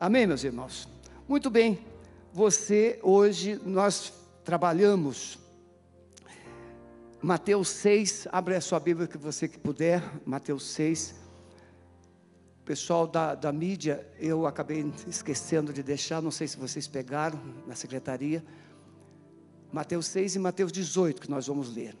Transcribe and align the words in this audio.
Amém, 0.00 0.26
meus 0.26 0.42
irmãos? 0.44 0.88
Muito 1.28 1.50
bem, 1.50 1.78
você, 2.32 2.98
hoje, 3.02 3.60
nós 3.66 4.10
trabalhamos 4.42 5.38
Mateus 7.20 7.68
6, 7.68 8.26
abre 8.32 8.54
a 8.54 8.62
sua 8.62 8.80
Bíblia 8.80 9.06
que 9.06 9.18
você 9.18 9.46
que 9.46 9.58
puder, 9.58 10.02
Mateus 10.24 10.64
6. 10.70 11.16
Pessoal 12.64 13.06
da, 13.06 13.34
da 13.34 13.52
mídia, 13.52 14.08
eu 14.18 14.46
acabei 14.46 14.90
esquecendo 15.06 15.70
de 15.70 15.82
deixar, 15.82 16.22
não 16.22 16.30
sei 16.30 16.48
se 16.48 16.56
vocês 16.56 16.88
pegaram 16.88 17.38
na 17.66 17.74
secretaria. 17.74 18.42
Mateus 19.70 20.06
6 20.06 20.36
e 20.36 20.38
Mateus 20.38 20.72
18 20.72 21.20
que 21.20 21.30
nós 21.30 21.46
vamos 21.46 21.76
ler. 21.76 21.94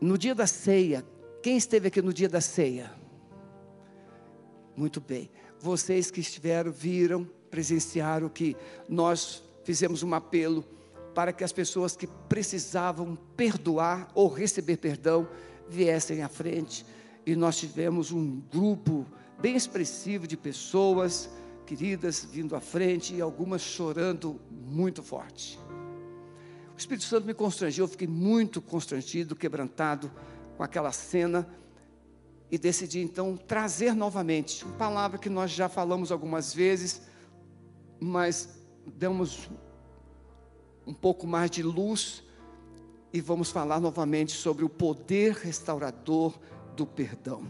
No 0.00 0.16
dia 0.16 0.32
da 0.32 0.46
ceia, 0.46 1.04
quem 1.42 1.56
esteve 1.56 1.88
aqui 1.88 2.00
no 2.00 2.12
dia 2.12 2.28
da 2.28 2.40
ceia? 2.40 3.04
Muito 4.76 5.00
bem. 5.00 5.30
Vocês 5.58 6.10
que 6.10 6.20
estiveram, 6.20 6.70
viram, 6.70 7.24
presenciaram 7.50 8.28
que 8.28 8.54
nós 8.88 9.42
fizemos 9.64 10.02
um 10.02 10.14
apelo 10.14 10.62
para 11.14 11.32
que 11.32 11.42
as 11.42 11.52
pessoas 11.52 11.96
que 11.96 12.06
precisavam 12.28 13.16
perdoar 13.36 14.08
ou 14.14 14.28
receber 14.28 14.76
perdão 14.76 15.26
viessem 15.66 16.22
à 16.22 16.28
frente. 16.28 16.84
E 17.24 17.34
nós 17.34 17.56
tivemos 17.56 18.12
um 18.12 18.40
grupo 18.52 19.06
bem 19.40 19.56
expressivo 19.56 20.26
de 20.26 20.36
pessoas 20.36 21.30
queridas 21.64 22.24
vindo 22.30 22.54
à 22.54 22.60
frente 22.60 23.14
e 23.14 23.20
algumas 23.20 23.62
chorando 23.62 24.38
muito 24.50 25.02
forte. 25.02 25.58
O 26.74 26.78
Espírito 26.78 27.06
Santo 27.06 27.26
me 27.26 27.32
constrangeu, 27.32 27.84
eu 27.84 27.88
fiquei 27.88 28.06
muito 28.06 28.60
constrangido, 28.60 29.34
quebrantado 29.34 30.12
com 30.56 30.62
aquela 30.62 30.92
cena 30.92 31.48
e 32.50 32.58
decidi 32.58 33.00
então 33.00 33.36
trazer 33.36 33.94
novamente 33.94 34.64
uma 34.64 34.76
palavra 34.76 35.18
que 35.18 35.28
nós 35.28 35.50
já 35.50 35.68
falamos 35.68 36.12
algumas 36.12 36.54
vezes, 36.54 37.02
mas 38.00 38.48
damos 38.86 39.50
um 40.86 40.94
pouco 40.94 41.26
mais 41.26 41.50
de 41.50 41.62
luz 41.62 42.22
e 43.12 43.20
vamos 43.20 43.50
falar 43.50 43.80
novamente 43.80 44.32
sobre 44.32 44.64
o 44.64 44.68
poder 44.68 45.34
restaurador 45.34 46.38
do 46.76 46.86
perdão. 46.86 47.44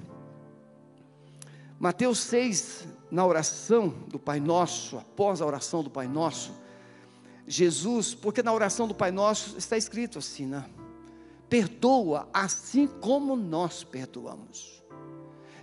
Mateus 1.78 2.20
6, 2.20 2.86
na 3.10 3.26
oração 3.26 3.88
do 4.08 4.18
Pai 4.18 4.40
Nosso, 4.40 4.96
após 4.96 5.42
a 5.42 5.46
oração 5.46 5.82
do 5.82 5.90
Pai 5.90 6.08
Nosso, 6.08 6.52
Jesus, 7.46 8.14
porque 8.14 8.42
na 8.42 8.52
oração 8.52 8.88
do 8.88 8.94
Pai 8.94 9.10
Nosso 9.10 9.58
está 9.58 9.76
escrito 9.76 10.18
assim, 10.18 10.46
né? 10.46 10.64
Perdoa 11.48 12.28
assim 12.32 12.86
como 12.86 13.36
nós 13.36 13.84
perdoamos. 13.84 14.75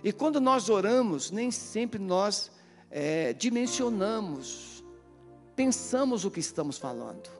E 0.04 0.12
quando 0.12 0.38
nós 0.38 0.68
oramos, 0.68 1.30
nem 1.30 1.50
sempre 1.50 1.98
nós 1.98 2.52
é, 2.90 3.32
dimensionamos, 3.32 4.84
pensamos 5.56 6.26
o 6.26 6.30
que 6.30 6.40
estamos 6.40 6.76
falando. 6.76 7.30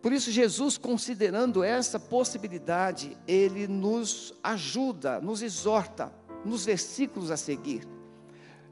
Por 0.00 0.12
isso, 0.12 0.30
Jesus, 0.30 0.78
considerando 0.78 1.64
essa 1.64 1.98
possibilidade, 1.98 3.18
ele 3.26 3.66
nos 3.66 4.32
ajuda, 4.44 5.20
nos 5.20 5.42
exorta, 5.42 6.12
nos 6.44 6.64
versículos 6.64 7.32
a 7.32 7.36
seguir. 7.36 7.86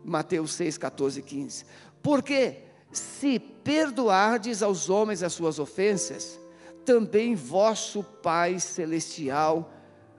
Mateus 0.05 0.53
6, 0.53 0.79
14 0.79 1.19
e 1.19 1.23
15. 1.25 1.65
Porque 2.01 2.63
se 2.93 3.41
perdoardes 3.41 4.63
aos 4.63 4.89
homens 4.89 5.25
as 5.25 5.33
suas 5.33 5.59
ofensas, 5.59 6.39
também 6.85 7.35
vosso 7.35 8.05
Pai 8.05 8.61
Celestial 8.61 9.71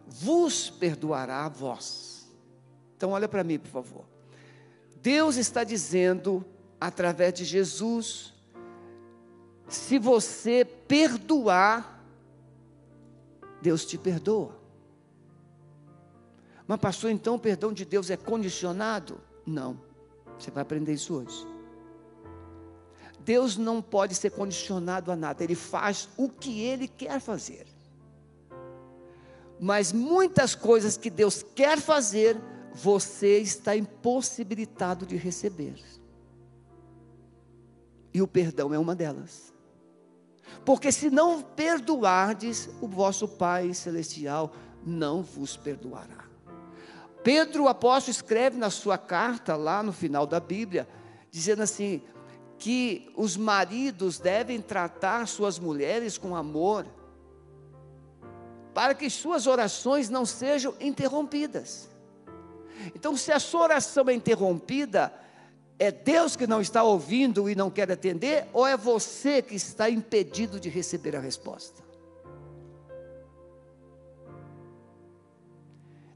vos 0.06 0.70
perdoará 0.70 1.46
a 1.46 1.50
vós. 1.50 2.19
Então, 3.00 3.11
olha 3.11 3.30
para 3.30 3.45
mim, 3.45 3.58
por 3.58 3.69
favor. 3.69 4.03
Deus 5.02 5.38
está 5.38 5.64
dizendo, 5.64 6.45
através 6.81 7.33
de 7.33 7.45
Jesus, 7.45 8.33
se 9.69 9.97
você 9.97 10.66
perdoar, 10.66 12.03
Deus 13.62 13.85
te 13.85 13.97
perdoa. 13.97 14.53
Mas, 16.68 16.78
pastor, 16.81 17.09
então 17.09 17.35
o 17.35 17.40
perdão 17.40 17.72
de 17.72 17.85
Deus 17.85 18.09
é 18.09 18.18
condicionado? 18.18 19.22
Não. 19.45 19.79
Você 20.38 20.51
vai 20.51 20.63
aprender 20.63 20.91
isso 20.91 21.16
hoje. 21.16 21.47
Deus 23.22 23.56
não 23.56 23.81
pode 23.81 24.13
ser 24.13 24.31
condicionado 24.31 25.09
a 25.09 25.16
nada, 25.16 25.41
Ele 25.41 25.56
faz 25.56 26.09
o 26.18 26.28
que 26.28 26.59
Ele 26.63 26.90
quer 26.90 27.22
fazer. 27.22 27.66
Mas 29.57 29.94
muitas 29.94 30.53
coisas 30.53 30.97
que 30.97 31.09
Deus 31.09 31.45
quer 31.56 31.79
fazer, 31.79 32.38
você 32.74 33.40
está 33.40 33.75
impossibilitado 33.75 35.06
de 35.06 35.16
receber. 35.16 35.75
E 38.13 38.22
o 38.22 38.28
perdão 38.28 38.74
é 38.74 38.80
uma 38.80 38.96
delas. 38.96 39.53
Porque 40.66 40.91
se 40.91 41.09
não 41.09 41.41
perdoardes, 41.41 42.69
o 42.81 42.88
vosso 42.88 43.28
Pai 43.28 43.74
celestial 43.74 44.52
não 44.85 45.22
vos 45.22 45.56
perdoará. 45.56 46.25
Pedro, 47.24 47.63
o 47.63 47.68
apóstolo, 47.68 48.12
escreve 48.12 48.57
na 48.57 48.69
sua 48.69 48.97
carta, 48.97 49.56
lá 49.56 49.84
no 49.84 49.91
final 49.91 50.25
da 50.25 50.40
Bíblia, 50.40 50.88
dizendo 51.30 51.62
assim: 51.62 52.01
que 52.57 53.12
os 53.16 53.38
maridos 53.38 54.19
devem 54.19 54.62
tratar 54.62 55.28
suas 55.28 55.59
mulheres 55.59 56.18
com 56.18 56.36
amor, 56.36 56.86
para 58.74 58.94
que 58.94 59.09
suas 59.09 59.47
orações 59.47 60.09
não 60.09 60.25
sejam 60.25 60.74
interrompidas. 60.80 61.90
Então, 62.95 63.16
se 63.16 63.31
a 63.31 63.40
sua 63.40 63.62
oração 63.63 64.06
é 64.07 64.13
interrompida, 64.13 65.13
é 65.78 65.91
Deus 65.91 66.35
que 66.35 66.45
não 66.45 66.59
está 66.62 66.84
ouvindo 66.84 67.50
e 67.50 67.56
não 67.56 67.69
quer 67.69 67.91
atender, 67.91 68.47
ou 68.51 68.67
é 68.67 68.75
você 68.75 69.41
que 69.41 69.56
está 69.56 69.90
impedido 69.90 70.59
de 70.59 70.69
receber 70.69 71.16
a 71.16 71.19
resposta? 71.19 71.81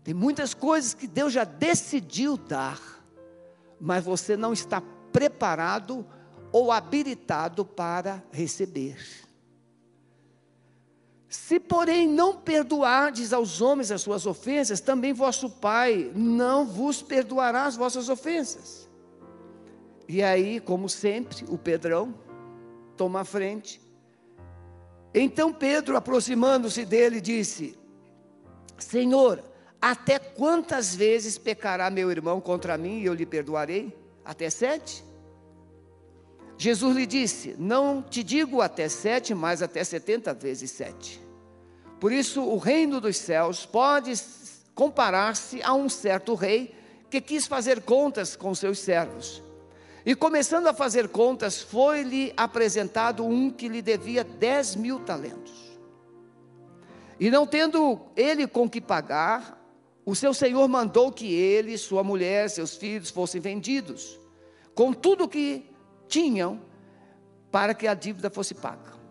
Tem 0.03 0.13
muitas 0.13 0.53
coisas 0.53 0.93
que 0.93 1.07
Deus 1.07 1.31
já 1.31 1.45
decidiu 1.45 2.35
dar, 2.35 2.81
mas 3.79 4.03
você 4.03 4.35
não 4.35 4.51
está 4.51 4.81
preparado 5.13 6.05
ou 6.51 6.71
habilitado 6.71 7.63
para 7.63 8.21
receber. 8.31 9.22
Se, 11.33 11.59
porém, 11.59 12.07
não 12.07 12.37
perdoardes 12.37 13.33
aos 13.33 13.59
homens 13.59 13.91
as 13.91 14.03
suas 14.03 14.27
ofensas, 14.27 14.79
também 14.79 15.13
vosso 15.13 15.49
Pai 15.49 16.11
não 16.13 16.63
vos 16.63 17.01
perdoará 17.01 17.65
as 17.65 17.75
vossas 17.75 18.07
ofensas. 18.07 18.87
E 20.07 20.21
aí, 20.21 20.59
como 20.59 20.87
sempre, 20.87 21.43
o 21.49 21.57
Pedrão 21.57 22.13
toma 22.95 23.21
a 23.21 23.25
frente. 23.25 23.81
Então 25.11 25.51
Pedro, 25.51 25.97
aproximando-se 25.97 26.85
dele, 26.85 27.19
disse: 27.19 27.75
Senhor, 28.77 29.43
até 29.81 30.19
quantas 30.19 30.93
vezes 30.93 31.35
pecará 31.35 31.89
meu 31.89 32.11
irmão 32.11 32.39
contra 32.39 32.77
mim 32.77 32.99
e 32.99 33.05
eu 33.05 33.13
lhe 33.15 33.25
perdoarei? 33.25 33.97
Até 34.23 34.51
sete? 34.51 35.03
Jesus 36.59 36.95
lhe 36.95 37.07
disse: 37.07 37.55
Não 37.57 38.03
te 38.03 38.23
digo 38.23 38.61
até 38.61 38.87
sete, 38.87 39.33
mas 39.33 39.63
até 39.63 39.83
setenta 39.83 40.31
vezes 40.31 40.69
sete. 40.69 41.22
Por 42.03 42.11
isso, 42.11 42.43
o 42.43 42.57
reino 42.57 42.99
dos 42.99 43.15
céus 43.15 43.65
pode 43.65 44.13
comparar-se 44.75 45.63
a 45.63 45.73
um 45.73 45.87
certo 45.87 46.35
rei 46.35 46.75
que 47.09 47.21
quis 47.21 47.47
fazer 47.47 47.81
contas 47.81 48.35
com 48.35 48.53
seus 48.53 48.79
servos. 48.79 49.41
E 50.05 50.13
começando 50.13 50.67
a 50.67 50.73
fazer 50.73 51.07
contas, 51.07 51.61
foi-lhe 51.61 52.33
apresentado 52.35 53.25
um 53.25 53.49
que 53.49 53.69
lhe 53.69 53.81
devia 53.81 54.21
dez 54.21 54.75
mil 54.75 54.99
talentos. 54.99 55.53
E 57.17 57.31
não 57.31 57.47
tendo 57.47 58.01
ele 58.17 58.47
com 58.47 58.69
que 58.69 58.81
pagar, 58.81 59.65
o 60.05 60.13
seu 60.13 60.33
senhor 60.33 60.67
mandou 60.67 61.09
que 61.09 61.33
ele, 61.33 61.77
sua 61.77 62.03
mulher, 62.03 62.49
seus 62.49 62.75
filhos 62.75 63.11
fossem 63.11 63.39
vendidos, 63.39 64.19
com 64.75 64.91
tudo 64.91 65.23
o 65.23 65.29
que 65.29 65.65
tinham, 66.09 66.59
para 67.49 67.73
que 67.73 67.87
a 67.87 67.93
dívida 67.93 68.29
fosse 68.29 68.53
paga. 68.53 69.02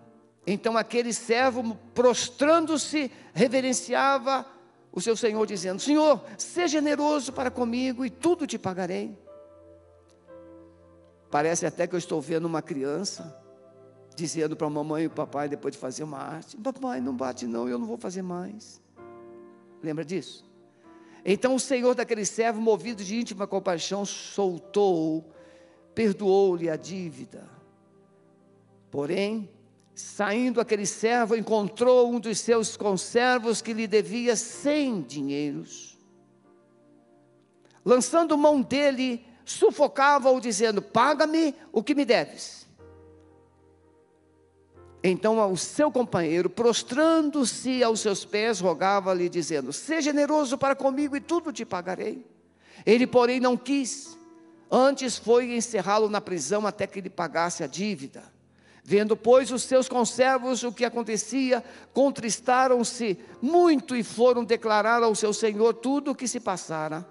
Então 0.46 0.76
aquele 0.76 1.12
servo, 1.12 1.76
prostrando-se, 1.94 3.10
reverenciava 3.32 4.46
o 4.92 5.00
seu 5.00 5.16
senhor, 5.16 5.46
dizendo: 5.46 5.80
Senhor, 5.80 6.22
seja 6.36 6.80
generoso 6.80 7.32
para 7.32 7.50
comigo 7.50 8.04
e 8.04 8.10
tudo 8.10 8.46
te 8.46 8.58
pagarei. 8.58 9.16
Parece 11.30 11.64
até 11.64 11.86
que 11.86 11.94
eu 11.94 11.98
estou 11.98 12.20
vendo 12.20 12.44
uma 12.44 12.60
criança 12.60 13.40
dizendo 14.14 14.54
para 14.54 14.66
a 14.66 14.70
mamãe 14.70 15.04
e 15.04 15.06
o 15.06 15.10
papai 15.10 15.48
depois 15.48 15.72
de 15.72 15.78
fazer 15.78 16.02
uma 16.02 16.18
arte: 16.18 16.56
Papai, 16.56 17.00
não 17.00 17.16
bate 17.16 17.46
não, 17.46 17.68
eu 17.68 17.78
não 17.78 17.86
vou 17.86 17.96
fazer 17.96 18.22
mais. 18.22 18.82
Lembra 19.82 20.04
disso? 20.04 20.50
Então 21.24 21.54
o 21.54 21.60
Senhor 21.60 21.94
daquele 21.94 22.24
servo, 22.24 22.60
movido 22.60 23.02
de 23.04 23.16
íntima 23.16 23.46
compaixão, 23.46 24.04
soltou, 24.04 25.32
perdoou-lhe 25.94 26.68
a 26.68 26.76
dívida. 26.76 27.48
Porém, 28.90 29.48
saindo 29.94 30.60
aquele 30.60 30.86
servo, 30.86 31.36
encontrou 31.36 32.12
um 32.12 32.18
dos 32.18 32.38
seus 32.40 32.76
conservos 32.76 33.60
que 33.60 33.72
lhe 33.72 33.86
devia 33.86 34.36
cem 34.36 35.02
dinheiros. 35.02 35.98
lançando 37.84 38.38
mão 38.38 38.62
dele, 38.62 39.24
sufocava-o, 39.44 40.40
dizendo: 40.40 40.80
Paga-me 40.80 41.54
o 41.72 41.82
que 41.82 41.94
me 41.94 42.04
deves. 42.04 42.62
Então 45.04 45.50
o 45.50 45.56
seu 45.56 45.90
companheiro, 45.90 46.48
prostrando-se 46.48 47.82
aos 47.82 48.00
seus 48.00 48.24
pés, 48.24 48.60
rogava-lhe, 48.60 49.28
dizendo: 49.28 49.72
Seja 49.72 50.12
generoso 50.12 50.56
para 50.56 50.76
comigo 50.76 51.16
e 51.16 51.20
tudo 51.20 51.52
te 51.52 51.64
pagarei. 51.64 52.24
Ele, 52.86 53.06
porém, 53.06 53.40
não 53.40 53.56
quis. 53.56 54.16
Antes 54.70 55.18
foi 55.18 55.54
encerrá-lo 55.54 56.08
na 56.08 56.20
prisão 56.20 56.66
até 56.66 56.86
que 56.86 56.98
ele 56.98 57.10
pagasse 57.10 57.62
a 57.62 57.66
dívida. 57.66 58.22
Vendo, 58.84 59.16
pois, 59.16 59.52
os 59.52 59.62
seus 59.62 59.88
conservos 59.88 60.64
o 60.64 60.72
que 60.72 60.84
acontecia, 60.84 61.62
contristaram-se 61.92 63.16
muito 63.40 63.94
e 63.94 64.02
foram 64.02 64.44
declarar 64.44 65.02
ao 65.02 65.14
seu 65.14 65.32
senhor 65.32 65.74
tudo 65.74 66.10
o 66.10 66.14
que 66.14 66.26
se 66.26 66.40
passara. 66.40 67.06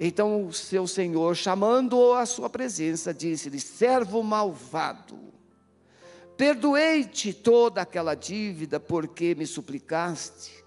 Então 0.00 0.46
o 0.46 0.52
seu 0.52 0.86
senhor, 0.86 1.36
chamando-o 1.36 2.12
à 2.12 2.26
sua 2.26 2.50
presença, 2.50 3.14
disse-lhe: 3.14 3.60
Servo 3.60 4.22
malvado, 4.22 5.18
perdoei-te 6.36 7.32
toda 7.32 7.80
aquela 7.80 8.14
dívida 8.14 8.80
porque 8.80 9.34
me 9.34 9.46
suplicaste. 9.46 10.64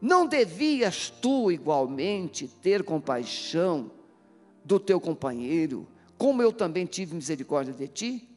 Não 0.00 0.26
devias 0.26 1.08
tu 1.08 1.52
igualmente 1.52 2.48
ter 2.48 2.82
compaixão 2.82 3.90
do 4.64 4.80
teu 4.80 4.98
companheiro, 4.98 5.86
como 6.16 6.42
eu 6.42 6.52
também 6.52 6.86
tive 6.86 7.14
misericórdia 7.14 7.72
de 7.72 7.86
ti? 7.86 8.33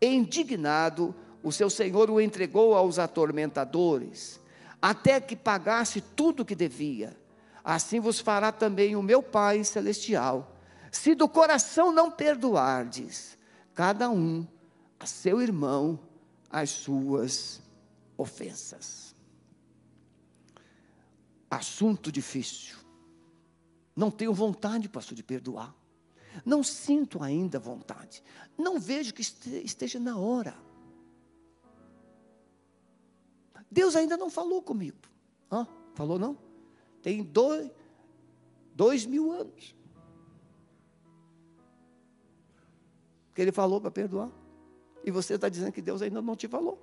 Indignado, 0.00 1.14
o 1.42 1.52
seu 1.52 1.68
senhor 1.68 2.10
o 2.10 2.20
entregou 2.20 2.74
aos 2.74 2.98
atormentadores, 2.98 4.40
até 4.80 5.20
que 5.20 5.34
pagasse 5.34 6.00
tudo 6.00 6.40
o 6.40 6.44
que 6.44 6.54
devia. 6.54 7.16
Assim 7.64 8.00
vos 8.00 8.18
fará 8.18 8.52
também 8.52 8.96
o 8.96 9.02
meu 9.02 9.22
Pai 9.22 9.64
celestial, 9.64 10.56
se 10.90 11.14
do 11.14 11.28
coração 11.28 11.92
não 11.92 12.10
perdoardes, 12.10 13.36
cada 13.74 14.08
um 14.08 14.46
a 14.98 15.06
seu 15.06 15.40
irmão 15.40 15.98
as 16.50 16.70
suas 16.70 17.60
ofensas. 18.16 19.14
Assunto 21.50 22.10
difícil. 22.10 22.76
Não 23.94 24.10
tenho 24.10 24.32
vontade, 24.32 24.88
pastor, 24.88 25.14
de 25.14 25.22
perdoar. 25.22 25.74
Não 26.44 26.62
sinto 26.62 27.22
ainda 27.22 27.58
vontade. 27.58 28.22
Não 28.56 28.78
vejo 28.78 29.14
que 29.14 29.22
esteja 29.22 29.98
na 29.98 30.16
hora. 30.18 30.56
Deus 33.70 33.94
ainda 33.96 34.16
não 34.16 34.30
falou 34.30 34.62
comigo. 34.62 34.96
Hã? 35.50 35.66
Falou 35.94 36.18
não? 36.18 36.38
Tem 37.02 37.22
dois, 37.22 37.70
dois 38.74 39.06
mil 39.06 39.30
anos. 39.30 39.74
Que 43.34 43.42
ele 43.42 43.52
falou 43.52 43.80
para 43.80 43.90
perdoar. 43.90 44.30
E 45.04 45.10
você 45.10 45.34
está 45.34 45.48
dizendo 45.48 45.72
que 45.72 45.82
Deus 45.82 46.02
ainda 46.02 46.20
não 46.20 46.34
te 46.34 46.48
falou. 46.48 46.82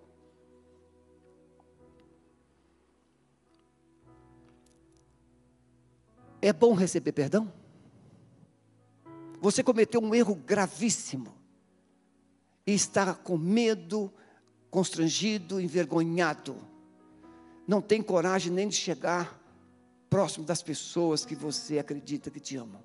É 6.41 6.53
bom 6.53 6.73
receber 6.73 7.11
perdão? 7.11 7.51
Você 9.41 9.63
cometeu 9.63 10.01
um 10.01 10.13
erro 10.13 10.35
gravíssimo 10.35 11.33
e 12.65 12.73
está 12.73 13.13
com 13.13 13.37
medo, 13.37 14.11
constrangido, 14.69 15.59
envergonhado. 15.61 16.55
Não 17.67 17.81
tem 17.81 18.01
coragem 18.01 18.51
nem 18.51 18.67
de 18.67 18.75
chegar 18.75 19.41
próximo 20.09 20.45
das 20.45 20.61
pessoas 20.61 21.25
que 21.25 21.35
você 21.35 21.79
acredita 21.79 22.31
que 22.31 22.39
te 22.39 22.55
amam. 22.55 22.83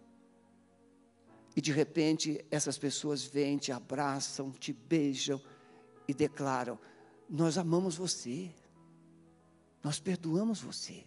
E 1.54 1.60
de 1.60 1.72
repente 1.72 2.44
essas 2.50 2.78
pessoas 2.78 3.24
vêm, 3.24 3.58
te 3.58 3.72
abraçam, 3.72 4.50
te 4.52 4.72
beijam 4.72 5.40
e 6.06 6.14
declaram: 6.14 6.78
Nós 7.28 7.58
amamos 7.58 7.96
você, 7.96 8.50
nós 9.82 9.98
perdoamos 9.98 10.60
você. 10.60 11.04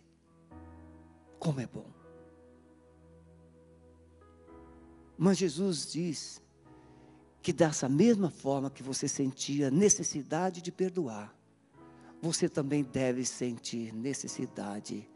Como 1.40 1.60
é 1.60 1.68
bom. 1.68 2.03
Mas 5.18 5.38
Jesus 5.38 5.92
diz 5.92 6.42
que 7.42 7.54
dessa 7.54 7.90
mesma 7.90 8.30
forma 8.30 8.70
que 8.70 8.82
você 8.82 9.08
sentia 9.08 9.70
necessidade 9.70 10.62
de 10.62 10.72
perdoar, 10.72 11.36
você 12.22 12.48
também 12.48 12.84
deve 12.84 13.26
sentir 13.26 13.94
necessidade, 13.94 15.10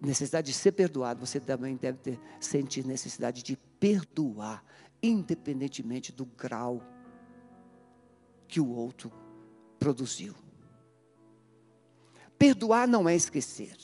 necessidade 0.00 0.52
de 0.52 0.58
ser 0.58 0.72
perdoado, 0.72 1.24
você 1.24 1.40
também 1.40 1.76
deve 1.76 1.98
ter, 1.98 2.20
sentir 2.38 2.86
necessidade 2.86 3.42
de 3.42 3.56
perdoar, 3.78 4.62
independentemente 5.02 6.12
do 6.12 6.26
grau 6.26 6.82
que 8.46 8.60
o 8.60 8.68
outro 8.68 9.10
produziu. 9.78 10.34
Perdoar 12.38 12.86
não 12.86 13.08
é 13.08 13.14
esquecer. 13.14 13.76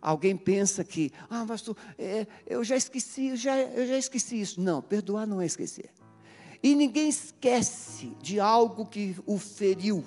Alguém 0.00 0.36
pensa 0.36 0.84
que, 0.84 1.10
ah, 1.28 1.44
pastor, 1.46 1.76
é, 1.98 2.26
eu 2.46 2.62
já 2.62 2.76
esqueci, 2.76 3.28
eu 3.28 3.36
já, 3.36 3.56
eu 3.58 3.86
já 3.86 3.98
esqueci 3.98 4.40
isso. 4.40 4.60
Não, 4.60 4.80
perdoar 4.80 5.26
não 5.26 5.40
é 5.40 5.46
esquecer. 5.46 5.90
E 6.62 6.74
ninguém 6.74 7.08
esquece 7.08 8.16
de 8.20 8.40
algo 8.40 8.86
que 8.86 9.16
o 9.26 9.38
feriu. 9.38 10.04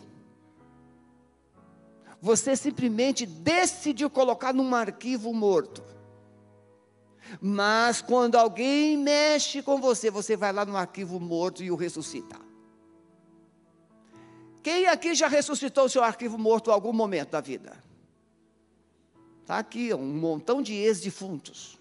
Você 2.22 2.56
simplesmente 2.56 3.26
decidiu 3.26 4.10
colocar 4.10 4.54
num 4.54 4.74
arquivo 4.76 5.34
morto. 5.34 5.84
Mas 7.40 8.02
quando 8.02 8.36
alguém 8.36 8.98
mexe 8.98 9.62
com 9.62 9.80
você, 9.80 10.12
você 10.12 10.36
vai 10.36 10.52
lá 10.52 10.66
no 10.66 10.76
arquivo 10.76 11.20
morto 11.20 11.64
e 11.64 11.72
o 11.72 11.76
ressuscita. 11.76 12.38
Quem 14.62 14.88
aqui 14.88 15.16
já 15.16 15.28
ressuscitou 15.28 15.90
seu 15.90 16.04
arquivo 16.04 16.38
morto 16.38 16.70
em 16.70 16.74
algum 16.74 16.94
momento 16.94 17.32
da 17.32 17.42
vida? 17.42 17.91
Está 19.52 19.60
aqui, 19.60 19.94
um 19.94 20.16
montão 20.18 20.62
de 20.62 20.74
ex-defuntos. 20.74 21.78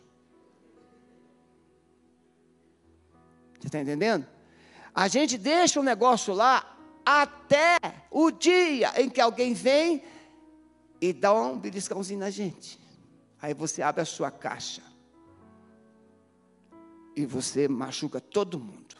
Você 3.60 3.68
está 3.68 3.78
entendendo? 3.78 4.26
A 4.92 5.06
gente 5.06 5.38
deixa 5.38 5.78
o 5.78 5.82
negócio 5.84 6.34
lá 6.34 6.76
até 7.06 7.76
o 8.10 8.32
dia 8.32 9.00
em 9.00 9.08
que 9.08 9.20
alguém 9.20 9.54
vem 9.54 10.02
e 11.00 11.12
dá 11.12 11.32
um 11.32 11.56
beliscãozinho 11.56 12.18
na 12.18 12.28
gente. 12.28 12.76
Aí 13.40 13.54
você 13.54 13.82
abre 13.82 14.02
a 14.02 14.04
sua 14.04 14.32
caixa. 14.32 14.82
E 17.14 17.24
você 17.24 17.68
machuca 17.68 18.20
todo 18.20 18.58
mundo. 18.58 18.96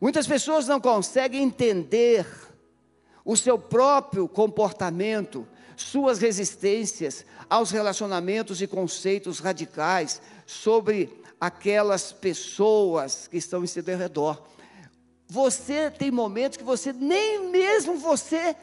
Muitas 0.00 0.26
pessoas 0.26 0.66
não 0.66 0.80
conseguem 0.80 1.42
entender 1.42 2.26
o 3.22 3.36
seu 3.36 3.58
próprio 3.58 4.26
comportamento 4.26 5.46
suas 5.76 6.18
resistências 6.18 7.24
aos 7.48 7.70
relacionamentos 7.70 8.60
e 8.62 8.66
conceitos 8.66 9.38
radicais 9.38 10.20
sobre 10.46 11.22
aquelas 11.40 12.12
pessoas 12.12 13.26
que 13.28 13.36
estão 13.36 13.62
em 13.62 13.66
seu 13.66 13.82
redor. 13.84 14.42
Você 15.28 15.90
tem 15.90 16.10
momentos 16.10 16.56
que 16.56 16.64
você 16.64 16.92
nem 16.92 17.50
mesmo 17.50 17.96
você 17.96 18.56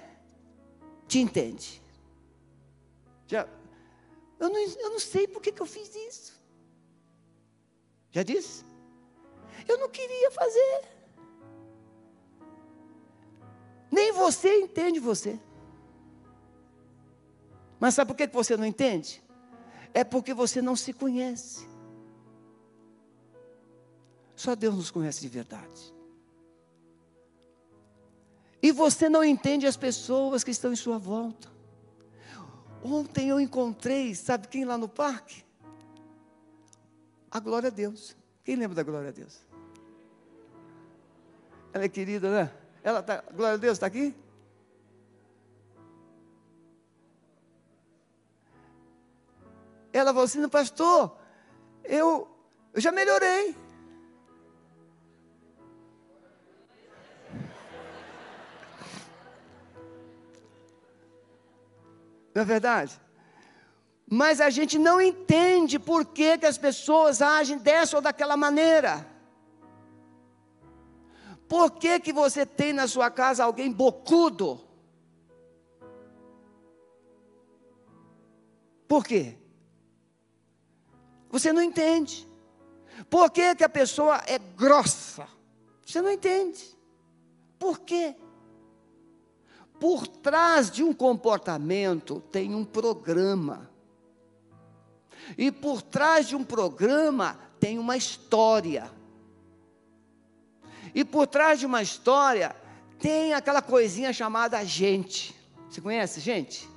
te 1.07 1.19
entende. 1.19 1.81
Já, 3.27 3.47
eu, 4.39 4.49
não, 4.49 4.59
eu 4.59 4.89
não 4.89 4.99
sei 4.99 5.27
por 5.27 5.41
que, 5.41 5.53
eu 5.59 5.65
fiz 5.65 5.93
isso. 5.95 6.41
Já 8.11 8.23
disse? 8.23 8.65
Eu 9.67 9.77
não 9.77 9.89
queria 9.89 10.31
fazer. 10.31 10.81
Nem 13.91 14.11
você 14.13 14.61
entende 14.61 14.99
você. 14.99 15.39
Mas 17.81 17.95
sabe 17.95 18.09
por 18.09 18.15
que 18.15 18.27
você 18.27 18.55
não 18.55 18.63
entende? 18.63 19.23
É 19.91 20.03
porque 20.03 20.35
você 20.35 20.61
não 20.61 20.75
se 20.75 20.93
conhece. 20.93 21.67
Só 24.35 24.53
Deus 24.53 24.75
nos 24.75 24.91
conhece 24.91 25.19
de 25.19 25.27
verdade. 25.27 25.91
E 28.61 28.71
você 28.71 29.09
não 29.09 29.23
entende 29.23 29.65
as 29.65 29.75
pessoas 29.75 30.43
que 30.43 30.51
estão 30.51 30.71
em 30.71 30.75
sua 30.75 30.99
volta. 30.99 31.49
Ontem 32.83 33.29
eu 33.29 33.39
encontrei, 33.39 34.13
sabe 34.13 34.47
quem 34.47 34.63
lá 34.63 34.77
no 34.77 34.87
parque? 34.87 35.43
A 37.31 37.39
glória 37.39 37.67
a 37.67 37.71
Deus. 37.71 38.15
Quem 38.43 38.57
lembra 38.57 38.75
da 38.75 38.83
glória 38.83 39.09
a 39.09 39.11
Deus? 39.11 39.39
Ela 41.73 41.85
é 41.85 41.89
querida, 41.89 42.29
né? 42.29 42.53
Ela 42.83 43.01
tá, 43.01 43.23
glória 43.33 43.55
a 43.55 43.57
Deus, 43.57 43.73
está 43.73 43.87
aqui? 43.87 44.13
Ela 49.93 50.11
falou 50.11 50.23
assim, 50.23 50.47
pastor, 50.49 51.17
eu, 51.83 52.27
eu 52.73 52.81
já 52.81 52.91
melhorei. 52.91 53.55
Não 62.33 62.41
é 62.41 62.45
verdade? 62.45 63.01
mas 64.13 64.41
a 64.41 64.49
gente 64.49 64.77
não 64.77 64.99
entende 64.99 65.79
por 65.79 66.03
que, 66.03 66.37
que 66.37 66.45
as 66.45 66.57
pessoas 66.57 67.21
agem 67.21 67.57
dessa 67.57 67.95
ou 67.95 68.01
daquela 68.01 68.35
maneira. 68.35 69.07
Por 71.47 71.71
que, 71.71 71.97
que 71.97 72.11
você 72.11 72.45
tem 72.45 72.73
na 72.73 72.89
sua 72.89 73.09
casa 73.09 73.45
alguém 73.45 73.71
bocudo? 73.71 74.59
Por 78.85 79.05
quê? 79.05 79.37
Você 81.31 81.53
não 81.53 81.61
entende. 81.61 82.27
Por 83.09 83.31
que, 83.31 83.55
que 83.55 83.63
a 83.63 83.69
pessoa 83.69 84.21
é 84.27 84.37
grossa? 84.37 85.27
Você 85.85 86.01
não 86.01 86.11
entende. 86.11 86.77
Por 87.57 87.79
quê? 87.79 88.15
Por 89.79 90.05
trás 90.07 90.69
de 90.69 90.83
um 90.83 90.93
comportamento 90.93 92.21
tem 92.31 92.53
um 92.53 92.65
programa. 92.65 93.69
E 95.37 95.51
por 95.51 95.81
trás 95.81 96.27
de 96.27 96.35
um 96.35 96.43
programa 96.43 97.39
tem 97.59 97.79
uma 97.79 97.95
história. 97.95 98.91
E 100.93 101.05
por 101.05 101.25
trás 101.25 101.59
de 101.59 101.65
uma 101.65 101.81
história 101.81 102.55
tem 102.99 103.33
aquela 103.33 103.61
coisinha 103.61 104.11
chamada 104.11 104.63
gente. 104.65 105.35
Você 105.69 105.81
conhece 105.81 106.19
gente? 106.19 106.70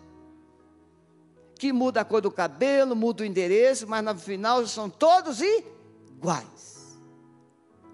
Que 1.65 1.73
muda 1.73 2.03
a 2.03 2.05
cor 2.05 2.21
do 2.21 2.31
cabelo, 2.31 2.95
muda 2.95 3.23
o 3.23 3.27
endereço, 3.27 3.89
mas 3.89 4.05
no 4.05 4.15
final 4.19 4.67
são 4.67 4.91
todos 4.91 5.41
iguais. 5.41 6.95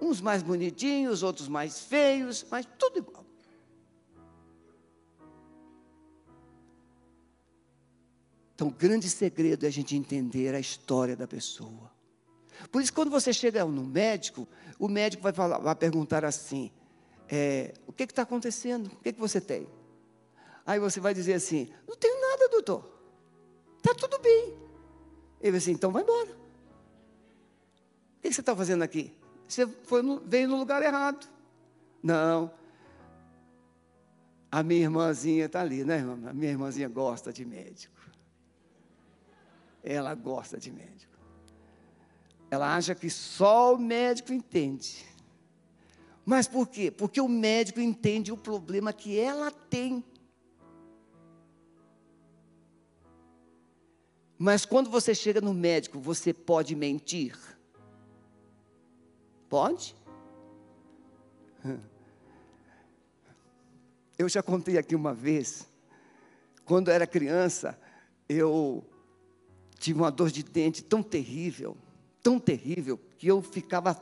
Uns 0.01 0.21
mais 0.21 0.43
bonitinhos, 0.43 1.23
outros 1.23 1.47
mais 1.47 1.79
feios, 1.79 2.45
mas 2.51 2.67
tudo 2.77 2.99
igual. 2.99 3.25
Então, 8.53 8.67
o 8.67 8.73
grande 8.73 9.09
segredo 9.09 9.65
é 9.65 9.69
a 9.69 9.73
gente 9.73 9.95
entender 9.95 10.53
a 10.53 10.59
história 10.59 11.15
da 11.15 11.29
pessoa. 11.29 11.93
Por 12.73 12.83
isso, 12.83 12.93
quando 12.93 13.09
você 13.09 13.33
chega 13.33 13.65
no 13.65 13.85
médico, 13.85 14.49
o 14.81 14.89
médico 14.89 15.23
vai, 15.23 15.33
falar, 15.33 15.59
vai 15.59 15.77
perguntar 15.77 16.25
assim: 16.25 16.73
é, 17.29 17.73
o 17.87 17.93
que 17.93 18.03
está 18.03 18.23
acontecendo? 18.23 18.89
O 18.89 18.97
que, 18.97 19.13
que 19.13 19.21
você 19.21 19.41
tem? 19.41 19.69
Aí 20.67 20.81
você 20.81 20.99
vai 20.99 21.15
dizer 21.15 21.35
assim: 21.35 21.73
não 21.87 21.95
tenho 21.95 22.21
nada, 22.21 22.49
doutor. 22.49 23.00
Está 23.83 23.95
tudo 23.95 24.19
bem. 24.21 24.55
Ele 25.41 25.53
vai 25.53 25.59
assim: 25.59 25.73
então 25.73 25.91
vai 25.91 26.03
embora. 26.03 26.31
O 26.31 28.23
que 28.23 28.33
você 28.33 28.41
está 28.41 28.55
fazendo 28.55 28.83
aqui? 28.83 29.13
Você 29.49 29.67
foi 29.67 30.03
no, 30.03 30.21
veio 30.21 30.49
no 30.49 30.57
lugar 30.57 30.83
errado. 30.83 31.27
Não. 32.03 32.51
A 34.53 34.63
minha 34.63 34.83
irmãzinha 34.83 35.47
está 35.47 35.61
ali, 35.61 35.85
né, 35.85 35.97
irmã? 35.99 36.29
A 36.29 36.33
minha 36.33 36.51
irmãzinha 36.51 36.89
gosta 36.89 37.33
de 37.33 37.45
médico 37.45 38.01
ela 39.83 40.15
gosta 40.15 40.59
de 40.59 40.71
médico. 40.71 41.11
Ela 42.51 42.75
acha 42.77 42.95
que 42.95 43.09
só 43.09 43.75
o 43.75 43.79
médico 43.79 44.33
entende. 44.33 45.07
Mas 46.25 46.47
por 46.47 46.69
quê? 46.69 46.91
Porque 46.91 47.21
o 47.21 47.29
médico 47.29 47.81
entende 47.81 48.33
o 48.33 48.37
problema 48.37 48.93
que 48.93 49.19
ela 49.19 49.51
tem. 49.51 50.05
Mas 54.43 54.65
quando 54.65 54.89
você 54.89 55.15
chega 55.15 55.39
no 55.39 55.53
médico, 55.53 56.01
você 56.01 56.33
pode 56.33 56.75
mentir? 56.75 57.37
Pode? 59.51 59.95
Eu 64.17 64.31
já 64.31 64.43
contei 64.43 64.79
aqui 64.79 64.95
uma 64.95 65.13
vez, 65.13 65.69
quando 66.65 66.91
era 66.91 67.07
criança, 67.07 67.79
eu 68.27 68.83
tive 69.79 69.99
uma 69.99 70.11
dor 70.11 70.31
de 70.31 70.43
dente 70.43 70.83
tão 70.83 71.03
terrível, 71.03 71.77
tão 72.23 72.39
terrível, 72.39 72.99
que 73.19 73.27
eu 73.27 73.43
ficava 73.43 73.95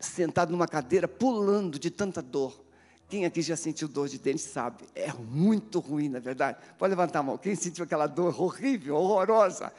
sentado 0.00 0.50
numa 0.50 0.66
cadeira 0.66 1.06
pulando 1.06 1.78
de 1.78 1.90
tanta 1.90 2.22
dor. 2.22 2.64
Quem 3.08 3.24
aqui 3.24 3.40
já 3.40 3.56
sentiu 3.56 3.86
dor 3.86 4.08
de 4.08 4.18
dente 4.18 4.40
sabe, 4.40 4.84
é 4.94 5.12
muito 5.12 5.78
ruim, 5.78 6.08
na 6.08 6.18
verdade. 6.18 6.58
Pode 6.76 6.90
levantar 6.90 7.20
a 7.20 7.22
mão. 7.22 7.38
Quem 7.38 7.54
sentiu 7.54 7.84
aquela 7.84 8.06
dor 8.06 8.40
horrível, 8.40 8.96
horrorosa? 8.96 9.72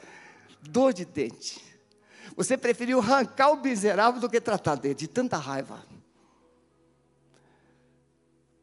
Dor 0.62 0.94
de 0.94 1.04
dente. 1.04 1.62
Você 2.36 2.56
preferiu 2.56 3.00
arrancar 3.00 3.50
o 3.50 3.60
miserável 3.60 4.20
do 4.20 4.30
que 4.30 4.40
tratar 4.40 4.76
dele, 4.76 4.94
de 4.94 5.08
tanta 5.08 5.36
raiva. 5.36 5.84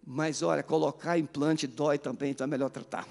Mas 0.05 0.41
olha, 0.41 0.63
colocar 0.63 1.17
implante 1.17 1.67
dói 1.67 1.97
também, 1.97 2.31
então 2.31 2.45
é 2.45 2.47
melhor 2.47 2.69
tratar. 2.69 3.07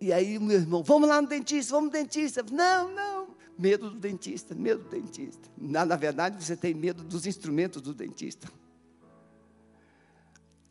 E 0.00 0.12
aí 0.12 0.38
meu 0.38 0.58
irmão, 0.58 0.82
vamos 0.82 1.08
lá 1.08 1.20
no 1.20 1.28
dentista, 1.28 1.72
vamos 1.72 1.88
no 1.88 1.92
dentista. 1.92 2.44
Não, 2.50 2.88
não. 2.90 3.17
Medo 3.58 3.90
do 3.90 3.98
dentista, 3.98 4.54
medo 4.54 4.84
do 4.84 4.88
dentista. 4.88 5.50
Na, 5.56 5.84
na 5.84 5.96
verdade, 5.96 6.42
você 6.42 6.56
tem 6.56 6.72
medo 6.72 7.02
dos 7.02 7.26
instrumentos 7.26 7.82
do 7.82 7.92
dentista. 7.92 8.48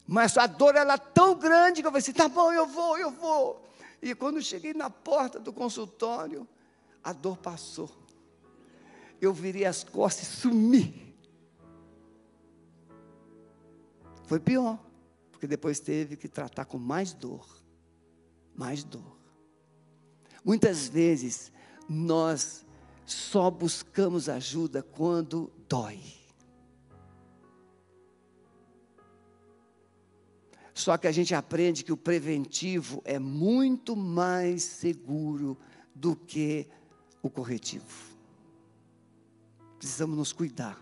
Mas 0.08 0.38
a 0.38 0.48
dor 0.48 0.75
era 0.75 0.98
tão 0.98 1.38
grande 1.38 1.82
que 1.82 1.88
eu 1.88 1.91
falei 1.91 2.01
assim, 2.01 2.13
tá 2.13 2.29
bom, 2.29 2.51
eu 2.53 2.65
vou, 2.65 2.98
eu 2.98 3.12
vou. 3.12 3.62
E 4.01 4.15
quando 4.15 4.41
cheguei 4.41 4.74
na 4.74 4.89
porta 4.89 5.38
do 5.38 5.51
consultório, 5.51 6.48
a 7.03 7.12
dor 7.12 7.38
passou. 7.38 7.91
Eu 9.20 9.34
virei 9.34 9.65
as 9.65 9.84
costas 9.84 10.29
e 10.29 10.32
sumi. 10.38 11.15
Foi 14.24 14.39
pior, 14.39 14.79
porque 15.32 15.48
depois 15.48 15.79
teve 15.79 16.15
que 16.15 16.27
tratar 16.27 16.65
com 16.65 16.77
mais 16.77 17.13
dor. 17.13 17.46
Mais 18.56 18.84
dor. 18.84 19.17
Muitas 20.44 20.88
vezes 20.88 21.51
nós 21.89 22.65
só 23.08 23.50
buscamos 23.50 24.28
ajuda 24.28 24.84
quando 24.84 25.50
dói. 25.70 26.02
Só 30.74 30.98
que 30.98 31.08
a 31.08 31.12
gente 31.12 31.34
aprende 31.34 31.86
que 31.86 31.92
o 31.94 31.98
preventivo 31.98 33.02
é 33.06 33.18
muito 33.18 33.96
mais 33.96 34.64
seguro 34.64 35.58
do 35.96 36.16
que 36.16 36.68
o 37.24 37.30
corretivo. 37.30 37.86
Precisamos 39.80 40.18
nos 40.18 40.34
cuidar. 40.34 40.78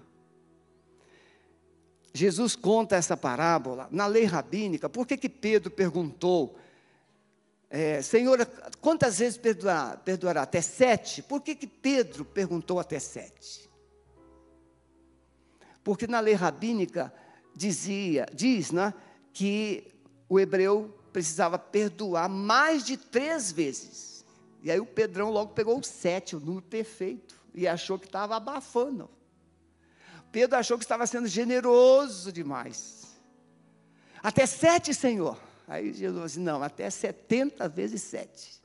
Jesus 2.12 2.56
conta 2.56 2.96
essa 2.96 3.16
parábola 3.16 3.88
na 3.92 4.08
lei 4.08 4.26
rabínica. 4.26 4.90
Por 4.90 5.06
que, 5.06 5.16
que 5.16 5.30
Pedro 5.30 5.70
perguntou 5.70 6.58
é, 7.76 8.02
Senhor, 8.02 8.48
quantas 8.80 9.20
vezes 9.20 9.38
perdoará? 9.38 9.98
perdoará? 9.98 10.44
Até 10.44 10.62
sete? 10.62 11.22
Por 11.22 11.42
que, 11.42 11.54
que 11.54 11.68
Pedro 11.68 12.24
perguntou 12.24 12.80
até 12.80 13.00
sete? 13.00 13.70
Porque 15.84 16.08
na 16.08 16.22
lei 16.22 16.36
rabínica 16.36 17.14
dizia, 17.54 18.28
diz 18.34 18.72
né, 18.72 18.94
que 19.34 19.94
o 20.30 20.40
hebreu 20.40 20.98
precisava 21.12 21.60
perdoar 21.60 22.30
mais 22.30 22.86
de 22.86 22.96
três 22.96 23.52
vezes. 23.52 24.26
E 24.64 24.72
aí 24.72 24.80
o 24.80 24.86
Pedrão 24.86 25.30
logo 25.30 25.52
pegou 25.54 25.78
o 25.78 25.84
sete, 25.84 26.34
o 26.34 26.40
número 26.40 26.66
perfeito, 26.66 27.36
e 27.54 27.68
achou 27.68 28.00
que 28.00 28.06
estava 28.06 28.38
abafando. 28.38 29.10
Pedro 30.32 30.58
achou 30.58 30.78
que 30.78 30.86
estava 30.86 31.06
sendo 31.06 31.28
generoso 31.28 32.32
demais. 32.32 33.18
Até 34.24 34.46
sete, 34.46 34.94
Senhor. 34.94 35.38
Aí 35.68 35.94
Jesus 35.94 36.14
falou 36.14 36.24
assim: 36.26 36.40
não, 36.42 36.64
até 36.64 36.90
70 36.90 37.68
vezes 37.70 38.02
7. 38.04 38.62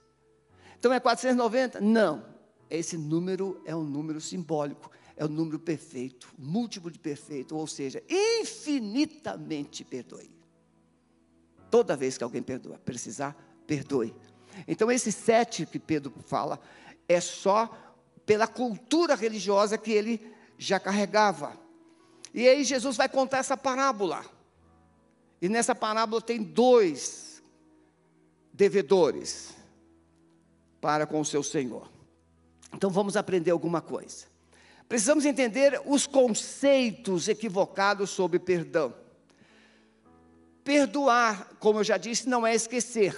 Então 0.78 0.92
é 0.92 1.00
490? 1.00 1.80
Não. 1.80 2.24
Esse 2.68 2.96
número 2.96 3.60
é 3.64 3.74
um 3.74 3.82
número 3.82 4.20
simbólico, 4.20 4.90
é 5.16 5.24
o 5.24 5.28
um 5.28 5.30
número 5.30 5.58
perfeito, 5.58 6.32
múltiplo 6.38 6.90
de 6.90 6.98
perfeito, 6.98 7.56
ou 7.56 7.66
seja, 7.66 8.02
infinitamente 8.08 9.84
perdoe. 9.84 10.30
Toda 11.68 11.96
vez 11.96 12.16
que 12.16 12.24
alguém 12.24 12.42
perdoa, 12.42 12.78
precisar, 12.78 13.36
perdoe. 13.66 14.14
Então, 14.66 14.90
esse 14.90 15.10
sete 15.10 15.66
que 15.66 15.78
Pedro 15.78 16.12
fala 16.26 16.60
é 17.08 17.20
só 17.20 17.68
pela 18.24 18.46
cultura 18.46 19.14
religiosa 19.14 19.76
que 19.76 19.90
ele 19.90 20.32
já 20.56 20.78
carregava. 20.78 21.58
E 22.32 22.48
aí 22.48 22.62
Jesus 22.62 22.96
vai 22.96 23.08
contar 23.08 23.38
essa 23.38 23.56
parábola. 23.56 24.24
E 25.40 25.48
nessa 25.48 25.74
parábola 25.74 26.20
tem 26.20 26.42
dois 26.42 27.42
devedores 28.52 29.54
para 30.80 31.06
com 31.06 31.20
o 31.20 31.24
seu 31.24 31.42
Senhor. 31.42 31.90
Então 32.74 32.90
vamos 32.90 33.16
aprender 33.16 33.50
alguma 33.50 33.80
coisa. 33.80 34.26
Precisamos 34.88 35.24
entender 35.24 35.80
os 35.86 36.06
conceitos 36.06 37.28
equivocados 37.28 38.10
sobre 38.10 38.38
perdão. 38.38 38.94
Perdoar, 40.64 41.54
como 41.58 41.78
eu 41.78 41.84
já 41.84 41.96
disse, 41.96 42.28
não 42.28 42.46
é 42.46 42.54
esquecer. 42.54 43.16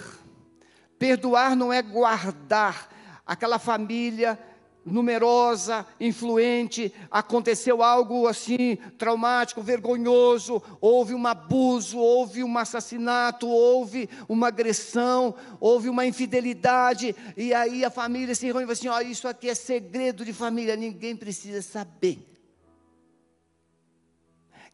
Perdoar 0.97 1.55
não 1.55 1.73
é 1.73 1.81
guardar 1.81 2.89
aquela 3.25 3.59
família 3.59 4.39
numerosa, 4.85 5.85
influente, 5.99 6.93
aconteceu 7.09 7.81
algo 7.81 8.27
assim 8.27 8.75
traumático, 8.97 9.61
vergonhoso, 9.61 10.61
houve 10.81 11.13
um 11.13 11.25
abuso, 11.25 11.97
houve 11.97 12.43
um 12.43 12.57
assassinato, 12.57 13.47
houve 13.47 14.09
uma 14.27 14.47
agressão, 14.47 15.35
houve 15.59 15.89
uma 15.89 16.05
infidelidade, 16.05 17.15
e 17.37 17.53
aí 17.53 17.85
a 17.85 17.89
família 17.89 18.35
se 18.35 18.45
reúne 18.45 18.63
e 18.63 18.65
fala 18.65 18.73
assim: 18.73 18.87
ó, 18.87 18.99
isso 19.01 19.27
aqui 19.27 19.49
é 19.49 19.55
segredo 19.55 20.25
de 20.25 20.33
família, 20.33 20.75
ninguém 20.75 21.15
precisa 21.15 21.61
saber. 21.61 22.29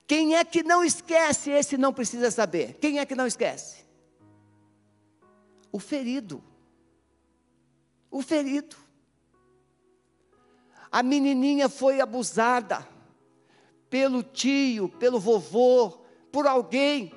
Quem 0.08 0.36
é 0.36 0.44
que 0.44 0.64
não 0.64 0.84
esquece, 0.84 1.52
esse 1.52 1.78
não 1.78 1.94
precisa 1.94 2.32
saber. 2.32 2.80
Quem 2.82 2.98
é 2.98 3.06
que 3.06 3.14
não 3.14 3.28
esquece? 3.28 3.86
O 5.72 5.78
ferido. 5.78 6.44
O 8.10 8.24
ferido. 8.24 8.76
A 10.92 11.04
menininha 11.04 11.70
foi 11.70 12.02
abusada 12.02 12.88
pelo 13.90 14.24
tio, 14.24 14.90
pelo 14.90 15.20
vovô, 15.20 16.00
por 16.32 16.48
alguém. 16.48 17.12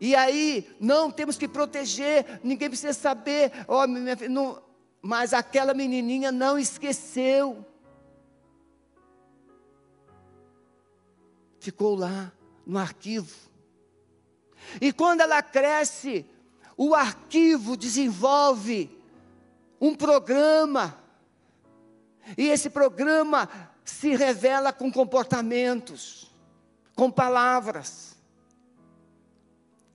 E 0.00 0.14
aí, 0.16 0.74
não 0.80 1.10
temos 1.10 1.36
que 1.36 1.46
proteger, 1.46 2.40
ninguém 2.42 2.68
precisa 2.68 2.92
saber. 2.92 3.52
Oh, 3.68 3.86
minha, 3.86 4.16
não, 4.28 4.62
mas 5.02 5.34
aquela 5.34 5.74
menininha 5.74 6.32
não 6.32 6.58
esqueceu. 6.58 7.64
Ficou 11.58 11.94
lá 11.94 12.32
no 12.66 12.78
arquivo. 12.78 13.50
E 14.80 14.92
quando 14.92 15.20
ela 15.20 15.42
cresce, 15.42 16.24
o 16.76 16.94
arquivo 16.94 17.76
desenvolve 17.76 18.90
um 19.80 19.94
programa 19.94 20.99
e 22.36 22.48
esse 22.48 22.70
programa 22.70 23.48
se 23.84 24.14
revela 24.14 24.72
com 24.72 24.90
comportamentos, 24.90 26.30
com 26.94 27.10
palavras, 27.10 28.16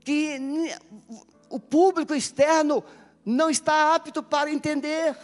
que 0.01 0.37
o 1.49 1.59
público 1.59 2.13
externo 2.13 2.83
não 3.25 3.49
está 3.49 3.95
apto 3.95 4.21
para 4.21 4.51
entender, 4.51 5.17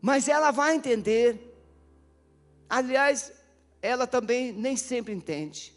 mas 0.00 0.28
ela 0.28 0.50
vai 0.50 0.74
entender. 0.74 1.54
Aliás, 2.68 3.32
ela 3.82 4.06
também 4.06 4.52
nem 4.52 4.76
sempre 4.76 5.12
entende. 5.12 5.74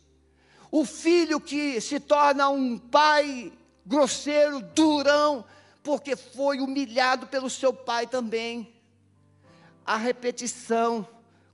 O 0.71 0.85
filho 0.85 1.41
que 1.41 1.81
se 1.81 1.99
torna 1.99 2.49
um 2.49 2.77
pai 2.77 3.51
grosseiro, 3.85 4.61
durão, 4.61 5.43
porque 5.83 6.15
foi 6.15 6.59
humilhado 6.59 7.27
pelo 7.27 7.49
seu 7.49 7.73
pai 7.73 8.05
também 8.05 8.78
a 9.85 9.97
repetição. 9.97 11.07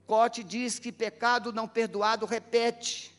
Cote 0.06 0.44
diz 0.44 0.78
que 0.78 0.92
pecado 0.92 1.52
não 1.52 1.66
perdoado 1.66 2.26
repete. 2.26 3.14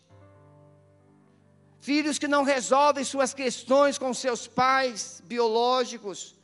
Filhos 1.80 2.20
que 2.20 2.28
não 2.28 2.44
resolvem 2.44 3.04
suas 3.04 3.34
questões 3.34 3.98
com 3.98 4.14
seus 4.14 4.48
pais 4.48 5.22
biológicos 5.26 6.36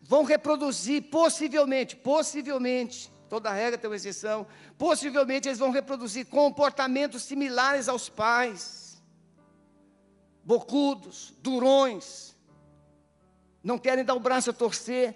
vão 0.00 0.24
reproduzir, 0.24 1.04
possivelmente, 1.10 1.94
possivelmente, 1.96 3.12
toda 3.28 3.52
regra 3.52 3.78
tem 3.78 3.88
uma 3.88 3.96
exceção, 3.96 4.46
possivelmente 4.76 5.48
eles 5.48 5.58
vão 5.58 5.70
reproduzir 5.70 6.26
comportamentos 6.26 7.22
similares 7.22 7.88
aos 7.88 8.08
pais. 8.08 9.00
Bocudos, 10.42 11.32
durões, 11.40 12.34
não 13.62 13.78
querem 13.78 14.04
dar 14.04 14.14
o 14.14 14.20
braço 14.20 14.50
a 14.50 14.52
torcer, 14.52 15.14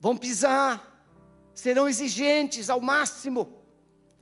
vão 0.00 0.16
pisar, 0.16 0.93
serão 1.54 1.88
exigentes 1.88 2.68
ao 2.68 2.80
máximo. 2.80 3.62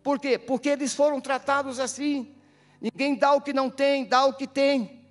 Por 0.02 0.18
quê? 0.18 0.38
Porque 0.38 0.68
eles 0.68 0.94
foram 0.94 1.20
tratados 1.20 1.80
assim. 1.80 2.34
Ninguém 2.80 3.14
dá 3.16 3.32
o 3.32 3.40
que 3.40 3.52
não 3.52 3.70
tem, 3.70 4.04
dá 4.04 4.24
o 4.24 4.34
que 4.34 4.46
tem. 4.46 5.02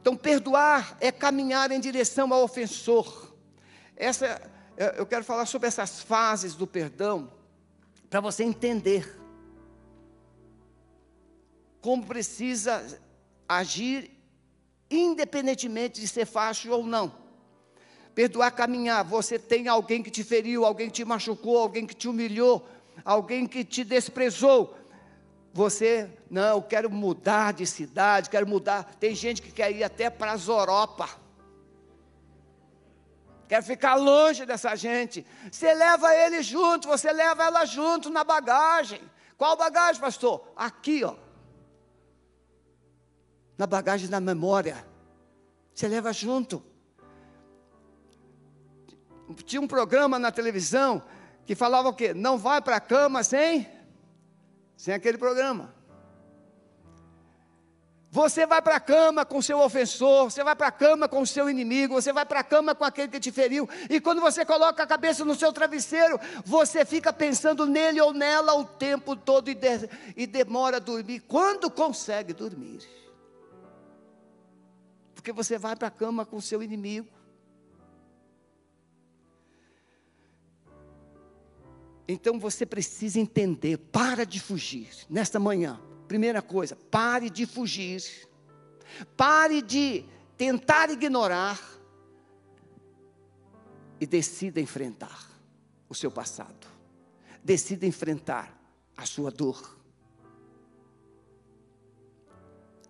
Então, 0.00 0.16
perdoar 0.16 0.96
é 1.00 1.12
caminhar 1.12 1.70
em 1.70 1.80
direção 1.80 2.32
ao 2.32 2.42
ofensor. 2.42 3.34
Essa, 3.96 4.40
eu 4.96 5.04
quero 5.04 5.24
falar 5.24 5.46
sobre 5.46 5.68
essas 5.68 6.00
fases 6.00 6.54
do 6.54 6.66
perdão, 6.66 7.30
para 8.08 8.20
você 8.20 8.42
entender 8.42 9.18
como 11.80 12.06
precisa 12.06 13.00
agir, 13.48 14.10
independentemente 14.90 16.00
de 16.00 16.08
ser 16.08 16.26
fácil 16.26 16.72
ou 16.72 16.84
não. 16.84 17.27
Perdoar, 18.18 18.50
caminhar. 18.50 19.04
Você 19.04 19.38
tem 19.38 19.68
alguém 19.68 20.02
que 20.02 20.10
te 20.10 20.24
feriu, 20.24 20.64
alguém 20.64 20.88
que 20.88 20.94
te 20.94 21.04
machucou, 21.04 21.56
alguém 21.56 21.86
que 21.86 21.94
te 21.94 22.08
humilhou, 22.08 22.68
alguém 23.04 23.46
que 23.46 23.64
te 23.64 23.84
desprezou. 23.84 24.76
Você, 25.52 26.10
não, 26.28 26.56
eu 26.56 26.62
quero 26.62 26.90
mudar 26.90 27.52
de 27.52 27.64
cidade, 27.64 28.28
quero 28.28 28.44
mudar. 28.44 28.96
Tem 28.98 29.14
gente 29.14 29.40
que 29.40 29.52
quer 29.52 29.70
ir 29.70 29.84
até 29.84 30.10
para 30.10 30.32
as 30.32 30.48
Europa. 30.48 31.08
Quer 33.46 33.62
ficar 33.62 33.94
longe 33.94 34.44
dessa 34.44 34.74
gente. 34.74 35.24
Você 35.48 35.72
leva 35.72 36.12
ele 36.12 36.42
junto, 36.42 36.88
você 36.88 37.12
leva 37.12 37.44
ela 37.44 37.64
junto 37.66 38.10
na 38.10 38.24
bagagem. 38.24 39.00
Qual 39.36 39.56
bagagem, 39.56 40.00
pastor? 40.00 40.44
Aqui, 40.56 41.04
ó. 41.04 41.14
Na 43.56 43.64
bagagem 43.64 44.08
da 44.08 44.18
memória. 44.18 44.84
Você 45.72 45.86
leva 45.86 46.12
junto 46.12 46.60
tinha 49.44 49.60
um 49.60 49.68
programa 49.68 50.18
na 50.18 50.30
televisão 50.30 51.02
que 51.44 51.54
falava 51.54 51.88
o 51.88 51.94
quê? 51.94 52.12
Não 52.12 52.36
vai 52.36 52.60
para 52.60 52.76
a 52.76 52.80
cama 52.80 53.22
sem, 53.22 53.68
sem 54.76 54.94
aquele 54.94 55.18
programa. 55.18 55.74
Você 58.10 58.46
vai 58.46 58.62
para 58.62 58.76
a 58.76 58.80
cama 58.80 59.24
com 59.24 59.40
seu 59.42 59.60
ofensor, 59.60 60.30
você 60.30 60.42
vai 60.42 60.56
para 60.56 60.68
a 60.68 60.72
cama 60.72 61.06
com 61.06 61.26
seu 61.26 61.48
inimigo, 61.48 61.94
você 61.94 62.10
vai 62.10 62.24
para 62.24 62.40
a 62.40 62.44
cama 62.44 62.74
com 62.74 62.84
aquele 62.84 63.08
que 63.08 63.20
te 63.20 63.30
feriu, 63.30 63.68
e 63.90 64.00
quando 64.00 64.20
você 64.20 64.46
coloca 64.46 64.82
a 64.82 64.86
cabeça 64.86 65.26
no 65.26 65.34
seu 65.34 65.52
travesseiro, 65.52 66.18
você 66.42 66.86
fica 66.86 67.12
pensando 67.12 67.66
nele 67.66 68.00
ou 68.00 68.14
nela 68.14 68.54
o 68.54 68.64
tempo 68.64 69.14
todo 69.14 69.50
e, 69.50 69.54
de, 69.54 69.90
e 70.16 70.26
demora 70.26 70.78
a 70.78 70.80
dormir. 70.80 71.20
Quando 71.20 71.70
consegue 71.70 72.32
dormir? 72.32 72.80
Porque 75.14 75.30
você 75.30 75.58
vai 75.58 75.76
para 75.76 75.88
a 75.88 75.90
cama 75.90 76.24
com 76.24 76.40
seu 76.40 76.62
inimigo. 76.62 77.17
Então 82.08 82.40
você 82.40 82.64
precisa 82.64 83.20
entender, 83.20 83.76
para 83.76 84.24
de 84.24 84.40
fugir 84.40 84.88
nesta 85.10 85.38
manhã. 85.38 85.78
Primeira 86.08 86.40
coisa, 86.40 86.74
pare 86.74 87.28
de 87.28 87.44
fugir. 87.44 88.02
Pare 89.14 89.60
de 89.60 90.06
tentar 90.38 90.88
ignorar 90.88 91.60
e 94.00 94.06
decida 94.06 94.58
enfrentar 94.58 95.28
o 95.86 95.94
seu 95.94 96.10
passado. 96.10 96.66
Decida 97.44 97.84
enfrentar 97.84 98.58
a 98.96 99.04
sua 99.04 99.30
dor. 99.30 99.78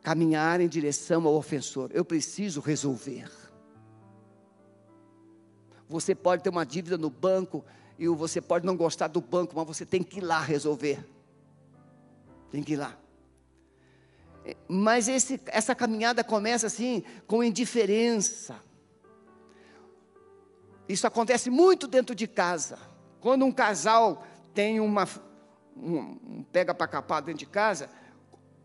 Caminhar 0.01 0.61
em 0.61 0.69
direção 0.69 1.27
ao 1.27 1.35
ofensor. 1.35 1.91
Eu 1.93 2.05
preciso 2.05 2.61
resolver. 2.61 3.29
Você 5.89 6.15
pode 6.15 6.45
ter 6.45 6.51
uma 6.51 6.65
dívida 6.65 6.97
no 6.97 7.11
banco 7.11 7.65
e 7.99 8.07
você 8.09 8.41
pode 8.41 8.65
não 8.65 8.77
gostar 8.77 9.09
do 9.09 9.21
banco, 9.21 9.55
mas 9.57 9.67
você 9.67 9.85
tem 9.85 10.03
que 10.03 10.19
ir 10.19 10.23
lá 10.23 10.41
resolver. 10.41 11.05
Tem 12.51 12.63
que 12.63 12.75
ir 12.75 12.77
lá. 12.77 12.97
É, 14.45 14.57
mas 14.69 15.09
esse, 15.09 15.41
essa 15.47 15.75
caminhada 15.75 16.23
começa 16.23 16.69
assim, 16.69 17.03
com 17.27 17.43
indiferença. 17.43 18.57
Isso 20.89 21.07
acontece 21.07 21.51
muito 21.51 21.89
dentro 21.89 22.15
de 22.15 22.29
casa. 22.29 22.79
Quando 23.21 23.45
um 23.45 23.53
casal 23.53 24.25
tem 24.55 24.79
uma, 24.79 25.07
um, 25.77 26.45
pega 26.53 26.73
para 26.73 26.87
capar 26.87 27.21
dentro 27.21 27.41
de 27.41 27.47
casa, 27.47 27.91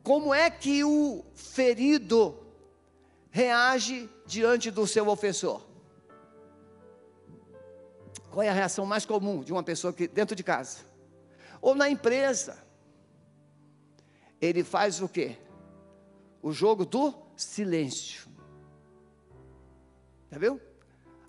como 0.03 0.31
é 0.31 0.49
que 0.49 0.83
o 0.83 1.25
ferido 1.33 2.37
reage 3.31 4.07
diante 4.27 4.69
do 4.69 4.85
seu 4.85 5.07
ofensor? 5.07 5.72
Qual 8.33 8.41
é 8.41 8.49
a 8.49 8.53
reação 8.53 8.83
mais 8.83 9.05
comum 9.05 9.43
de 9.43 9.51
uma 9.51 9.61
pessoa 9.61 9.93
que 9.93 10.07
dentro 10.07 10.35
de 10.35 10.43
casa? 10.43 10.79
Ou 11.61 11.75
na 11.75 11.87
empresa? 11.87 12.57
Ele 14.41 14.63
faz 14.63 14.99
o 15.03 15.07
quê? 15.07 15.37
O 16.41 16.51
jogo 16.51 16.83
do 16.83 17.13
silêncio. 17.37 18.27
Já 20.31 20.39
viu? 20.39 20.59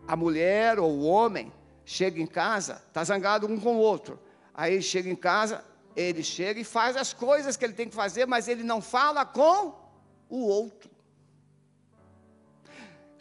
A 0.08 0.16
mulher 0.16 0.78
ou 0.78 0.90
o 0.90 1.04
homem 1.04 1.52
chega 1.84 2.18
em 2.22 2.26
casa, 2.26 2.82
está 2.88 3.04
zangado 3.04 3.46
um 3.46 3.60
com 3.60 3.76
o 3.76 3.80
outro. 3.80 4.18
Aí 4.54 4.80
chega 4.80 5.10
em 5.10 5.16
casa, 5.16 5.62
ele 5.94 6.22
chega 6.22 6.58
e 6.58 6.64
faz 6.64 6.96
as 6.96 7.12
coisas 7.12 7.54
que 7.54 7.66
ele 7.66 7.74
tem 7.74 7.86
que 7.86 7.94
fazer, 7.94 8.26
mas 8.26 8.48
ele 8.48 8.62
não 8.62 8.80
fala 8.80 9.26
com 9.26 9.74
o 10.30 10.46
outro. 10.46 10.90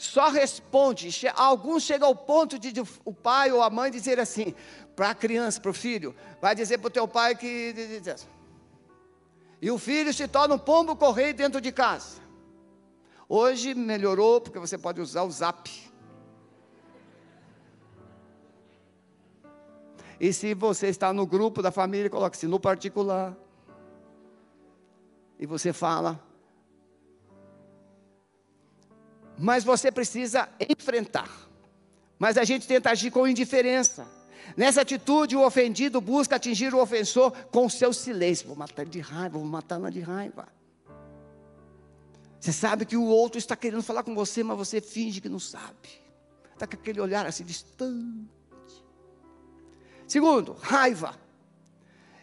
Só 0.04 0.30
responde. 0.30 1.10
Alguns 1.36 1.84
chegam 1.84 2.08
ao 2.10 2.16
ponto 2.16 2.60
de, 2.60 2.74
o 3.06 3.14
pai 3.14 3.52
ou 3.52 3.62
a 3.62 3.70
mãe 3.70 3.90
dizer 3.90 4.20
assim, 4.20 4.54
para 4.96 5.12
a 5.12 5.16
criança, 5.16 5.62
para 5.62 5.72
o 5.72 5.74
filho, 5.74 6.14
vai 6.42 6.54
dizer 6.54 6.78
para 6.80 6.88
o 6.88 6.92
teu 6.92 7.08
pai 7.08 7.36
que. 7.36 7.74
E 9.62 9.72
o 9.72 9.78
filho 9.78 10.14
se 10.14 10.28
torna 10.28 10.56
um 10.56 10.60
pombo 10.60 10.96
correio 10.96 11.34
dentro 11.34 11.62
de 11.62 11.72
casa. 11.72 12.22
Hoje 13.30 13.74
melhorou, 13.74 14.42
porque 14.42 14.60
você 14.60 14.78
pode 14.78 15.00
usar 15.00 15.24
o 15.24 15.32
zap. 15.32 15.72
E 20.20 20.34
se 20.34 20.54
você 20.54 20.88
está 20.88 21.14
no 21.14 21.26
grupo 21.26 21.62
da 21.62 21.72
família, 21.72 22.10
coloque-se 22.10 22.46
no 22.46 22.60
particular. 22.60 23.36
E 25.40 25.46
você 25.46 25.72
fala. 25.72 26.22
Mas 29.38 29.64
você 29.64 29.92
precisa 29.92 30.48
enfrentar. 30.70 31.30
Mas 32.20 32.38
a 32.38 32.44
gente 32.44 32.68
tenta 32.68 32.92
agir 32.92 33.12
com 33.12 33.28
indiferença. 33.28 34.08
Nessa 34.56 34.82
atitude, 34.82 35.36
o 35.36 35.46
ofendido 35.46 36.00
busca 36.00 36.36
atingir 36.36 36.74
o 36.74 36.82
ofensor 36.82 37.32
com 37.52 37.66
o 37.66 37.70
seu 37.70 37.92
silêncio. 37.94 38.48
Vou 38.48 38.56
matar 38.56 38.86
de 38.86 39.00
raiva, 39.00 39.38
vou 39.38 39.48
matar 39.48 39.80
de 39.92 40.00
raiva. 40.00 40.48
Você 42.40 42.52
sabe 42.52 42.86
que 42.86 42.98
o 42.98 43.06
outro 43.06 43.38
está 43.38 43.56
querendo 43.56 43.82
falar 43.82 44.04
com 44.04 44.14
você, 44.14 44.44
mas 44.44 44.58
você 44.58 44.82
finge 44.82 45.22
que 45.22 45.30
não 45.30 45.40
sabe. 45.40 45.90
Está 46.54 46.68
com 46.68 46.76
aquele 46.76 47.00
olhar 47.00 47.26
assim 47.26 47.44
distante. 47.44 48.30
Segundo, 50.06 50.54
raiva. 50.62 51.18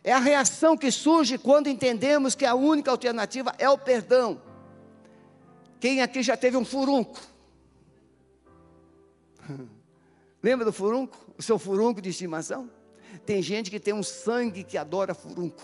É 0.05 0.12
a 0.12 0.18
reação 0.18 0.77
que 0.77 0.90
surge 0.90 1.37
quando 1.37 1.68
entendemos 1.68 2.35
que 2.35 2.46
a 2.46 2.55
única 2.55 2.90
alternativa 2.90 3.55
é 3.59 3.68
o 3.68 3.77
perdão. 3.77 4.40
Quem 5.81 6.03
aqui 6.03 6.23
já 6.23 6.37
teve 6.37 6.57
um 6.59 6.64
furunco? 6.64 7.19
Lembra 10.43 10.64
do 10.64 10.73
furunco? 10.73 11.16
O 11.38 11.43
seu 11.43 11.59
furunco 11.59 12.03
de 12.03 12.11
estimação? 12.11 12.71
Tem 13.25 13.43
gente 13.43 13.71
que 13.71 13.81
tem 13.81 13.95
um 13.95 14.03
sangue 14.03 14.62
que 14.62 14.77
adora 14.77 15.14
furunco. 15.14 15.62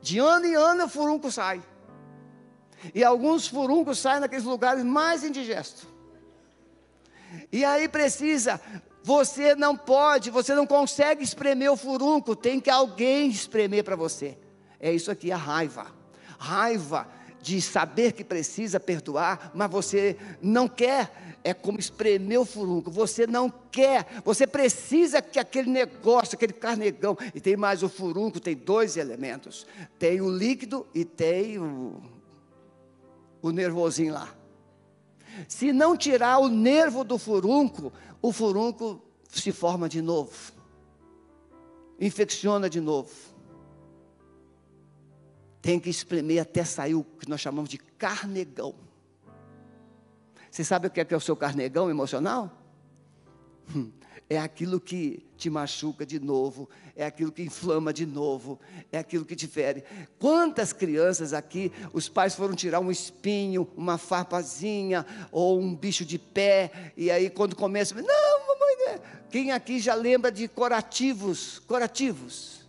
De 0.00 0.18
ano 0.18 0.46
em 0.46 0.54
ano 0.54 0.84
o 0.84 0.88
furunco 0.88 1.32
sai. 1.32 1.62
E 2.94 3.02
alguns 3.02 3.48
furuncos 3.48 3.98
saem 3.98 4.20
naqueles 4.20 4.44
lugares 4.44 4.84
mais 4.84 5.24
indigestos. 5.24 5.88
E 7.50 7.64
aí 7.64 7.88
precisa, 7.88 8.60
você 9.02 9.54
não 9.54 9.76
pode, 9.76 10.30
você 10.30 10.54
não 10.54 10.66
consegue 10.66 11.24
espremer 11.24 11.72
o 11.72 11.76
furunco, 11.76 12.36
tem 12.36 12.60
que 12.60 12.70
alguém 12.70 13.30
espremer 13.30 13.82
para 13.82 13.96
você. 13.96 14.38
É 14.78 14.92
isso 14.92 15.10
aqui, 15.10 15.32
a 15.32 15.36
raiva. 15.36 15.86
Raiva 16.38 17.08
de 17.44 17.60
saber 17.60 18.12
que 18.12 18.24
precisa 18.24 18.80
perdoar, 18.80 19.50
mas 19.54 19.70
você 19.70 20.16
não 20.40 20.66
quer, 20.66 21.36
é 21.44 21.52
como 21.52 21.78
espremer 21.78 22.40
o 22.40 22.44
furunco, 22.46 22.90
você 22.90 23.26
não 23.26 23.52
quer, 23.70 24.06
você 24.24 24.46
precisa 24.46 25.20
que 25.20 25.38
aquele 25.38 25.68
negócio, 25.68 26.36
aquele 26.36 26.54
carnegão, 26.54 27.18
e 27.34 27.40
tem 27.42 27.54
mais 27.54 27.82
o 27.82 27.88
furunco, 27.90 28.40
tem 28.40 28.56
dois 28.56 28.96
elementos: 28.96 29.66
tem 29.98 30.22
o 30.22 30.30
líquido 30.30 30.86
e 30.94 31.04
tem 31.04 31.58
o, 31.58 32.00
o 33.42 33.50
nervosinho 33.50 34.14
lá. 34.14 34.34
Se 35.46 35.70
não 35.70 35.98
tirar 35.98 36.38
o 36.38 36.48
nervo 36.48 37.04
do 37.04 37.18
furunco, 37.18 37.92
o 38.22 38.32
furunco 38.32 39.02
se 39.28 39.52
forma 39.52 39.86
de 39.86 40.00
novo, 40.00 40.32
infecciona 42.00 42.70
de 42.70 42.80
novo. 42.80 43.33
Tem 45.64 45.80
que 45.80 45.88
espremer 45.88 46.42
até 46.42 46.62
sair 46.62 46.94
o 46.94 47.02
que 47.02 47.26
nós 47.26 47.40
chamamos 47.40 47.70
de 47.70 47.78
carnegão. 47.78 48.74
Você 50.50 50.62
sabe 50.62 50.88
o 50.88 50.90
que 50.90 51.00
é, 51.00 51.06
que 51.06 51.14
é 51.14 51.16
o 51.16 51.20
seu 51.20 51.34
carnegão 51.34 51.88
emocional? 51.88 52.52
Hum, 53.74 53.90
é 54.28 54.38
aquilo 54.38 54.78
que 54.78 55.24
te 55.38 55.48
machuca 55.48 56.04
de 56.04 56.20
novo, 56.20 56.68
é 56.94 57.06
aquilo 57.06 57.32
que 57.32 57.42
inflama 57.42 57.94
de 57.94 58.04
novo, 58.04 58.60
é 58.92 58.98
aquilo 58.98 59.24
que 59.24 59.34
te 59.34 59.46
fere. 59.46 59.82
Quantas 60.18 60.74
crianças 60.74 61.32
aqui, 61.32 61.72
os 61.94 62.10
pais 62.10 62.34
foram 62.34 62.54
tirar 62.54 62.80
um 62.80 62.90
espinho, 62.90 63.66
uma 63.74 63.96
farpazinha 63.96 65.06
ou 65.32 65.58
um 65.58 65.74
bicho 65.74 66.04
de 66.04 66.18
pé, 66.18 66.92
e 66.94 67.10
aí 67.10 67.30
quando 67.30 67.56
começa, 67.56 67.94
não, 67.94 68.46
mamãe, 68.46 68.76
né? 68.86 69.00
quem 69.30 69.50
aqui 69.50 69.80
já 69.80 69.94
lembra 69.94 70.30
de 70.30 70.46
curativos, 70.46 71.58
curativos? 71.60 72.63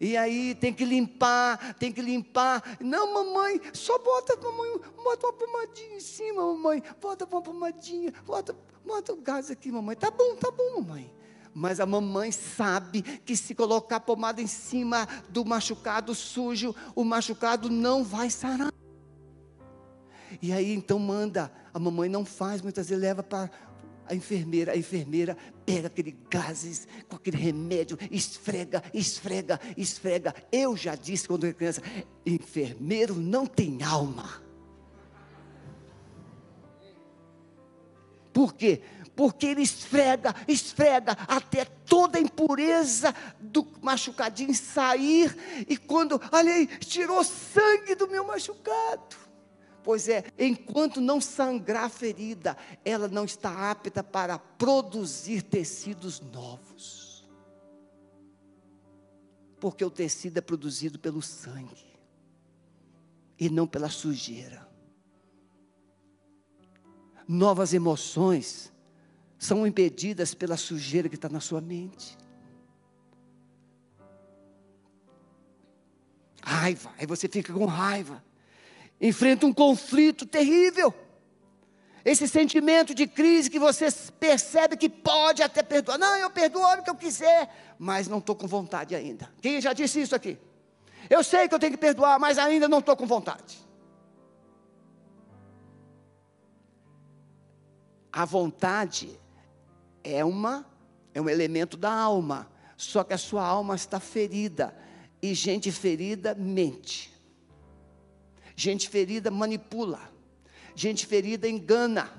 E 0.00 0.16
aí 0.16 0.54
tem 0.54 0.72
que 0.72 0.84
limpar, 0.84 1.74
tem 1.74 1.92
que 1.92 2.00
limpar. 2.00 2.62
Não, 2.80 3.12
mamãe, 3.12 3.60
só 3.72 3.98
bota, 3.98 4.36
mamãe, 4.36 4.80
bota 5.02 5.26
uma 5.26 5.32
pomadinha 5.32 5.96
em 5.96 6.00
cima, 6.00 6.46
mamãe. 6.46 6.82
Bota 7.00 7.24
uma 7.24 7.42
pomadinha, 7.42 8.12
bota, 8.24 8.56
bota 8.84 9.12
o 9.12 9.16
gás 9.16 9.50
aqui, 9.50 9.70
mamãe. 9.70 9.96
Tá 9.96 10.10
bom, 10.10 10.36
tá 10.36 10.50
bom, 10.50 10.80
mamãe. 10.80 11.12
Mas 11.54 11.80
a 11.80 11.86
mamãe 11.86 12.30
sabe 12.30 13.00
que 13.00 13.34
se 13.34 13.54
colocar 13.54 14.00
pomada 14.00 14.42
em 14.42 14.46
cima 14.46 15.08
do 15.30 15.42
machucado 15.44 16.14
sujo, 16.14 16.74
o 16.94 17.02
machucado 17.02 17.70
não 17.70 18.04
vai 18.04 18.28
sarar. 18.28 18.70
E 20.42 20.52
aí 20.52 20.74
então 20.74 20.98
manda, 20.98 21.50
a 21.72 21.78
mamãe 21.78 22.08
não 22.08 22.24
faz, 22.24 22.60
muitas 22.60 22.88
vezes 22.88 23.02
leva 23.02 23.22
para 23.22 23.50
a 24.08 24.14
enfermeira, 24.14 24.72
a 24.72 24.76
enfermeira 24.76 25.36
pega 25.64 25.88
aquele 25.88 26.16
gases 26.30 26.86
com 27.08 27.16
aquele 27.16 27.36
remédio, 27.36 27.98
esfrega, 28.10 28.82
esfrega, 28.94 29.60
esfrega. 29.76 30.34
Eu 30.50 30.76
já 30.76 30.94
disse 30.94 31.26
quando 31.26 31.44
era 31.44 31.54
criança, 31.54 31.82
enfermeiro 32.24 33.14
não 33.14 33.46
tem 33.46 33.82
alma. 33.82 34.42
Por 38.32 38.54
quê? 38.54 38.82
Porque 39.16 39.46
ele 39.46 39.62
esfrega, 39.62 40.34
esfrega 40.46 41.12
até 41.26 41.64
toda 41.64 42.18
a 42.18 42.20
impureza 42.20 43.14
do 43.40 43.66
machucadinho 43.80 44.54
sair. 44.54 45.34
E 45.66 45.76
quando, 45.76 46.20
olha 46.30 46.52
aí, 46.52 46.66
tirou 46.66 47.24
sangue 47.24 47.94
do 47.94 48.06
meu 48.08 48.26
machucado. 48.26 49.25
Pois 49.86 50.08
é, 50.08 50.24
enquanto 50.36 51.00
não 51.00 51.20
sangrar 51.20 51.84
a 51.84 51.88
ferida, 51.88 52.56
ela 52.84 53.06
não 53.06 53.24
está 53.24 53.70
apta 53.70 54.02
para 54.02 54.36
produzir 54.36 55.42
tecidos 55.42 56.18
novos. 56.20 57.24
Porque 59.60 59.84
o 59.84 59.90
tecido 59.90 60.38
é 60.38 60.40
produzido 60.40 60.98
pelo 60.98 61.22
sangue 61.22 61.86
e 63.38 63.48
não 63.48 63.64
pela 63.64 63.88
sujeira. 63.88 64.68
Novas 67.28 67.72
emoções 67.72 68.72
são 69.38 69.64
impedidas 69.64 70.34
pela 70.34 70.56
sujeira 70.56 71.08
que 71.08 71.14
está 71.14 71.28
na 71.28 71.38
sua 71.38 71.60
mente. 71.60 72.18
Raiva, 76.42 76.92
aí 76.98 77.06
você 77.06 77.28
fica 77.28 77.52
com 77.52 77.66
raiva 77.66 78.20
enfrenta 79.00 79.46
um 79.46 79.52
conflito 79.52 80.26
terrível. 80.26 80.94
Esse 82.04 82.28
sentimento 82.28 82.94
de 82.94 83.06
crise 83.06 83.50
que 83.50 83.58
você 83.58 83.88
percebe 84.18 84.76
que 84.76 84.88
pode 84.88 85.42
até 85.42 85.62
perdoar. 85.62 85.98
Não, 85.98 86.16
eu 86.16 86.30
perdoo 86.30 86.62
o 86.62 86.82
que 86.82 86.90
eu 86.90 86.94
quiser, 86.94 87.74
mas 87.78 88.06
não 88.06 88.18
estou 88.18 88.36
com 88.36 88.46
vontade 88.46 88.94
ainda. 88.94 89.28
Quem 89.42 89.60
já 89.60 89.72
disse 89.72 90.00
isso 90.00 90.14
aqui? 90.14 90.38
Eu 91.10 91.24
sei 91.24 91.48
que 91.48 91.54
eu 91.54 91.58
tenho 91.58 91.72
que 91.72 91.78
perdoar, 91.78 92.18
mas 92.18 92.38
ainda 92.38 92.68
não 92.68 92.78
estou 92.78 92.96
com 92.96 93.06
vontade. 93.06 93.58
A 98.12 98.24
vontade 98.24 99.20
é 100.02 100.24
uma 100.24 100.64
é 101.12 101.20
um 101.20 101.30
elemento 101.30 101.78
da 101.78 101.90
alma, 101.90 102.46
só 102.76 103.02
que 103.02 103.14
a 103.14 103.18
sua 103.18 103.42
alma 103.42 103.74
está 103.74 103.98
ferida 103.98 104.76
e 105.22 105.32
gente 105.32 105.72
ferida 105.72 106.34
mente. 106.34 107.15
Gente 108.56 108.88
ferida 108.88 109.30
manipula. 109.30 110.00
Gente 110.74 111.06
ferida 111.06 111.46
engana. 111.46 112.10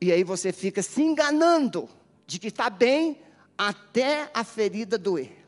E 0.00 0.10
aí 0.12 0.24
você 0.24 0.52
fica 0.52 0.82
se 0.82 1.02
enganando 1.02 1.88
de 2.26 2.38
que 2.38 2.46
está 2.46 2.70
bem 2.70 3.20
até 3.58 4.30
a 4.32 4.44
ferida 4.44 4.96
doer. 4.96 5.44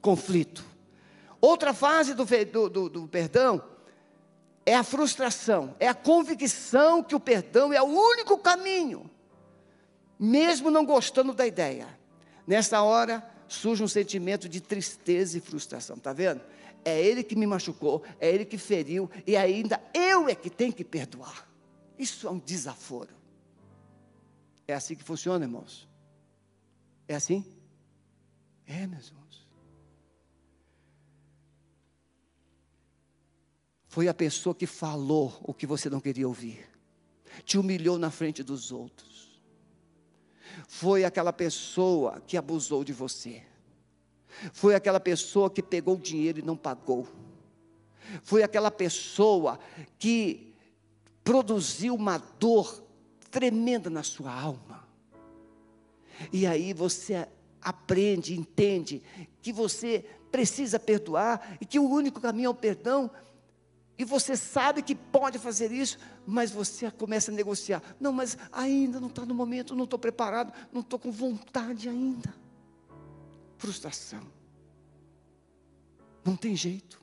Conflito. 0.00 0.64
Outra 1.40 1.74
fase 1.74 2.14
do, 2.14 2.24
do, 2.24 2.68
do, 2.68 2.88
do 2.88 3.06
perdão 3.06 3.62
é 4.64 4.74
a 4.74 4.82
frustração, 4.82 5.76
é 5.78 5.86
a 5.86 5.94
convicção 5.94 7.02
que 7.02 7.14
o 7.14 7.20
perdão 7.20 7.72
é 7.72 7.80
o 7.80 7.84
único 7.84 8.36
caminho, 8.36 9.08
mesmo 10.18 10.72
não 10.72 10.84
gostando 10.84 11.32
da 11.32 11.46
ideia. 11.46 11.86
Nessa 12.44 12.82
hora, 12.82 13.24
surge 13.48 13.82
um 13.82 13.88
sentimento 13.88 14.48
de 14.48 14.60
tristeza 14.60 15.38
e 15.38 15.40
frustração, 15.40 15.96
está 15.96 16.12
vendo? 16.12 16.40
É 16.84 17.00
ele 17.00 17.22
que 17.22 17.34
me 17.34 17.46
machucou, 17.46 18.02
é 18.20 18.30
ele 18.30 18.44
que 18.44 18.58
feriu, 18.58 19.10
e 19.26 19.36
ainda 19.36 19.82
eu 19.92 20.28
é 20.28 20.34
que 20.34 20.48
tenho 20.48 20.72
que 20.72 20.84
perdoar. 20.84 21.48
Isso 21.98 22.28
é 22.28 22.30
um 22.30 22.38
desaforo. 22.38 23.14
É 24.68 24.74
assim 24.74 24.94
que 24.94 25.02
funciona, 25.02 25.44
irmãos? 25.44 25.88
É 27.08 27.14
assim? 27.14 27.44
É, 28.66 28.86
meus 28.86 29.08
irmãos. 29.08 29.26
foi 33.96 34.08
a 34.08 34.12
pessoa 34.12 34.54
que 34.54 34.66
falou 34.66 35.40
o 35.42 35.54
que 35.54 35.66
você 35.66 35.88
não 35.88 36.02
queria 36.02 36.28
ouvir, 36.28 36.68
te 37.46 37.56
humilhou 37.56 37.98
na 37.98 38.10
frente 38.10 38.42
dos 38.42 38.70
outros, 38.70 39.25
foi 40.68 41.04
aquela 41.04 41.32
pessoa 41.32 42.20
que 42.26 42.36
abusou 42.36 42.84
de 42.84 42.92
você, 42.92 43.42
foi 44.52 44.74
aquela 44.74 45.00
pessoa 45.00 45.50
que 45.50 45.62
pegou 45.62 45.96
o 45.96 46.00
dinheiro 46.00 46.38
e 46.38 46.42
não 46.42 46.56
pagou, 46.56 47.06
foi 48.22 48.42
aquela 48.42 48.70
pessoa 48.70 49.58
que 49.98 50.54
produziu 51.24 51.94
uma 51.94 52.18
dor 52.18 52.82
tremenda 53.30 53.90
na 53.90 54.02
sua 54.02 54.32
alma. 54.32 54.86
E 56.32 56.46
aí 56.46 56.72
você 56.72 57.28
aprende, 57.60 58.38
entende 58.38 59.02
que 59.42 59.52
você 59.52 60.04
precisa 60.30 60.78
perdoar 60.78 61.58
e 61.60 61.66
que 61.66 61.78
o 61.78 61.88
único 61.88 62.20
caminho 62.20 62.46
é 62.46 62.50
o 62.50 62.54
perdão. 62.54 63.10
E 63.98 64.04
você 64.04 64.36
sabe 64.36 64.82
que 64.82 64.94
pode 64.94 65.38
fazer 65.38 65.72
isso, 65.72 65.98
mas 66.26 66.50
você 66.50 66.90
começa 66.90 67.30
a 67.30 67.34
negociar. 67.34 67.82
Não, 67.98 68.12
mas 68.12 68.36
ainda 68.52 69.00
não 69.00 69.08
está 69.08 69.24
no 69.24 69.34
momento, 69.34 69.74
não 69.74 69.84
estou 69.84 69.98
preparado, 69.98 70.52
não 70.72 70.82
estou 70.82 70.98
com 70.98 71.10
vontade 71.10 71.88
ainda. 71.88 72.34
Frustração. 73.56 74.22
Não 76.22 76.36
tem 76.36 76.54
jeito. 76.54 77.00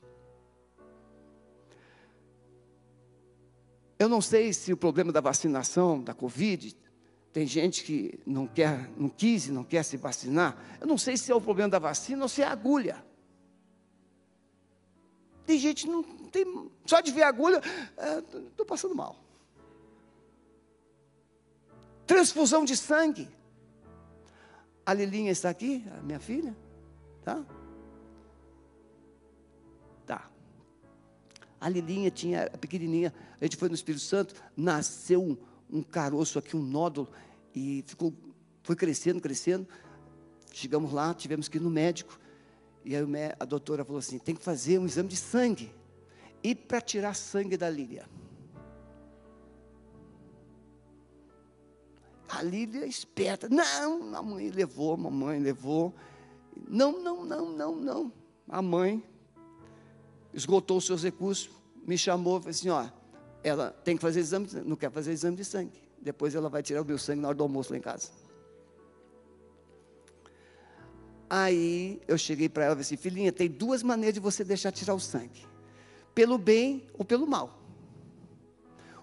Eu 3.98 4.08
não 4.08 4.20
sei 4.20 4.52
se 4.52 4.72
o 4.72 4.76
problema 4.76 5.10
da 5.10 5.20
vacinação, 5.20 6.00
da 6.00 6.14
Covid, 6.14 6.76
tem 7.32 7.46
gente 7.46 7.82
que 7.82 8.20
não 8.24 8.46
quer, 8.46 8.88
não 8.96 9.08
quis 9.08 9.46
e 9.48 9.52
não 9.52 9.64
quer 9.64 9.82
se 9.82 9.96
vacinar. 9.96 10.56
Eu 10.80 10.86
não 10.86 10.96
sei 10.96 11.16
se 11.16 11.32
é 11.32 11.34
o 11.34 11.40
problema 11.40 11.70
da 11.70 11.80
vacina 11.80 12.22
ou 12.22 12.28
se 12.28 12.42
é 12.42 12.44
a 12.44 12.52
agulha. 12.52 13.04
Tem 15.44 15.58
gente 15.58 15.84
que 15.84 15.90
não 15.90 16.23
tem, 16.34 16.68
só 16.84 17.00
de 17.00 17.12
ver 17.12 17.22
a 17.22 17.28
agulha, 17.28 17.60
estou 18.18 18.66
é, 18.66 18.68
passando 18.68 18.92
mal. 18.92 19.16
Transfusão 22.04 22.64
de 22.64 22.76
sangue. 22.76 23.28
A 24.84 24.92
Lilinha 24.92 25.30
está 25.30 25.48
aqui, 25.48 25.84
a 25.96 26.02
minha 26.02 26.18
filha, 26.18 26.54
tá? 27.22 27.44
Tá. 30.04 30.28
A 31.60 31.68
Lilinha 31.68 32.10
tinha, 32.10 32.46
a 32.52 32.58
pequenininha, 32.58 33.14
a 33.40 33.44
gente 33.44 33.56
foi 33.56 33.68
no 33.68 33.74
Espírito 33.76 34.02
Santo, 34.02 34.34
nasceu 34.56 35.22
um, 35.22 35.36
um 35.70 35.82
caroço 35.84 36.36
aqui, 36.36 36.56
um 36.56 36.62
nódulo, 36.62 37.08
e 37.54 37.84
ficou, 37.86 38.12
foi 38.64 38.74
crescendo, 38.74 39.20
crescendo. 39.20 39.68
Chegamos 40.52 40.92
lá, 40.92 41.14
tivemos 41.14 41.48
que 41.48 41.58
ir 41.58 41.60
no 41.60 41.70
médico. 41.70 42.18
E 42.84 42.94
aí 42.96 43.04
a 43.38 43.44
doutora 43.44 43.84
falou 43.84 44.00
assim: 44.00 44.18
tem 44.18 44.34
que 44.34 44.42
fazer 44.42 44.78
um 44.80 44.84
exame 44.84 45.08
de 45.08 45.16
sangue. 45.16 45.72
E 46.44 46.54
para 46.54 46.82
tirar 46.82 47.14
sangue 47.14 47.56
da 47.56 47.70
Lília. 47.70 48.06
A 52.28 52.42
Lília 52.42 52.84
é 52.84 52.88
esperta. 52.88 53.48
Não, 53.48 54.14
a 54.14 54.22
mãe 54.22 54.50
levou, 54.50 54.92
a 54.92 54.96
mamãe 54.98 55.40
levou. 55.40 55.94
Não, 56.68 57.02
não, 57.02 57.24
não, 57.24 57.50
não, 57.50 57.76
não. 57.76 58.12
A 58.46 58.60
mãe 58.60 59.02
esgotou 60.34 60.76
os 60.76 60.84
seus 60.84 61.02
recursos, 61.02 61.50
me 61.86 61.96
chamou 61.96 62.36
e 62.36 62.40
falou 62.40 62.50
assim: 62.50 62.68
ó, 62.68 62.88
ela 63.42 63.70
tem 63.70 63.96
que 63.96 64.02
fazer 64.02 64.20
exame, 64.20 64.48
não 64.66 64.76
quer 64.76 64.90
fazer 64.90 65.12
exame 65.12 65.38
de 65.38 65.44
sangue. 65.46 65.82
Depois 65.98 66.34
ela 66.34 66.50
vai 66.50 66.62
tirar 66.62 66.82
o 66.82 66.84
meu 66.84 66.98
sangue 66.98 67.22
na 67.22 67.28
hora 67.28 67.36
do 67.36 67.42
almoço 67.42 67.72
lá 67.72 67.78
em 67.78 67.80
casa. 67.80 68.10
Aí 71.30 72.02
eu 72.06 72.18
cheguei 72.18 72.50
para 72.50 72.64
ela 72.64 72.72
e 72.72 72.74
falei 72.74 72.82
assim: 72.82 72.96
filhinha, 72.98 73.32
tem 73.32 73.48
duas 73.48 73.82
maneiras 73.82 74.14
de 74.14 74.20
você 74.20 74.44
deixar 74.44 74.70
tirar 74.72 74.94
o 74.94 75.00
sangue: 75.00 75.46
pelo 76.14 76.38
bem 76.38 76.86
ou 76.94 77.04
pelo 77.04 77.26
mal. 77.26 77.60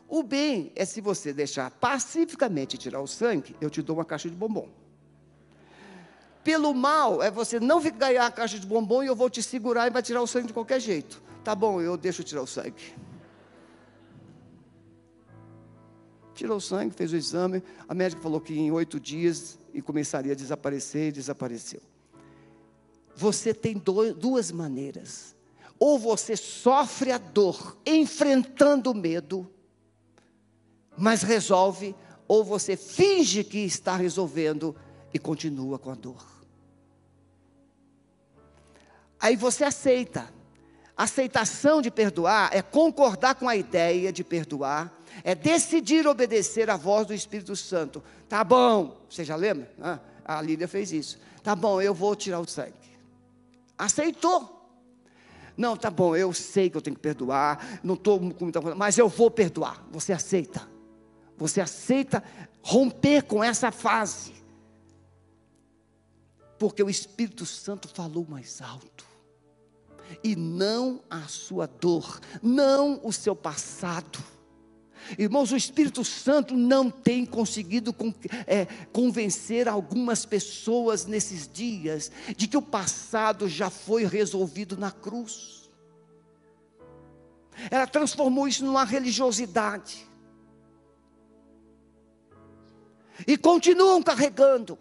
O 0.08 0.24
bem 0.24 0.72
é 0.76 0.84
se 0.84 1.00
você 1.00 1.32
deixar 1.32 1.72
pacificamente 1.72 2.78
tirar 2.78 3.02
o 3.02 3.08
sangue, 3.08 3.56
eu 3.62 3.70
te 3.70 3.82
dou 3.82 3.96
uma 3.96 4.06
caixa 4.06 4.30
de 4.30 4.36
bombom. 4.36 4.70
Pelo 6.44 6.74
mal 6.74 7.22
é 7.22 7.30
você 7.30 7.60
não 7.60 7.80
ganhar 7.82 8.26
a 8.26 8.32
caixa 8.32 8.60
de 8.60 8.66
bombom 8.66 9.04
e 9.04 9.08
eu 9.08 9.16
vou 9.16 9.30
te 9.30 9.44
segurar 9.44 9.88
e 9.88 9.90
vai 9.90 10.02
tirar 10.02 10.22
o 10.22 10.28
sangue 10.28 10.48
de 10.48 10.54
qualquer 10.54 10.80
jeito. 10.80 11.22
Tá 11.44 11.56
bom, 11.56 11.80
eu 11.82 11.96
deixo 11.96 12.24
tirar 12.24 12.42
o 12.42 12.48
sangue. 12.48 12.94
Tirou 16.34 16.58
o 16.58 16.62
sangue, 16.62 16.94
fez 16.94 17.14
o 17.14 17.16
exame. 17.16 17.64
A 17.88 17.94
médica 17.94 18.22
falou 18.22 18.42
que 18.42 18.58
em 18.58 18.72
oito 18.72 19.00
dias 19.00 19.60
e 19.74 19.82
começaria 19.82 20.34
a 20.34 20.36
desaparecer 20.36 21.10
e 21.10 21.12
desapareceu. 21.12 21.82
Você 23.16 23.54
tem 23.54 23.82
duas 24.18 24.52
maneiras. 24.52 25.36
Ou 25.84 25.98
você 25.98 26.38
sofre 26.38 27.12
a 27.12 27.18
dor 27.18 27.76
enfrentando 27.84 28.92
o 28.92 28.94
medo, 28.94 29.52
mas 30.96 31.24
resolve, 31.24 31.96
ou 32.28 32.44
você 32.44 32.78
finge 32.78 33.44
que 33.44 33.58
está 33.58 33.96
resolvendo 33.96 34.76
e 35.12 35.18
continua 35.18 35.80
com 35.80 35.90
a 35.90 35.96
dor. 35.96 36.24
Aí 39.20 39.36
você 39.36 39.64
aceita. 39.64 40.32
Aceitação 40.96 41.82
de 41.82 41.90
perdoar 41.90 42.56
é 42.56 42.62
concordar 42.62 43.34
com 43.34 43.50
a 43.50 43.56
ideia 43.56 44.14
de 44.14 44.24
perdoar, 44.24 44.96
é 45.24 45.34
decidir 45.34 46.06
obedecer 46.06 46.70
à 46.70 46.78
voz 46.78 47.08
do 47.08 47.14
Espírito 47.16 47.56
Santo. 47.56 48.04
Tá 48.30 48.44
bom, 48.44 49.02
você 49.10 49.26
já 49.26 49.36
lembra? 49.36 49.74
Ah, 49.82 50.00
a 50.24 50.40
Lília 50.44 50.68
fez 50.68 50.92
isso. 50.92 51.18
Tá 51.42 51.56
bom, 51.56 51.82
eu 51.82 51.92
vou 51.92 52.16
tirar 52.16 52.40
o 52.40 52.48
sangue. 52.48 52.76
Aceitou. 53.76 54.61
Não, 55.58 55.76
tá 55.76 55.90
bom, 55.90 56.16
eu 56.16 56.34
sei 56.34 56.70
que 56.70 56.78
eu 56.78 56.82
tenho 56.82 56.96
que 56.96 57.02
perdoar, 57.02 57.80
não 57.84 57.96
estou 57.96 58.20
com 58.20 58.44
muita 58.44 58.62
coisa, 58.62 58.76
mas 58.76 58.98
eu 58.98 59.08
vou 59.08 59.30
perdoar. 59.30 59.86
Você 59.92 60.14
aceita. 60.14 60.68
Você 61.38 61.60
aceita 61.60 62.24
romper 62.62 63.24
com 63.24 63.44
essa 63.44 63.72
fase. 63.72 64.34
Porque 66.58 66.84
o 66.84 66.90
Espírito 66.90 67.46
Santo 67.46 67.88
falou 67.88 68.26
mais 68.30 68.62
alto. 68.62 69.06
E 70.24 70.36
não 70.36 71.02
a 71.10 71.22
sua 71.22 71.66
dor, 71.68 72.20
não 72.42 73.00
o 73.04 73.12
seu 73.12 73.36
passado 73.36 74.20
Irmãos, 75.18 75.52
o 75.52 75.58
Espírito 75.58 76.04
Santo 76.04 76.56
não 76.56 76.90
tem 76.90 77.26
conseguido 77.26 77.96
é, 78.48 78.66
convencer 78.92 79.68
algumas 79.68 80.26
pessoas 80.26 81.06
nesses 81.06 81.48
dias 81.52 82.12
de 82.36 82.48
que 82.48 82.58
o 82.58 82.62
passado 82.62 83.48
já 83.48 83.70
foi 83.70 84.06
resolvido 84.06 84.78
na 84.78 84.92
cruz. 84.92 85.70
Ela 87.70 87.86
transformou 87.86 88.48
isso 88.48 88.66
numa 88.66 88.86
religiosidade. 88.86 90.08
E 93.28 93.38
continuam 93.38 94.02
carregando. 94.02 94.80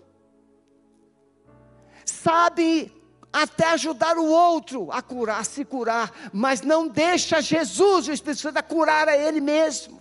Sabe 2.04 2.92
até 3.32 3.66
ajudar 3.70 4.16
o 4.16 4.26
outro 4.26 4.90
a 4.90 5.02
curar, 5.02 5.44
se 5.44 5.64
curar, 5.64 6.30
mas 6.32 6.62
não 6.62 6.88
deixa 6.88 7.40
Jesus, 7.40 8.08
o 8.08 8.12
Espírito 8.12 8.40
Santo, 8.40 8.58
a 8.58 8.62
curar 8.62 9.08
a 9.08 9.16
ele 9.16 9.40
mesmo 9.40 9.99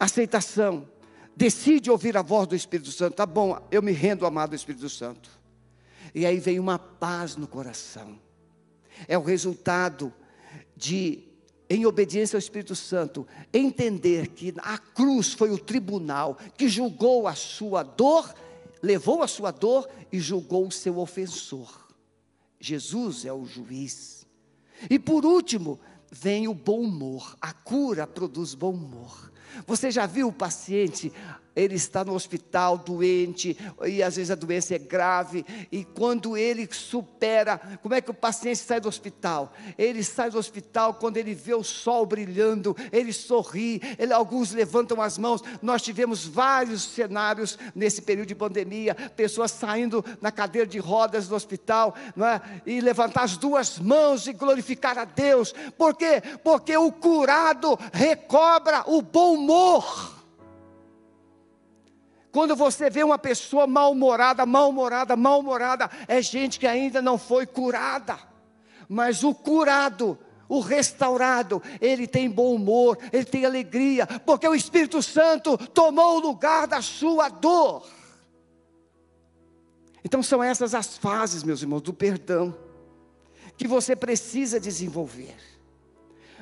aceitação, 0.00 0.88
decide 1.36 1.90
ouvir 1.90 2.16
a 2.16 2.22
voz 2.22 2.48
do 2.48 2.56
Espírito 2.56 2.90
Santo. 2.90 3.14
Tá 3.14 3.26
bom, 3.26 3.58
eu 3.70 3.82
me 3.82 3.92
rendo, 3.92 4.24
amado 4.24 4.56
Espírito 4.56 4.88
Santo. 4.88 5.30
E 6.14 6.24
aí 6.24 6.40
vem 6.40 6.58
uma 6.58 6.78
paz 6.78 7.36
no 7.36 7.46
coração. 7.46 8.18
É 9.06 9.16
o 9.16 9.22
resultado 9.22 10.12
de, 10.74 11.22
em 11.68 11.84
obediência 11.84 12.36
ao 12.36 12.40
Espírito 12.40 12.74
Santo, 12.74 13.26
entender 13.52 14.28
que 14.28 14.54
a 14.58 14.78
cruz 14.78 15.34
foi 15.34 15.50
o 15.50 15.58
tribunal 15.58 16.36
que 16.56 16.68
julgou 16.68 17.28
a 17.28 17.34
sua 17.34 17.82
dor, 17.82 18.34
levou 18.82 19.22
a 19.22 19.28
sua 19.28 19.50
dor 19.50 19.88
e 20.10 20.18
julgou 20.18 20.66
o 20.66 20.72
seu 20.72 20.98
ofensor. 20.98 21.88
Jesus 22.58 23.24
é 23.24 23.32
o 23.32 23.44
juiz. 23.44 24.26
E 24.88 24.98
por 24.98 25.24
último, 25.24 25.78
vem 26.10 26.48
o 26.48 26.54
bom 26.54 26.80
humor. 26.80 27.36
A 27.40 27.52
cura 27.52 28.06
produz 28.06 28.54
bom 28.54 28.72
humor. 28.72 29.29
Você 29.66 29.90
já 29.90 30.06
viu 30.06 30.28
o 30.28 30.32
paciente 30.32 31.12
ele 31.60 31.74
está 31.74 32.04
no 32.04 32.14
hospital 32.14 32.78
doente, 32.78 33.56
e 33.86 34.02
às 34.02 34.16
vezes 34.16 34.30
a 34.30 34.34
doença 34.34 34.74
é 34.74 34.78
grave, 34.78 35.44
e 35.70 35.84
quando 35.84 36.36
ele 36.36 36.68
supera, 36.70 37.60
como 37.82 37.94
é 37.94 38.00
que 38.00 38.10
o 38.10 38.14
paciente 38.14 38.58
sai 38.58 38.80
do 38.80 38.88
hospital? 38.88 39.52
Ele 39.76 40.02
sai 40.02 40.30
do 40.30 40.38
hospital 40.38 40.94
quando 40.94 41.16
ele 41.16 41.34
vê 41.34 41.54
o 41.54 41.62
sol 41.62 42.06
brilhando, 42.06 42.76
ele 42.90 43.12
sorri, 43.12 43.80
ele, 43.98 44.12
alguns 44.12 44.52
levantam 44.52 45.00
as 45.00 45.18
mãos. 45.18 45.42
Nós 45.60 45.82
tivemos 45.82 46.26
vários 46.26 46.82
cenários 46.82 47.58
nesse 47.74 48.02
período 48.02 48.28
de 48.28 48.34
pandemia, 48.34 48.94
pessoas 48.94 49.50
saindo 49.50 50.04
na 50.20 50.32
cadeira 50.32 50.66
de 50.66 50.78
rodas 50.78 51.28
do 51.28 51.34
hospital, 51.34 51.94
não 52.16 52.26
é? 52.26 52.40
e 52.64 52.80
levantar 52.80 53.24
as 53.24 53.36
duas 53.36 53.78
mãos 53.78 54.26
e 54.26 54.32
glorificar 54.32 54.98
a 54.98 55.04
Deus, 55.04 55.54
por 55.76 55.94
quê? 55.94 56.22
Porque 56.42 56.76
o 56.76 56.90
curado 56.92 57.78
recobra 57.92 58.84
o 58.86 59.02
bom 59.02 59.34
humor. 59.34 60.19
Quando 62.32 62.54
você 62.54 62.88
vê 62.88 63.02
uma 63.02 63.18
pessoa 63.18 63.66
mal-humorada, 63.66 64.46
mal-humorada, 64.46 65.16
mal-humorada, 65.16 65.90
é 66.06 66.22
gente 66.22 66.58
que 66.58 66.66
ainda 66.66 67.02
não 67.02 67.18
foi 67.18 67.44
curada. 67.46 68.18
Mas 68.88 69.24
o 69.24 69.34
curado, 69.34 70.18
o 70.48 70.60
restaurado, 70.60 71.62
ele 71.80 72.06
tem 72.06 72.30
bom 72.30 72.54
humor, 72.54 72.98
ele 73.12 73.24
tem 73.24 73.44
alegria, 73.44 74.06
porque 74.26 74.46
o 74.46 74.54
Espírito 74.54 75.02
Santo 75.02 75.56
tomou 75.56 76.16
o 76.16 76.20
lugar 76.20 76.66
da 76.66 76.80
sua 76.80 77.28
dor. 77.28 77.86
Então 80.04 80.22
são 80.22 80.42
essas 80.42 80.74
as 80.74 80.96
fases, 80.96 81.42
meus 81.42 81.62
irmãos, 81.62 81.82
do 81.82 81.92
perdão, 81.92 82.56
que 83.56 83.68
você 83.68 83.94
precisa 83.94 84.58
desenvolver. 84.58 85.36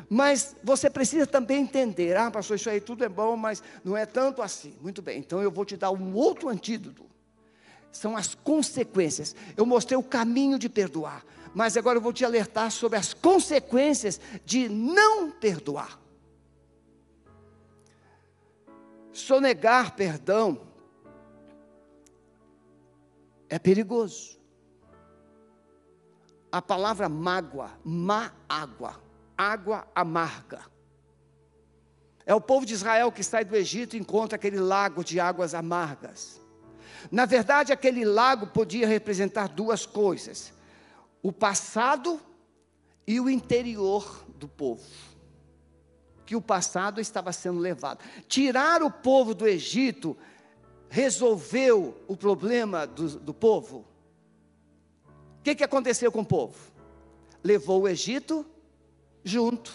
Mas 0.09 0.57
você 0.65 0.89
precisa 0.89 1.27
também 1.27 1.63
entender, 1.63 2.17
ah, 2.17 2.31
pastor, 2.31 2.57
isso 2.57 2.71
aí 2.71 2.81
tudo 2.81 3.05
é 3.05 3.09
bom, 3.09 3.37
mas 3.37 3.63
não 3.85 3.97
é 3.97 4.07
tanto 4.07 4.41
assim. 4.41 4.75
Muito 4.81 5.03
bem, 5.03 5.19
então 5.19 5.43
eu 5.43 5.51
vou 5.51 5.65
te 5.65 5.77
dar 5.77 5.91
um 5.91 6.15
outro 6.15 6.49
antídoto. 6.49 7.05
São 7.93 8.17
as 8.17 8.35
consequências. 8.35 9.37
Eu 9.57 9.67
mostrei 9.67 9.99
o 9.99 10.03
caminho 10.03 10.59
de 10.59 10.69
perdoar, 10.69 11.25
mas 11.55 11.77
agora 11.77 11.99
eu 11.99 12.03
vou 12.03 12.13
te 12.13 12.25
alertar 12.25 12.71
sobre 12.71 12.99
as 12.99 13.13
consequências 13.13 14.21
de 14.45 14.69
não 14.69 15.31
perdoar. 15.31 15.99
Sonegar 19.13 19.95
perdão 19.95 20.61
é 23.49 23.59
perigoso. 23.59 24.39
A 26.51 26.63
palavra 26.63 27.11
mágoa, 27.11 27.73
má 27.85 28.33
água, 28.49 29.08
água 29.39 29.87
amarga. 29.95 30.61
É 32.27 32.35
o 32.35 32.41
povo 32.41 32.67
de 32.67 32.75
Israel 32.75 33.13
que 33.13 33.23
sai 33.23 33.45
do 33.45 33.57
Egito 33.57 33.97
e 33.97 34.01
encontra 34.01 34.37
aquele 34.37 34.59
lago 34.59 35.05
de 35.05 35.21
águas 35.21 35.55
amargas. 35.55 36.41
Na 37.11 37.25
verdade, 37.25 37.73
aquele 37.73 38.05
lago 38.05 38.49
podia 38.49 38.87
representar 38.87 39.49
duas 39.49 39.87
coisas: 39.87 40.53
o 41.23 41.33
passado 41.33 42.21
e 43.07 43.21
o 43.21 43.31
interior 43.31 44.27
do 44.37 44.49
povo. 44.49 44.85
Que 46.27 46.37
o 46.37 46.43
passado 46.43 47.01
estava 47.01 47.33
sendo 47.33 47.61
levado. 47.61 48.05
Tirar 48.27 48.83
o 48.83 48.91
povo 48.91 49.35
do 49.35 49.47
Egito 49.47 50.15
resolveu 50.91 51.99
o 52.07 52.15
problema 52.15 52.87
do, 52.87 53.19
do 53.21 53.33
povo. 53.33 53.87
O 55.39 55.43
que, 55.43 55.55
que 55.55 55.65
aconteceu 55.65 56.13
com 56.13 56.21
o 56.21 56.27
povo? 56.27 56.57
Levou 57.43 57.83
o 57.83 57.89
Egito 57.89 58.45
junto. 59.29 59.73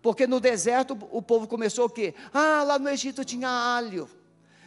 Porque 0.00 0.26
no 0.26 0.38
deserto 0.38 0.96
o 1.10 1.22
povo 1.22 1.48
começou 1.48 1.86
o 1.86 1.90
quê? 1.90 2.14
Ah, 2.32 2.62
lá 2.62 2.78
no 2.78 2.88
Egito 2.90 3.24
tinha 3.24 3.48
alho. 3.48 4.08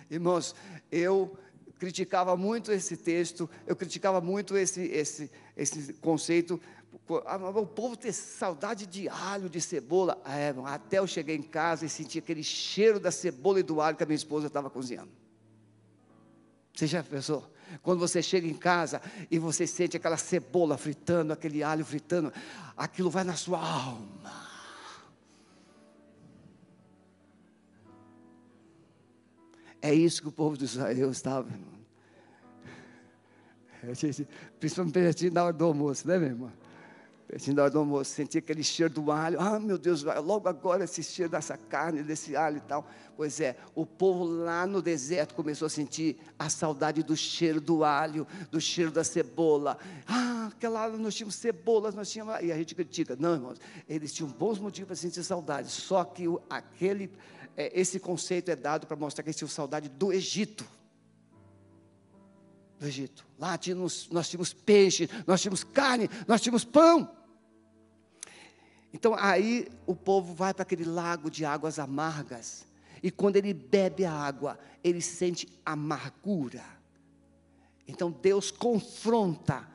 Irmãos, 0.09 0.55
eu 0.91 1.37
criticava 1.77 2.35
muito 2.35 2.71
esse 2.71 2.97
texto, 2.97 3.47
eu 3.67 3.75
criticava 3.75 4.19
muito 4.19 4.57
esse, 4.57 4.81
esse, 4.85 5.31
esse 5.55 5.93
conceito. 5.93 6.59
O 7.07 7.65
povo 7.67 7.95
ter 7.95 8.11
saudade 8.13 8.87
de 8.87 9.07
alho, 9.07 9.47
de 9.47 9.61
cebola. 9.61 10.19
É, 10.25 10.53
até 10.65 10.97
eu 10.97 11.05
cheguei 11.05 11.35
em 11.35 11.43
casa 11.43 11.85
e 11.85 11.89
senti 11.89 12.17
aquele 12.17 12.43
cheiro 12.43 12.99
da 12.99 13.11
cebola 13.11 13.59
e 13.59 13.63
do 13.63 13.79
alho 13.79 13.95
que 13.95 14.03
a 14.03 14.07
minha 14.07 14.15
esposa 14.15 14.47
estava 14.47 14.69
cozinhando. 14.69 15.11
Você 16.73 16.87
já 16.87 17.03
pensou? 17.03 17.47
Quando 17.81 17.99
você 17.99 18.21
chega 18.21 18.47
em 18.47 18.53
casa 18.53 19.01
e 19.29 19.37
você 19.39 19.67
sente 19.67 19.97
aquela 19.97 20.17
cebola 20.17 20.77
fritando, 20.77 21.33
aquele 21.33 21.63
alho 21.63 21.85
fritando, 21.85 22.31
aquilo 22.75 23.09
vai 23.09 23.23
na 23.23 23.35
sua 23.35 23.59
alma. 23.59 24.47
É 29.81 29.93
isso 29.93 30.21
que 30.21 30.27
o 30.27 30.31
povo 30.31 30.57
de 30.57 30.65
Israel 30.65 31.11
estava, 31.11 31.49
irmão. 31.49 31.77
Principalmente 34.59 35.29
na 35.29 35.43
hora 35.43 35.53
do 35.53 35.65
almoço, 35.65 36.07
né, 36.07 36.17
meu 36.17 36.29
irmão? 36.29 36.51
Pertinho 37.27 37.57
da 37.57 37.63
hora 37.63 37.71
do 37.71 37.79
almoço, 37.79 38.11
sentia 38.11 38.39
aquele 38.39 38.63
cheiro 38.63 38.93
do 38.93 39.11
alho. 39.11 39.37
Ah, 39.37 39.59
meu 39.59 39.77
Deus, 39.77 40.01
logo 40.01 40.47
agora 40.47 40.85
esse 40.85 41.03
cheiro 41.03 41.29
dessa 41.29 41.57
carne, 41.57 42.01
desse 42.01 42.37
alho 42.37 42.57
e 42.57 42.61
tal. 42.61 42.89
Pois 43.17 43.41
é, 43.41 43.57
o 43.75 43.85
povo 43.85 44.23
lá 44.23 44.65
no 44.65 44.81
deserto 44.81 45.35
começou 45.35 45.65
a 45.65 45.69
sentir 45.69 46.17
a 46.39 46.49
saudade 46.49 47.03
do 47.03 47.17
cheiro 47.17 47.59
do 47.59 47.83
alho, 47.83 48.25
do 48.49 48.61
cheiro 48.61 48.91
da 48.91 49.03
cebola. 49.03 49.77
Ah, 50.07 50.47
aquela 50.55 50.87
nós 50.91 51.15
tínhamos 51.15 51.35
cebolas, 51.35 51.93
nós 51.93 52.09
tínhamos. 52.09 52.33
E 52.41 52.49
a 52.49 52.55
gente 52.55 52.73
critica. 52.73 53.17
Não, 53.19 53.33
irmãos, 53.33 53.59
eles 53.89 54.13
tinham 54.13 54.29
bons 54.31 54.57
motivos 54.57 54.87
para 54.87 54.95
sentir 54.95 55.21
saudade. 55.21 55.69
Só 55.69 56.05
que 56.05 56.23
aquele, 56.49 57.11
é, 57.57 57.77
esse 57.77 57.99
conceito 57.99 58.49
é 58.49 58.55
dado 58.55 58.87
para 58.87 58.95
mostrar 58.95 59.21
que 59.21 59.29
eles 59.29 59.37
tinham 59.37 59.49
saudade 59.49 59.89
do 59.89 60.13
Egito 60.13 60.65
do 62.79 62.85
Egito. 62.85 63.25
Lá 63.39 63.57
tínhamos, 63.57 64.09
nós 64.09 64.29
tínhamos 64.29 64.53
peixe, 64.53 65.09
nós 65.25 65.41
tínhamos 65.41 65.63
carne, 65.63 66.09
nós 66.27 66.41
tínhamos 66.41 66.63
pão. 66.63 67.15
Então 68.93 69.15
aí 69.15 69.67
o 69.85 69.95
povo 69.95 70.33
vai 70.33 70.53
para 70.53 70.63
aquele 70.63 70.85
lago 70.85 71.29
de 71.29 71.45
águas 71.45 71.79
amargas. 71.79 72.65
E 73.01 73.11
quando 73.11 73.35
ele 73.35 73.53
bebe 73.53 74.05
a 74.05 74.11
água, 74.11 74.57
ele 74.83 75.01
sente 75.01 75.47
amargura. 75.65 76.63
Então 77.87 78.11
Deus 78.11 78.51
confronta 78.51 79.67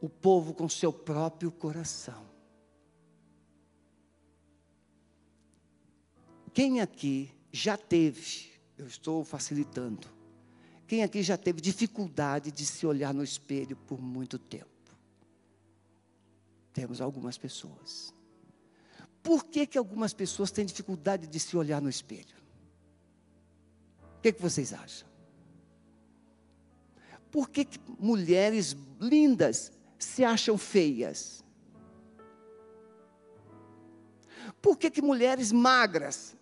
o 0.00 0.08
povo 0.08 0.54
com 0.54 0.68
seu 0.68 0.92
próprio 0.92 1.50
coração. 1.50 2.26
Quem 6.52 6.80
aqui 6.80 7.30
já 7.52 7.76
teve, 7.76 8.50
eu 8.76 8.86
estou 8.86 9.24
facilitando, 9.24 10.08
quem 10.88 11.02
aqui 11.02 11.22
já 11.22 11.36
teve 11.36 11.60
dificuldade 11.60 12.50
de 12.50 12.64
se 12.64 12.86
olhar 12.86 13.12
no 13.12 13.22
espelho 13.22 13.76
por 13.76 14.00
muito 14.00 14.38
tempo? 14.38 14.66
Temos 16.72 17.02
algumas 17.02 17.36
pessoas. 17.36 18.14
Por 19.22 19.44
que, 19.44 19.66
que 19.66 19.76
algumas 19.76 20.14
pessoas 20.14 20.50
têm 20.50 20.64
dificuldade 20.64 21.26
de 21.26 21.38
se 21.38 21.58
olhar 21.58 21.82
no 21.82 21.90
espelho? 21.90 22.38
O 24.16 24.20
que, 24.22 24.32
que 24.32 24.40
vocês 24.40 24.72
acham? 24.72 25.06
Por 27.30 27.50
que, 27.50 27.66
que 27.66 27.78
mulheres 27.98 28.74
lindas 28.98 29.70
se 29.98 30.24
acham 30.24 30.56
feias? 30.56 31.44
Por 34.62 34.78
que, 34.78 34.90
que 34.90 35.02
mulheres 35.02 35.52
magras 35.52 36.34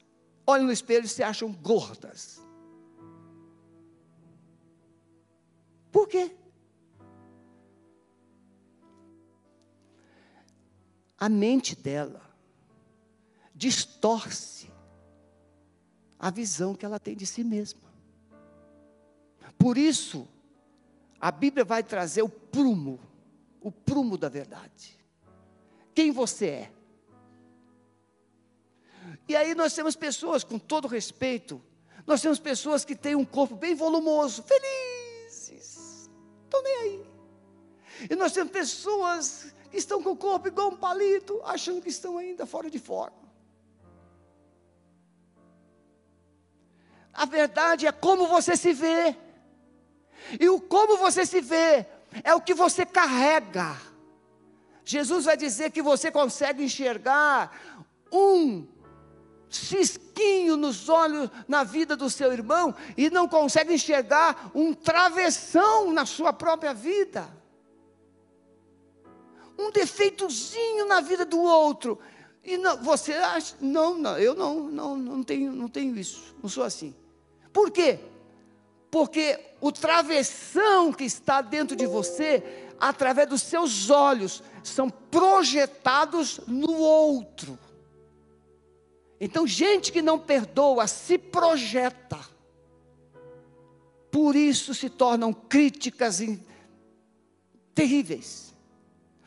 olham 0.46 0.66
no 0.66 0.72
espelho 0.72 1.04
e 1.04 1.09
se 1.09 1.24
acham 1.24 1.52
gordas? 1.52 2.45
Por 5.96 6.06
quê? 6.06 6.30
A 11.16 11.26
mente 11.26 11.74
dela 11.74 12.20
distorce 13.54 14.70
a 16.18 16.30
visão 16.30 16.74
que 16.74 16.85
ela 16.85 17.00
tem 17.00 17.16
de 17.16 17.24
si 17.24 17.42
mesma. 17.42 17.80
Por 19.59 19.78
isso, 19.78 20.28
a 21.18 21.30
Bíblia 21.30 21.64
vai 21.64 21.82
trazer 21.82 22.20
o 22.20 22.28
prumo, 22.28 23.00
o 23.59 23.72
prumo 23.72 24.18
da 24.18 24.28
verdade. 24.28 24.98
Quem 25.94 26.12
você 26.12 26.46
é? 26.46 26.72
E 29.26 29.35
aí 29.35 29.54
nós 29.54 29.72
temos 29.72 29.96
pessoas, 29.96 30.44
com 30.44 30.59
todo 30.59 30.88
respeito, 30.88 31.59
nós 32.06 32.20
temos 32.20 32.38
pessoas 32.38 32.85
que 32.85 32.94
têm 32.94 33.14
um 33.14 33.24
corpo 33.24 33.56
bem 33.56 33.74
volumoso, 33.74 34.42
felizes, 34.42 34.95
estão 36.46 36.62
nem 36.62 36.76
aí. 36.76 37.06
E 38.11 38.16
nós 38.16 38.32
temos 38.32 38.52
pessoas 38.52 39.54
que 39.70 39.76
estão 39.76 40.02
com 40.02 40.11
o 40.11 40.16
corpo 40.16 40.48
igual 40.48 40.68
um 40.68 40.76
palito, 40.76 41.40
achando 41.44 41.82
que 41.82 41.88
estão 41.88 42.18
ainda 42.18 42.46
fora 42.46 42.70
de 42.70 42.78
forma. 42.78 43.26
A 47.12 47.24
verdade 47.24 47.87
é 47.87 47.92
como 47.92 48.26
você 48.26 48.56
se 48.56 48.72
vê. 48.72 49.16
E 50.38 50.48
o 50.48 50.61
como 50.61 50.98
você 50.98 51.24
se 51.24 51.40
vê 51.40 51.87
é 52.22 52.35
o 52.35 52.40
que 52.40 52.54
você 52.54 52.85
carrega. 52.85 53.76
Jesus 54.85 55.24
vai 55.24 55.37
dizer 55.37 55.70
que 55.70 55.82
você 55.82 56.11
consegue 56.11 56.62
enxergar 56.62 57.85
um 58.12 58.66
cisquinho 59.48 60.56
nos 60.56 60.88
olhos 60.88 61.30
na 61.46 61.64
vida 61.64 61.96
do 61.96 62.11
seu 62.11 62.32
irmão 62.32 62.74
e 62.96 63.11
não 63.11 63.28
consegue 63.28 63.74
enxergar 63.74 64.50
um 64.54 64.72
travessão 64.72 65.92
na 65.92 66.04
sua 66.04 66.32
própria 66.32 66.74
vida. 66.74 67.28
Um 69.59 69.70
defeitozinho 69.70 70.87
na 70.87 71.00
vida 71.00 71.24
do 71.24 71.40
outro. 71.40 71.98
E 72.44 72.57
não, 72.57 72.76
você 72.76 73.12
acha, 73.14 73.57
não, 73.61 73.99
não, 73.99 74.18
eu 74.18 74.34
não, 74.34 74.68
não, 74.68 74.97
não 74.97 75.22
tenho, 75.22 75.53
não 75.53 75.68
tenho 75.68 75.97
isso, 75.97 76.34
não 76.40 76.49
sou 76.49 76.62
assim. 76.62 76.94
Por 77.53 77.70
quê? 77.70 77.99
Porque 78.90 79.38
o 79.61 79.72
travessão 79.72 80.92
que 80.92 81.05
está 81.05 81.40
dentro 81.40 81.74
de 81.74 81.86
você, 81.86 82.68
através 82.78 83.28
dos 83.28 83.42
seus 83.42 83.90
olhos, 83.90 84.42
são 84.62 84.88
projetados 84.88 86.40
no 86.47 86.72
outro. 86.72 87.59
Então, 89.21 89.47
gente 89.47 89.91
que 89.91 90.03
não 90.03 90.19
perdoa 90.19 90.87
se 90.87 91.17
projeta. 91.17 92.19
Por 94.11 94.35
isso 94.35 94.75
se 94.75 94.89
tornam 94.89 95.33
críticas 95.33 96.21
terríveis, 97.75 98.55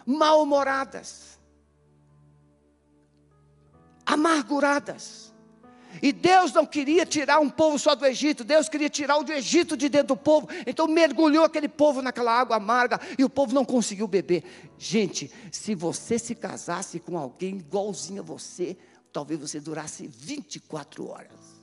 mal-humoradas, 0.05 1.39
amarguradas. 4.05 5.29
E 6.01 6.11
Deus 6.11 6.53
não 6.53 6.65
queria 6.65 7.05
tirar 7.05 7.39
um 7.39 7.49
povo 7.49 7.77
só 7.77 7.93
do 7.93 8.05
Egito, 8.05 8.43
Deus 8.43 8.69
queria 8.69 8.89
tirar 8.89 9.17
o 9.17 9.23
do 9.23 9.31
Egito 9.31 9.75
de 9.75 9.89
dentro 9.89 10.09
do 10.09 10.17
povo. 10.17 10.47
Então 10.65 10.87
mergulhou 10.87 11.43
aquele 11.43 11.67
povo 11.67 12.01
naquela 12.01 12.31
água 12.31 12.55
amarga 12.57 12.99
e 13.17 13.23
o 13.23 13.29
povo 13.29 13.53
não 13.53 13.65
conseguiu 13.65 14.07
beber. 14.07 14.43
Gente, 14.77 15.31
se 15.51 15.75
você 15.75 16.17
se 16.17 16.35
casasse 16.35 16.99
com 16.99 17.17
alguém 17.17 17.57
igualzinho 17.57 18.21
a 18.21 18.25
você, 18.25 18.77
talvez 19.19 19.37
você 19.37 19.59
durasse 19.59 20.07
24 20.07 21.05
horas. 21.09 21.61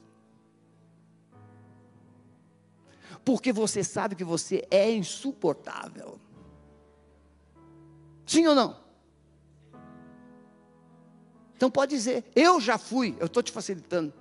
Porque 3.24 3.50
você 3.50 3.82
sabe 3.82 4.14
que 4.14 4.22
você 4.22 4.66
é 4.70 4.90
insuportável. 4.92 6.20
Sim 8.26 8.46
ou 8.46 8.54
não? 8.54 8.78
Então 11.56 11.70
pode 11.70 11.96
dizer, 11.96 12.30
eu 12.36 12.60
já 12.60 12.76
fui, 12.76 13.16
eu 13.18 13.24
estou 13.24 13.42
te 13.42 13.50
facilitando. 13.50 14.12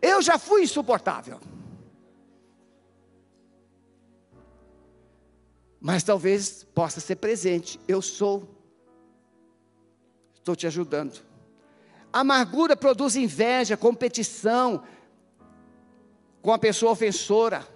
Eu 0.00 0.20
já 0.20 0.36
fui 0.36 0.64
insuportável. 0.64 1.40
Mas 5.80 6.02
talvez 6.02 6.64
possa 6.64 6.98
ser 6.98 7.16
presente. 7.16 7.78
Eu 7.86 8.02
sou. 8.02 8.48
Estou 10.34 10.56
te 10.56 10.66
ajudando. 10.66 11.31
Amargura 12.12 12.76
produz 12.76 13.16
inveja, 13.16 13.76
competição 13.76 14.82
com 16.42 16.52
a 16.52 16.58
pessoa 16.58 16.92
ofensora. 16.92 17.66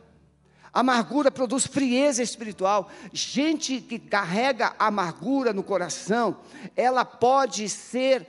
Amargura 0.72 1.30
produz 1.30 1.66
frieza 1.66 2.22
espiritual. 2.22 2.90
Gente 3.12 3.80
que 3.80 3.98
carrega 3.98 4.74
amargura 4.78 5.52
no 5.52 5.62
coração, 5.62 6.40
ela 6.76 7.04
pode 7.04 7.66
ser 7.68 8.28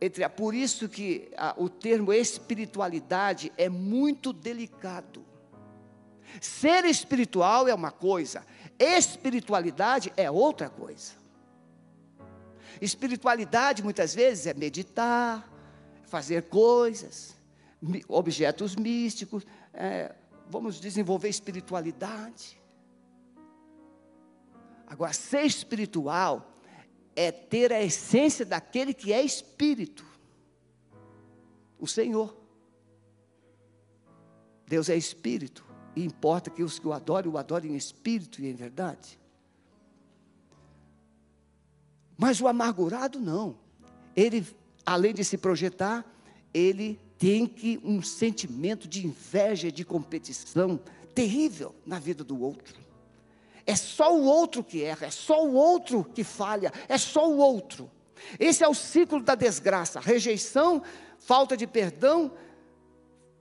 entre 0.00 0.28
por 0.28 0.54
isso 0.54 0.88
que 0.88 1.28
a, 1.36 1.54
o 1.56 1.68
termo 1.68 2.12
espiritualidade 2.12 3.52
é 3.56 3.68
muito 3.68 4.32
delicado. 4.32 5.24
Ser 6.40 6.84
espiritual 6.84 7.66
é 7.66 7.74
uma 7.74 7.90
coisa, 7.90 8.44
espiritualidade 8.78 10.12
é 10.16 10.30
outra 10.30 10.68
coisa. 10.68 11.17
Espiritualidade 12.80 13.82
muitas 13.82 14.14
vezes 14.14 14.46
é 14.46 14.54
meditar, 14.54 15.50
fazer 16.04 16.44
coisas, 16.44 17.36
objetos 18.08 18.76
místicos, 18.76 19.46
é, 19.72 20.14
vamos 20.48 20.80
desenvolver 20.80 21.28
espiritualidade. 21.28 22.60
Agora, 24.86 25.12
ser 25.12 25.44
espiritual 25.44 26.54
é 27.14 27.30
ter 27.30 27.72
a 27.72 27.82
essência 27.82 28.44
daquele 28.44 28.94
que 28.94 29.12
é 29.12 29.22
espírito, 29.22 30.06
o 31.78 31.86
Senhor. 31.86 32.36
Deus 34.66 34.88
é 34.88 34.96
espírito, 34.96 35.64
e 35.96 36.04
importa 36.04 36.50
que 36.50 36.62
os 36.62 36.78
que 36.78 36.86
o 36.86 36.92
adorem, 36.92 37.30
o 37.30 37.38
adorem 37.38 37.72
em 37.72 37.76
espírito 37.76 38.42
e 38.42 38.48
em 38.48 38.54
verdade. 38.54 39.17
Mas 42.18 42.40
o 42.40 42.48
amargurado 42.48 43.20
não. 43.20 43.56
Ele, 44.16 44.44
além 44.84 45.14
de 45.14 45.24
se 45.24 45.38
projetar, 45.38 46.04
ele 46.52 47.00
tem 47.16 47.46
que 47.46 47.80
um 47.84 48.02
sentimento 48.02 48.88
de 48.88 49.06
inveja, 49.06 49.70
de 49.70 49.84
competição 49.84 50.80
terrível 51.14 51.74
na 51.86 52.00
vida 52.00 52.24
do 52.24 52.40
outro. 52.42 52.80
É 53.64 53.76
só 53.76 54.16
o 54.16 54.24
outro 54.24 54.64
que 54.64 54.82
erra, 54.82 55.06
é 55.06 55.10
só 55.10 55.44
o 55.44 55.54
outro 55.54 56.02
que 56.02 56.24
falha, 56.24 56.72
é 56.88 56.98
só 56.98 57.30
o 57.30 57.36
outro. 57.36 57.88
Esse 58.40 58.64
é 58.64 58.68
o 58.68 58.74
ciclo 58.74 59.22
da 59.22 59.34
desgraça: 59.34 60.00
rejeição, 60.00 60.82
falta 61.18 61.56
de 61.56 61.66
perdão, 61.66 62.32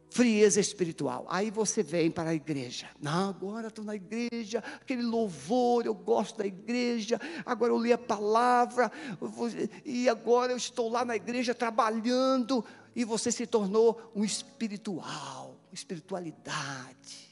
frieza 0.09 0.59
espiritual. 0.59 1.25
Aí 1.29 1.51
você 1.51 1.83
vem 1.83 2.09
para 2.09 2.31
a 2.31 2.35
igreja. 2.35 2.87
Não, 3.01 3.29
agora 3.29 3.67
estou 3.67 3.85
na 3.85 3.95
igreja, 3.95 4.63
aquele 4.81 5.03
louvor, 5.03 5.85
eu 5.85 5.93
gosto 5.93 6.37
da 6.37 6.45
igreja, 6.45 7.19
agora 7.45 7.71
eu 7.71 7.81
li 7.81 7.91
a 7.93 7.97
palavra, 7.97 8.91
e 9.85 10.07
agora 10.07 10.53
eu 10.53 10.57
estou 10.57 10.89
lá 10.89 11.03
na 11.03 11.15
igreja 11.15 11.53
trabalhando, 11.53 12.63
e 12.95 13.03
você 13.03 13.31
se 13.31 13.45
tornou 13.45 14.11
um 14.15 14.23
espiritual, 14.23 15.59
espiritualidade 15.71 17.27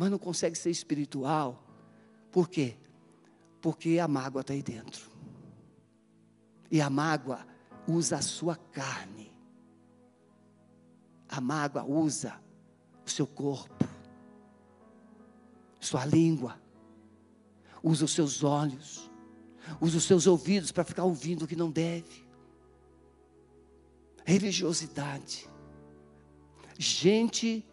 mas 0.00 0.10
não 0.10 0.18
consegue 0.18 0.56
ser 0.56 0.70
espiritual. 0.70 1.62
Por 2.32 2.48
quê? 2.48 2.74
Porque 3.60 3.98
a 3.98 4.08
mágoa 4.08 4.40
está 4.40 4.54
aí 4.54 4.62
dentro. 4.62 5.10
E 6.70 6.80
a 6.80 6.88
mágoa 6.88 7.46
usa 7.86 8.16
a 8.16 8.22
sua 8.22 8.56
carne. 8.56 9.29
A 11.32 11.40
mágoa 11.40 11.84
usa 11.84 12.34
o 13.06 13.08
seu 13.08 13.24
corpo, 13.24 13.84
sua 15.78 16.04
língua, 16.04 16.60
usa 17.80 18.04
os 18.04 18.12
seus 18.12 18.42
olhos, 18.42 19.08
usa 19.80 19.98
os 19.98 20.04
seus 20.04 20.26
ouvidos 20.26 20.72
para 20.72 20.82
ficar 20.82 21.04
ouvindo 21.04 21.44
o 21.44 21.46
que 21.46 21.54
não 21.54 21.70
deve. 21.70 22.28
Religiosidade. 24.24 25.48
Gente 26.76 27.64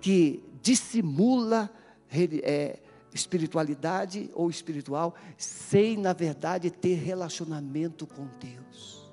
que 0.00 0.42
dissimula 0.60 1.70
é, 2.42 2.82
espiritualidade 3.12 4.28
ou 4.34 4.50
espiritual, 4.50 5.14
sem, 5.38 5.96
na 5.96 6.12
verdade, 6.12 6.70
ter 6.70 6.96
relacionamento 6.96 8.06
com 8.06 8.26
Deus. 8.40 9.03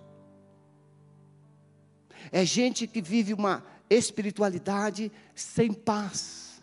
É 2.31 2.45
gente 2.45 2.87
que 2.87 3.01
vive 3.01 3.33
uma 3.33 3.63
espiritualidade 3.89 5.11
sem 5.35 5.73
paz, 5.73 6.61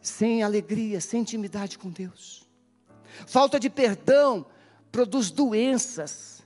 sem 0.00 0.42
alegria, 0.42 1.00
sem 1.00 1.22
intimidade 1.22 1.78
com 1.78 1.90
Deus. 1.90 2.48
Falta 3.26 3.58
de 3.58 3.68
perdão 3.68 4.46
produz 4.92 5.30
doenças, 5.30 6.42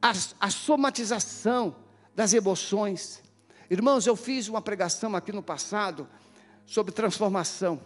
a, 0.00 0.12
a 0.40 0.50
somatização 0.50 1.76
das 2.14 2.32
emoções 2.32 3.22
Irmãos, 3.70 4.06
eu 4.06 4.16
fiz 4.16 4.48
uma 4.48 4.62
pregação 4.62 5.14
aqui 5.14 5.30
no 5.30 5.42
passado 5.42 6.08
sobre 6.64 6.90
transformação. 6.90 7.78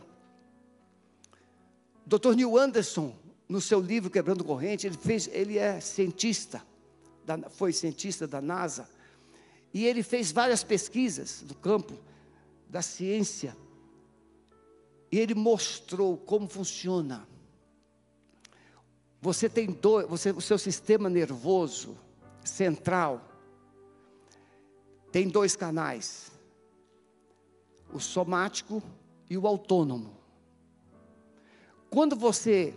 Dr. 2.07 2.35
Neil 2.37 2.57
Anderson, 2.57 3.17
no 3.49 3.61
seu 3.61 3.81
livro 3.81 4.09
Quebrando 4.09 4.45
Corrente, 4.45 4.87
ele 4.87 4.97
fez, 4.97 5.29
ele 5.33 5.59
é 5.59 5.81
cientista, 5.81 6.63
da, 7.25 7.51
foi 7.51 7.73
cientista 7.73 8.27
da 8.27 8.41
NASA, 8.41 8.89
e 9.73 9.87
ele 9.87 10.03
fez 10.03 10.31
várias 10.31 10.63
pesquisas 10.63 11.43
do 11.43 11.55
campo 11.55 11.99
da 12.69 12.83
ciência. 12.83 13.57
E 15.11 15.19
ele 15.19 15.35
mostrou 15.35 16.17
como 16.17 16.49
funciona. 16.49 17.27
Você 19.21 19.49
tem 19.49 19.67
dois, 19.71 20.07
você, 20.09 20.31
o 20.31 20.41
seu 20.41 20.59
sistema 20.59 21.09
nervoso 21.09 21.97
central 22.45 23.29
tem 25.11 25.29
dois 25.29 25.55
canais: 25.55 26.33
o 27.93 28.01
somático 28.01 28.83
e 29.29 29.37
o 29.39 29.47
autônomo. 29.47 30.17
Quando 31.91 32.17
você, 32.17 32.75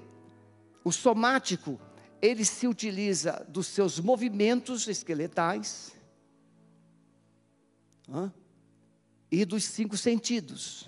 o 0.83 0.91
somático, 0.91 1.79
ele 2.21 2.45
se 2.45 2.67
utiliza 2.67 3.45
dos 3.47 3.67
seus 3.67 3.99
movimentos 3.99 4.87
esqueletais 4.87 5.93
e 9.31 9.43
dos 9.45 9.63
cinco 9.63 9.97
sentidos. 9.97 10.87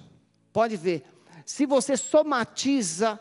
Pode 0.54 0.78
ver, 0.78 1.04
se 1.46 1.66
você 1.66 1.96
somatiza 1.98 3.20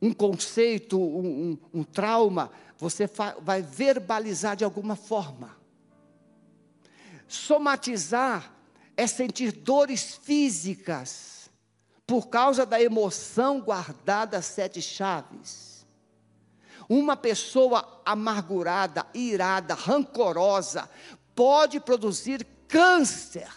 um 0.00 0.12
conceito, 0.12 0.98
um, 0.98 1.50
um, 1.50 1.58
um 1.80 1.84
trauma, 1.84 2.50
você 2.76 3.08
vai 3.40 3.62
verbalizar 3.62 4.56
de 4.56 4.64
alguma 4.64 4.94
forma. 4.94 5.56
Somatizar 7.26 8.54
é 8.96 9.06
sentir 9.06 9.52
dores 9.52 10.16
físicas 10.22 11.50
por 12.06 12.28
causa 12.28 12.64
da 12.64 12.80
emoção 12.80 13.60
guardada 13.60 14.40
sete 14.40 14.80
chaves. 14.80 15.67
Uma 16.88 17.16
pessoa 17.16 18.00
amargurada, 18.04 19.06
irada, 19.12 19.74
rancorosa, 19.74 20.88
pode 21.34 21.78
produzir 21.80 22.46
câncer 22.66 23.48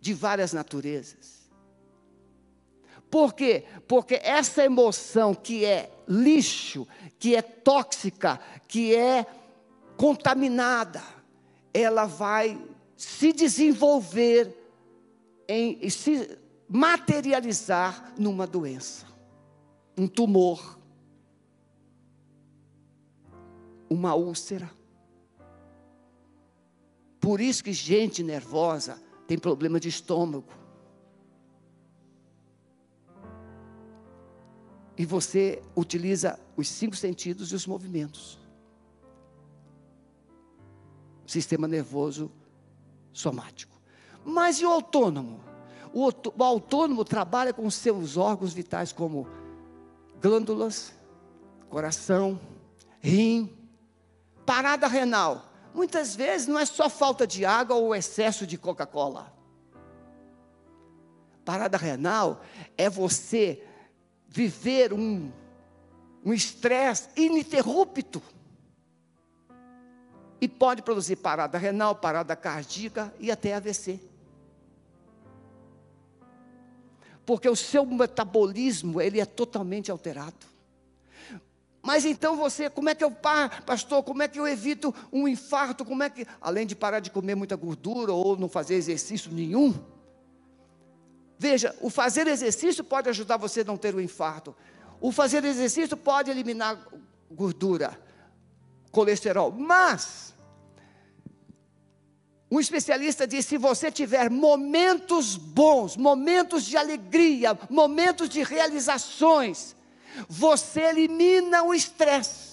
de 0.00 0.14
várias 0.14 0.52
naturezas. 0.52 1.40
Por 3.10 3.34
quê? 3.34 3.64
Porque 3.88 4.20
essa 4.22 4.64
emoção 4.64 5.34
que 5.34 5.64
é 5.64 5.90
lixo, 6.06 6.86
que 7.18 7.34
é 7.34 7.42
tóxica, 7.42 8.40
que 8.68 8.94
é 8.94 9.26
contaminada, 9.96 11.02
ela 11.74 12.06
vai 12.06 12.58
se 12.96 13.32
desenvolver 13.32 14.56
em, 15.48 15.90
se 15.90 16.38
materializar 16.68 18.12
numa 18.16 18.46
doença, 18.46 19.06
um 20.00 20.08
tumor, 20.08 20.78
uma 23.90 24.14
úlcera. 24.14 24.70
Por 27.20 27.38
isso 27.38 27.62
que 27.62 27.70
gente 27.70 28.22
nervosa 28.22 28.98
tem 29.26 29.38
problema 29.38 29.78
de 29.78 29.90
estômago. 29.90 30.48
E 34.96 35.04
você 35.04 35.62
utiliza 35.76 36.40
os 36.56 36.66
cinco 36.66 36.96
sentidos 36.96 37.52
e 37.52 37.54
os 37.54 37.66
movimentos. 37.66 38.38
Sistema 41.26 41.68
nervoso 41.68 42.32
somático. 43.12 43.78
Mas 44.24 44.60
e 44.60 44.64
o 44.64 44.70
autônomo? 44.70 45.40
O, 45.92 46.08
autônomo 46.42 47.04
trabalha 47.04 47.52
com 47.52 47.68
seus 47.70 48.16
órgãos 48.16 48.54
vitais 48.54 48.92
como 48.92 49.28
glândulas, 50.20 50.92
coração, 51.68 52.40
rim, 53.00 53.56
parada 54.44 54.86
renal. 54.86 55.46
Muitas 55.74 56.16
vezes 56.16 56.46
não 56.46 56.58
é 56.58 56.66
só 56.66 56.88
falta 56.90 57.26
de 57.26 57.44
água 57.44 57.76
ou 57.76 57.94
excesso 57.94 58.46
de 58.46 58.58
Coca-Cola. 58.58 59.32
Parada 61.44 61.76
renal 61.76 62.42
é 62.76 62.90
você 62.90 63.64
viver 64.28 64.92
um 64.92 65.32
um 66.24 66.32
estresse 66.32 67.08
ininterrupto. 67.16 68.22
E 70.40 70.48
pode 70.48 70.82
produzir 70.82 71.16
parada 71.16 71.58
renal, 71.58 71.94
parada 71.94 72.34
cardíaca 72.34 73.12
e 73.18 73.30
até 73.30 73.54
AVC. 73.54 74.00
Porque 77.24 77.48
o 77.48 77.56
seu 77.56 77.84
metabolismo, 77.86 79.00
ele 79.00 79.20
é 79.20 79.24
totalmente 79.24 79.90
alterado. 79.90 80.50
Mas 81.82 82.04
então 82.04 82.36
você, 82.36 82.68
como 82.68 82.90
é 82.90 82.94
que 82.94 83.02
eu, 83.02 83.10
pastor, 83.64 84.02
como 84.02 84.22
é 84.22 84.28
que 84.28 84.38
eu 84.38 84.46
evito 84.46 84.94
um 85.12 85.26
infarto? 85.26 85.84
Como 85.84 86.02
é 86.02 86.10
que, 86.10 86.26
além 86.40 86.66
de 86.66 86.76
parar 86.76 87.00
de 87.00 87.10
comer 87.10 87.34
muita 87.34 87.56
gordura 87.56 88.12
ou 88.12 88.36
não 88.36 88.48
fazer 88.48 88.74
exercício 88.74 89.32
nenhum? 89.32 89.74
Veja, 91.38 91.74
o 91.80 91.88
fazer 91.88 92.26
exercício 92.26 92.84
pode 92.84 93.08
ajudar 93.08 93.38
você 93.38 93.62
a 93.62 93.64
não 93.64 93.78
ter 93.78 93.94
um 93.94 94.00
infarto. 94.00 94.54
O 95.00 95.10
fazer 95.10 95.42
exercício 95.42 95.96
pode 95.96 96.30
eliminar 96.30 96.78
gordura, 97.30 97.98
colesterol, 98.92 99.50
mas 99.50 100.29
um 102.50 102.58
especialista 102.58 103.26
diz: 103.26 103.46
se 103.46 103.56
você 103.56 103.90
tiver 103.90 104.28
momentos 104.28 105.36
bons, 105.36 105.96
momentos 105.96 106.64
de 106.64 106.76
alegria, 106.76 107.56
momentos 107.68 108.28
de 108.28 108.42
realizações, 108.42 109.76
você 110.28 110.80
elimina 110.82 111.62
o 111.62 111.72
estresse. 111.72 112.50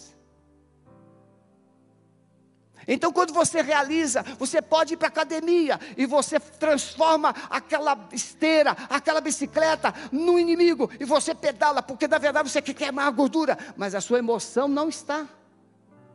Então, 2.87 3.11
quando 3.11 3.33
você 3.33 3.61
realiza, 3.61 4.23
você 4.39 4.61
pode 4.61 4.93
ir 4.93 4.97
para 4.97 5.07
a 5.07 5.09
academia 5.09 5.77
e 5.97 6.05
você 6.05 6.39
transforma 6.39 7.35
aquela 7.49 8.07
esteira, 8.13 8.71
aquela 8.89 9.19
bicicleta 9.19 9.93
no 10.09 10.39
inimigo 10.39 10.89
e 10.97 11.03
você 11.03 11.35
pedala, 11.35 11.83
porque 11.83 12.07
na 12.07 12.17
verdade 12.17 12.49
você 12.49 12.61
quer 12.61 12.73
queimar 12.73 13.07
a 13.07 13.11
gordura, 13.11 13.57
mas 13.75 13.93
a 13.93 13.99
sua 13.99 14.19
emoção 14.19 14.69
não 14.69 14.87
está 14.87 15.27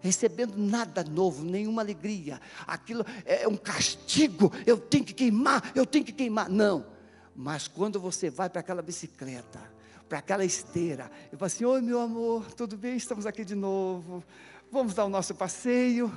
recebendo 0.02 0.56
nada 0.56 1.02
novo, 1.04 1.44
nenhuma 1.44 1.80
alegria. 1.80 2.40
Aquilo 2.66 3.06
é 3.24 3.46
um 3.48 3.56
castigo, 3.56 4.52
eu 4.66 4.76
tenho 4.76 5.04
que 5.04 5.14
queimar, 5.14 5.72
eu 5.74 5.86
tenho 5.86 6.04
que 6.04 6.12
queimar. 6.12 6.50
Não. 6.50 6.84
Mas 7.34 7.66
quando 7.68 7.98
você 7.98 8.28
vai 8.28 8.50
para 8.50 8.60
aquela 8.60 8.82
bicicleta, 8.82 9.60
para 10.08 10.18
aquela 10.18 10.44
esteira, 10.44 11.10
e 11.32 11.36
fala 11.36 11.46
assim: 11.46 11.64
Oi, 11.64 11.80
meu 11.80 12.00
amor, 12.00 12.52
tudo 12.52 12.76
bem? 12.76 12.96
Estamos 12.96 13.24
aqui 13.24 13.44
de 13.44 13.54
novo. 13.54 14.22
Vamos 14.70 14.92
dar 14.92 15.04
o 15.04 15.08
nosso 15.08 15.34
passeio. 15.34 16.12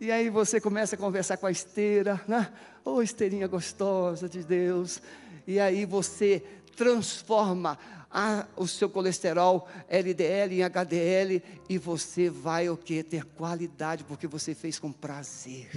E 0.00 0.10
aí 0.10 0.28
você 0.28 0.60
começa 0.60 0.94
a 0.94 0.98
conversar 0.98 1.36
com 1.36 1.46
a 1.46 1.50
esteira, 1.50 2.20
né? 2.28 2.52
Ô 2.84 2.94
oh, 2.94 3.02
esteirinha 3.02 3.46
gostosa 3.46 4.28
de 4.28 4.42
Deus. 4.42 5.00
E 5.46 5.58
aí 5.58 5.84
você 5.84 6.44
transforma 6.76 7.78
a, 8.12 8.46
o 8.56 8.68
seu 8.68 8.90
colesterol 8.90 9.66
LDL 9.88 10.56
em 10.56 10.62
HDL 10.62 11.42
e 11.68 11.78
você 11.78 12.28
vai 12.28 12.68
o 12.68 12.76
que? 12.76 13.02
Ter 13.02 13.24
qualidade, 13.24 14.04
porque 14.04 14.26
você 14.26 14.54
fez 14.54 14.78
com 14.78 14.92
prazer, 14.92 15.70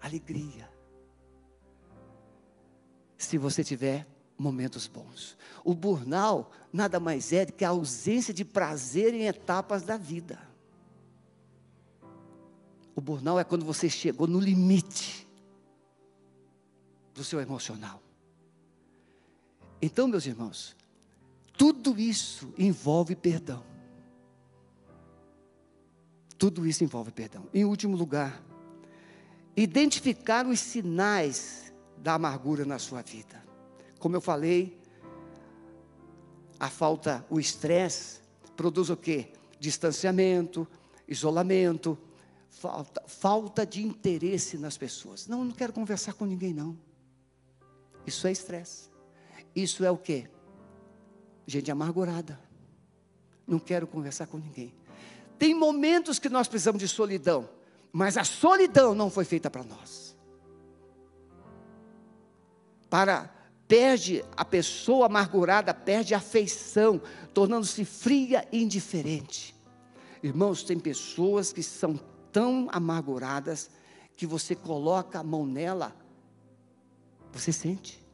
alegria. 0.00 0.68
Se 3.16 3.38
você 3.38 3.64
tiver 3.64 4.06
momentos 4.36 4.86
bons. 4.86 5.36
O 5.64 5.74
burnout 5.74 6.48
nada 6.72 7.00
mais 7.00 7.32
é 7.32 7.44
do 7.44 7.52
que 7.52 7.64
a 7.64 7.70
ausência 7.70 8.32
de 8.32 8.44
prazer 8.44 9.12
em 9.12 9.26
etapas 9.26 9.82
da 9.82 9.96
vida. 9.96 10.38
O 12.94 13.00
burnout 13.00 13.40
é 13.40 13.44
quando 13.44 13.64
você 13.64 13.90
chegou 13.90 14.26
no 14.26 14.38
limite 14.38 15.26
do 17.12 17.24
seu 17.24 17.40
emocional. 17.40 18.00
Então, 19.82 20.06
meus 20.06 20.26
irmãos, 20.26 20.76
tudo 21.58 21.98
isso 21.98 22.54
envolve 22.56 23.16
perdão. 23.16 23.64
Tudo 26.38 26.64
isso 26.64 26.84
envolve 26.84 27.10
perdão. 27.10 27.48
Em 27.52 27.64
último 27.64 27.96
lugar, 27.96 28.40
identificar 29.56 30.46
os 30.46 30.60
sinais 30.60 31.72
da 31.96 32.14
amargura 32.14 32.64
na 32.64 32.78
sua 32.78 33.02
vida. 33.02 33.44
Como 33.98 34.14
eu 34.14 34.20
falei, 34.20 34.80
a 36.60 36.70
falta, 36.70 37.26
o 37.28 37.40
estresse 37.40 38.20
produz 38.56 38.88
o 38.88 38.96
quê? 38.96 39.32
Distanciamento, 39.58 40.66
isolamento, 41.08 41.98
falta, 42.48 43.02
falta 43.08 43.66
de 43.66 43.84
interesse 43.84 44.56
nas 44.56 44.78
pessoas. 44.78 45.26
Não, 45.26 45.44
não 45.44 45.52
quero 45.52 45.72
conversar 45.72 46.12
com 46.12 46.24
ninguém, 46.24 46.54
não. 46.54 46.78
Isso 48.06 48.28
é 48.28 48.30
estresse. 48.30 48.90
Isso 49.56 49.84
é 49.84 49.90
o 49.90 49.98
quê? 49.98 50.28
Gente 51.48 51.70
amargurada. 51.70 52.38
Não 53.46 53.58
quero 53.58 53.86
conversar 53.86 54.26
com 54.26 54.36
ninguém. 54.36 54.70
Tem 55.38 55.54
momentos 55.54 56.18
que 56.18 56.28
nós 56.28 56.46
precisamos 56.46 56.78
de 56.78 56.86
solidão, 56.86 57.48
mas 57.90 58.18
a 58.18 58.22
solidão 58.22 58.94
não 58.94 59.08
foi 59.08 59.24
feita 59.24 59.48
para 59.48 59.64
nós. 59.64 60.14
Para 62.90 63.34
perde 63.66 64.22
a 64.36 64.44
pessoa 64.44 65.06
amargurada, 65.06 65.72
perde 65.72 66.12
a 66.12 66.18
afeição, 66.18 67.00
tornando-se 67.32 67.82
fria 67.82 68.46
e 68.52 68.62
indiferente. 68.62 69.56
Irmãos, 70.22 70.62
tem 70.62 70.78
pessoas 70.78 71.50
que 71.50 71.62
são 71.62 71.98
tão 72.30 72.68
amarguradas 72.70 73.70
que 74.14 74.26
você 74.26 74.54
coloca 74.54 75.20
a 75.20 75.24
mão 75.24 75.46
nela, 75.46 75.96
você 77.32 77.52
sente. 77.52 78.06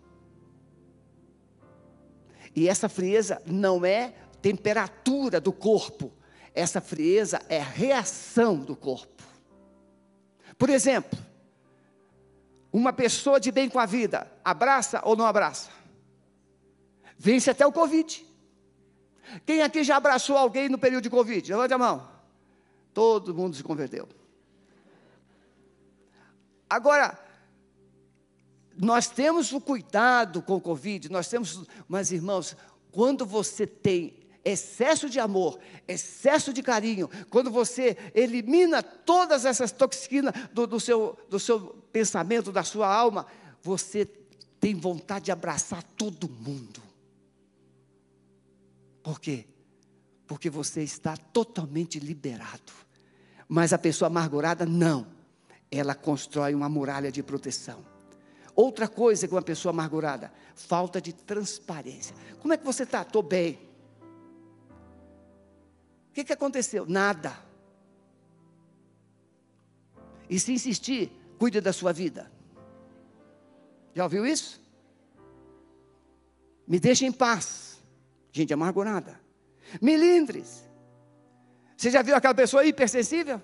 E 2.54 2.68
essa 2.68 2.88
frieza 2.88 3.42
não 3.46 3.84
é 3.84 4.14
temperatura 4.40 5.40
do 5.40 5.52
corpo, 5.52 6.12
essa 6.54 6.80
frieza 6.80 7.40
é 7.48 7.58
reação 7.58 8.56
do 8.56 8.76
corpo. 8.76 9.22
Por 10.56 10.70
exemplo, 10.70 11.18
uma 12.72 12.92
pessoa 12.92 13.40
de 13.40 13.50
bem 13.50 13.68
com 13.68 13.78
a 13.78 13.86
vida, 13.86 14.30
abraça 14.44 15.00
ou 15.04 15.16
não 15.16 15.26
abraça? 15.26 15.70
Vence 17.16 17.50
até 17.50 17.66
o 17.66 17.72
Covid. 17.72 18.24
Quem 19.46 19.62
aqui 19.62 19.82
já 19.82 19.96
abraçou 19.96 20.36
alguém 20.36 20.68
no 20.68 20.78
período 20.78 21.04
de 21.04 21.10
Covid? 21.10 21.50
Levante 21.52 21.74
a 21.74 21.78
mão. 21.78 22.08
Todo 22.92 23.34
mundo 23.34 23.56
se 23.56 23.62
converteu. 23.62 24.08
Agora, 26.68 27.18
nós 28.76 29.08
temos 29.08 29.52
o 29.52 29.60
cuidado 29.60 30.42
com 30.42 30.56
o 30.56 30.60
Covid, 30.60 31.10
nós 31.10 31.28
temos, 31.28 31.64
mas 31.88 32.10
irmãos, 32.10 32.56
quando 32.90 33.24
você 33.24 33.66
tem 33.66 34.24
excesso 34.44 35.08
de 35.08 35.18
amor, 35.18 35.58
excesso 35.88 36.52
de 36.52 36.62
carinho, 36.62 37.08
quando 37.30 37.50
você 37.50 37.96
elimina 38.14 38.82
todas 38.82 39.44
essas 39.44 39.72
toxinas 39.72 40.34
do, 40.52 40.66
do, 40.66 40.78
seu, 40.78 41.18
do 41.30 41.40
seu 41.40 41.60
pensamento, 41.92 42.52
da 42.52 42.62
sua 42.62 42.92
alma, 42.92 43.26
você 43.62 44.04
tem 44.60 44.74
vontade 44.74 45.26
de 45.26 45.32
abraçar 45.32 45.82
todo 45.82 46.28
mundo. 46.28 46.82
Por 49.02 49.20
quê? 49.20 49.46
Porque 50.26 50.48
você 50.48 50.82
está 50.82 51.16
totalmente 51.16 51.98
liberado. 51.98 52.72
Mas 53.48 53.72
a 53.72 53.78
pessoa 53.78 54.06
amargurada, 54.06 54.64
não. 54.64 55.06
Ela 55.70 55.94
constrói 55.94 56.54
uma 56.54 56.68
muralha 56.68 57.12
de 57.12 57.22
proteção. 57.22 57.93
Outra 58.54 58.86
coisa 58.86 59.26
que 59.26 59.34
uma 59.34 59.42
pessoa 59.42 59.70
amargurada, 59.70 60.32
falta 60.54 61.00
de 61.00 61.12
transparência. 61.12 62.14
Como 62.40 62.54
é 62.54 62.56
que 62.56 62.64
você 62.64 62.84
está? 62.84 63.02
Estou 63.02 63.22
bem. 63.22 63.58
O 66.10 66.14
que, 66.14 66.24
que 66.24 66.32
aconteceu? 66.32 66.86
Nada. 66.86 67.36
E 70.30 70.38
se 70.38 70.52
insistir, 70.52 71.10
cuide 71.38 71.60
da 71.60 71.72
sua 71.72 71.92
vida. 71.92 72.30
Já 73.94 74.04
ouviu 74.04 74.24
isso? 74.24 74.62
Me 76.66 76.78
deixem 76.78 77.08
em 77.08 77.12
paz. 77.12 77.82
Gente 78.32 78.52
amargurada. 78.52 79.20
Milindres. 79.80 80.64
Você 81.76 81.90
já 81.90 82.02
viu 82.02 82.14
aquela 82.14 82.34
pessoa 82.34 82.64
hipersensível? 82.64 83.42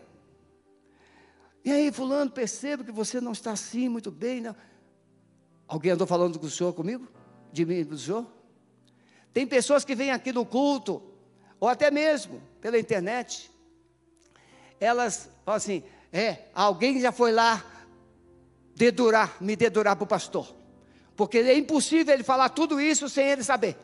E 1.65 1.71
aí, 1.71 1.93
fulano, 1.93 2.31
percebo 2.31 2.85
que 2.85 2.93
você 2.93 3.21
não 3.21 3.33
está 3.33 3.53
assim 3.53 3.89
muito 3.89 4.11
bem. 4.11 4.41
Não. 4.41 4.57
Alguém 5.71 5.93
andou 5.93 6.05
falando 6.05 6.37
com 6.37 6.47
o 6.47 6.51
senhor 6.51 6.73
comigo? 6.73 7.07
De 7.53 7.65
mim, 7.65 7.85
do 7.85 7.97
senhor? 7.97 8.27
Tem 9.33 9.47
pessoas 9.47 9.85
que 9.85 9.95
vêm 9.95 10.11
aqui 10.11 10.33
no 10.33 10.45
culto, 10.45 11.01
ou 11.61 11.69
até 11.69 11.93
mesmo 11.93 12.43
pela 12.61 12.77
internet, 12.77 13.49
elas 14.81 15.31
falam 15.45 15.59
assim: 15.59 15.85
é, 16.13 16.49
alguém 16.53 17.01
já 17.01 17.13
foi 17.13 17.31
lá 17.31 17.65
dedurar, 18.75 19.37
me 19.41 19.55
dedurar 19.55 19.95
para 19.95 20.03
o 20.03 20.09
pastor, 20.09 20.53
porque 21.15 21.39
é 21.39 21.57
impossível 21.57 22.15
ele 22.15 22.25
falar 22.25 22.49
tudo 22.49 22.81
isso 22.81 23.09
sem 23.09 23.29
ele 23.29 23.45
saber. 23.45 23.77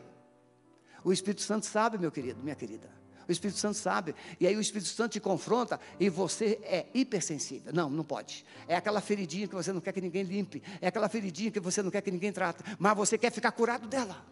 O 1.05 1.13
Espírito 1.13 1.41
Santo 1.41 1.67
sabe, 1.67 1.97
meu 1.97 2.11
querido, 2.11 2.43
minha 2.43 2.55
querida. 2.55 2.96
O 3.27 3.31
Espírito 3.31 3.59
Santo 3.59 3.75
sabe. 3.75 4.15
E 4.39 4.47
aí 4.47 4.55
o 4.55 4.61
Espírito 4.61 4.89
Santo 4.89 5.13
te 5.13 5.19
confronta 5.19 5.79
e 5.99 6.09
você 6.09 6.59
é 6.63 6.85
hipersensível. 6.93 7.73
Não, 7.73 7.89
não 7.89 8.03
pode. 8.03 8.45
É 8.67 8.75
aquela 8.75 9.01
feridinha 9.01 9.47
que 9.47 9.55
você 9.55 9.73
não 9.73 9.81
quer 9.81 9.91
que 9.91 10.01
ninguém 10.01 10.23
limpe. 10.23 10.63
É 10.79 10.87
aquela 10.87 11.09
feridinha 11.09 11.51
que 11.51 11.59
você 11.59 11.81
não 11.81 11.91
quer 11.91 12.01
que 12.01 12.11
ninguém 12.11 12.31
trate. 12.31 12.63
Mas 12.79 12.95
você 12.95 13.17
quer 13.17 13.31
ficar 13.31 13.51
curado 13.51 13.87
dela. 13.87 14.25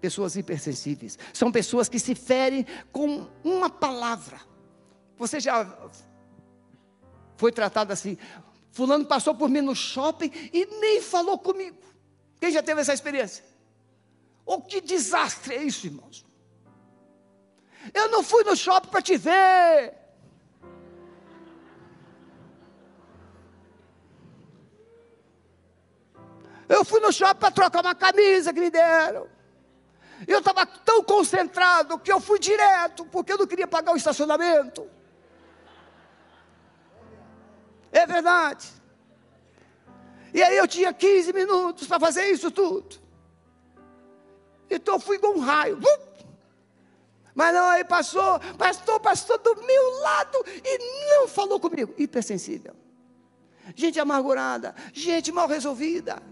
Pessoas 0.00 0.34
hipersensíveis. 0.34 1.18
São 1.32 1.52
pessoas 1.52 1.88
que 1.88 1.98
se 1.98 2.14
ferem 2.14 2.66
com 2.90 3.28
uma 3.44 3.70
palavra. 3.70 4.40
Você 5.16 5.38
já 5.38 5.90
foi 7.36 7.52
tratado 7.52 7.92
assim? 7.92 8.18
Fulano 8.72 9.04
passou 9.04 9.34
por 9.34 9.48
mim 9.48 9.60
no 9.60 9.76
shopping 9.76 10.30
e 10.52 10.66
nem 10.80 11.00
falou 11.00 11.38
comigo. 11.38 11.78
Quem 12.40 12.50
já 12.50 12.62
teve 12.62 12.80
essa 12.80 12.94
experiência? 12.94 13.44
Oh, 14.52 14.60
que 14.60 14.80
desastre 14.80 15.54
é 15.54 15.62
isso, 15.62 15.86
irmãos? 15.86 16.26
Eu 17.94 18.08
não 18.08 18.20
fui 18.20 18.42
no 18.42 18.56
shopping 18.56 18.88
para 18.88 19.00
te 19.00 19.16
ver. 19.16 19.94
Eu 26.68 26.84
fui 26.84 26.98
no 26.98 27.12
shopping 27.12 27.38
para 27.38 27.52
trocar 27.52 27.80
uma 27.80 27.94
camisa 27.94 28.52
que 28.52 28.58
me 28.58 28.70
deram. 28.70 29.28
Eu 30.26 30.40
estava 30.40 30.66
tão 30.66 31.04
concentrado 31.04 31.96
que 32.00 32.10
eu 32.10 32.20
fui 32.20 32.40
direto, 32.40 33.04
porque 33.04 33.32
eu 33.34 33.38
não 33.38 33.46
queria 33.46 33.68
pagar 33.68 33.92
o 33.92 33.96
estacionamento. 33.96 34.90
É 37.92 38.04
verdade. 38.04 38.66
E 40.34 40.42
aí 40.42 40.56
eu 40.56 40.66
tinha 40.66 40.92
15 40.92 41.32
minutos 41.32 41.86
para 41.86 42.00
fazer 42.00 42.24
isso 42.32 42.50
tudo. 42.50 43.09
Então 44.70 44.94
eu 44.94 45.00
fui 45.00 45.18
com 45.18 45.38
um 45.38 45.40
raio. 45.40 45.78
Mas 47.34 47.54
não, 47.54 47.66
aí 47.66 47.84
passou, 47.84 48.38
pastor, 48.56 49.00
passou 49.00 49.38
do 49.38 49.56
meu 49.62 50.00
lado 50.00 50.44
e 50.64 50.78
não 51.10 51.28
falou 51.28 51.58
comigo. 51.58 51.94
Hipersensível. 51.98 52.74
Gente 53.74 54.00
amargurada, 54.00 54.74
gente 54.92 55.30
mal 55.32 55.46
resolvida. 55.46 56.22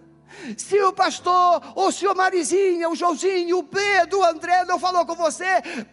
Se 0.57 0.81
o 0.83 0.93
pastor, 0.93 1.63
ou 1.75 1.91
se 1.91 2.07
o 2.07 2.15
Marizinha, 2.15 2.89
o 2.89 2.95
Joãozinho, 2.95 3.59
o 3.59 3.65
Pedro, 3.65 4.19
o 4.19 4.25
André 4.25 4.65
não 4.65 4.79
falou 4.79 5.07
com 5.07 5.15
você, 5.15 5.47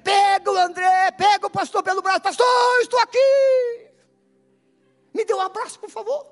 pega 0.04 0.52
o 0.52 0.58
André, 0.58 1.12
pega 1.12 1.48
o 1.48 1.50
pastor 1.50 1.82
pelo 1.82 2.02
braço, 2.02 2.22
pastor, 2.22 2.46
estou 2.82 3.00
aqui. 3.00 3.88
Me 5.14 5.24
dê 5.24 5.34
um 5.34 5.40
abraço, 5.40 5.80
por 5.80 5.90
favor. 5.90 6.28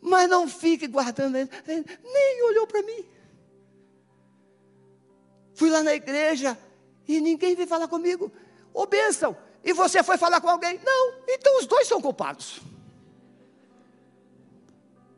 Mas 0.00 0.28
não 0.28 0.46
fique 0.46 0.86
guardando, 0.86 1.34
nem 1.66 2.42
olhou 2.44 2.66
para 2.66 2.82
mim. 2.82 3.04
Fui 5.56 5.70
lá 5.70 5.82
na 5.82 5.94
igreja 5.94 6.56
e 7.08 7.18
ninguém 7.18 7.56
veio 7.56 7.66
falar 7.66 7.88
comigo. 7.88 8.30
Ô 8.74 8.82
oh, 8.82 8.86
bênção, 8.86 9.34
e 9.64 9.72
você 9.72 10.02
foi 10.02 10.18
falar 10.18 10.38
com 10.40 10.50
alguém? 10.50 10.78
Não, 10.84 11.14
então 11.26 11.58
os 11.58 11.66
dois 11.66 11.88
são 11.88 12.00
culpados. 12.00 12.60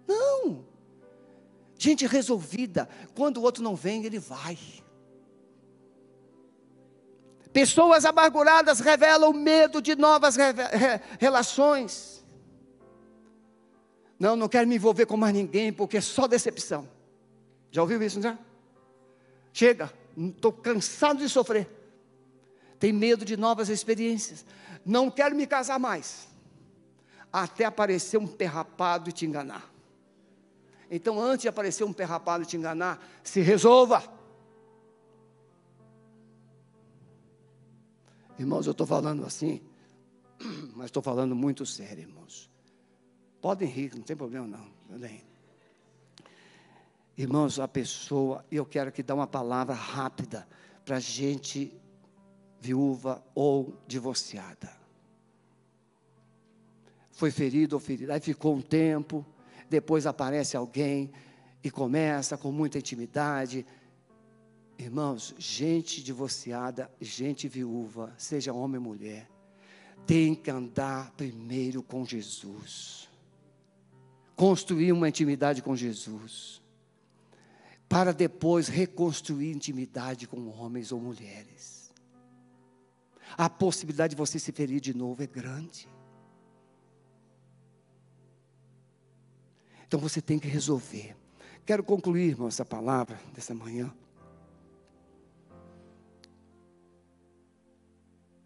Não. 0.06 0.64
Gente 1.76 2.06
resolvida, 2.06 2.88
quando 3.16 3.38
o 3.38 3.42
outro 3.42 3.64
não 3.64 3.74
vem, 3.74 4.04
ele 4.04 4.20
vai. 4.20 4.56
Pessoas 7.52 8.04
amarguradas 8.04 8.78
revelam 8.78 9.32
medo 9.32 9.82
de 9.82 9.96
novas 9.96 10.36
relações. 11.18 12.24
Não, 14.20 14.36
não 14.36 14.48
quero 14.48 14.68
me 14.68 14.76
envolver 14.76 15.06
com 15.06 15.16
mais 15.16 15.34
ninguém, 15.34 15.72
porque 15.72 15.96
é 15.96 16.00
só 16.00 16.28
decepção. 16.28 16.88
Já 17.72 17.82
ouviu 17.82 18.00
isso, 18.00 18.22
já? 18.22 18.38
Chega, 19.52 19.92
estou 20.26 20.52
cansado 20.52 21.18
de 21.18 21.28
sofrer. 21.28 21.68
Tem 22.78 22.92
medo 22.92 23.24
de 23.24 23.36
novas 23.36 23.68
experiências. 23.68 24.44
Não 24.84 25.10
quero 25.10 25.34
me 25.34 25.46
casar 25.46 25.78
mais. 25.78 26.28
Até 27.32 27.64
aparecer 27.64 28.18
um 28.18 28.26
perrapado 28.26 29.10
e 29.10 29.12
te 29.12 29.26
enganar. 29.26 29.70
Então, 30.90 31.20
antes 31.20 31.42
de 31.42 31.48
aparecer 31.48 31.84
um 31.84 31.92
perrapado 31.92 32.44
e 32.44 32.46
te 32.46 32.56
enganar, 32.56 33.04
se 33.22 33.40
resolva. 33.40 34.02
Irmãos, 38.38 38.66
eu 38.66 38.72
estou 38.72 38.86
falando 38.86 39.26
assim, 39.26 39.60
mas 40.74 40.86
estou 40.86 41.02
falando 41.02 41.34
muito 41.34 41.66
sério, 41.66 42.02
irmãos. 42.02 42.50
Podem 43.40 43.68
rir, 43.68 43.94
não 43.94 44.02
tem 44.02 44.16
problema 44.16 44.46
não. 44.46 44.66
Podem. 44.88 45.27
Irmãos, 47.18 47.58
a 47.58 47.68
pessoa, 47.68 48.44
eu 48.50 48.64
quero 48.64 48.90
que 48.90 49.02
dê 49.02 49.12
uma 49.12 49.26
palavra 49.26 49.74
rápida 49.74 50.48
para 50.84 50.98
gente 50.98 51.70
viúva 52.60 53.22
ou 53.34 53.76
divorciada. 53.86 54.72
Foi 57.10 57.30
ferido 57.30 57.76
ou 57.76 57.80
ferida, 57.80 58.14
aí 58.14 58.20
ficou 58.20 58.54
um 58.54 58.62
tempo, 58.62 59.26
depois 59.68 60.06
aparece 60.06 60.56
alguém 60.56 61.12
e 61.62 61.70
começa 61.70 62.38
com 62.38 62.52
muita 62.52 62.78
intimidade, 62.78 63.66
Irmãos, 64.78 65.34
gente 65.36 66.04
divorciada, 66.04 66.88
gente 67.00 67.48
viúva, 67.48 68.14
seja 68.16 68.52
homem 68.52 68.78
ou 68.78 68.84
mulher, 68.84 69.28
tem 70.06 70.36
que 70.36 70.48
andar 70.52 71.10
primeiro 71.16 71.82
com 71.82 72.04
Jesus. 72.06 73.08
Construir 74.36 74.92
uma 74.92 75.08
intimidade 75.08 75.62
com 75.62 75.74
Jesus. 75.74 76.62
Para 77.88 78.12
depois 78.12 78.68
reconstruir 78.68 79.50
intimidade 79.50 80.26
com 80.26 80.48
homens 80.50 80.92
ou 80.92 81.00
mulheres. 81.00 81.92
A 83.36 83.48
possibilidade 83.48 84.14
de 84.14 84.18
você 84.18 84.38
se 84.38 84.52
ferir 84.52 84.80
de 84.80 84.94
novo 84.94 85.22
é 85.22 85.26
grande. 85.26 85.88
Então 89.86 89.98
você 89.98 90.20
tem 90.20 90.38
que 90.38 90.48
resolver. 90.48 91.16
Quero 91.64 91.82
concluir, 91.82 92.30
irmão, 92.30 92.48
essa 92.48 92.64
palavra 92.64 93.18
dessa 93.34 93.54
manhã. 93.54 93.92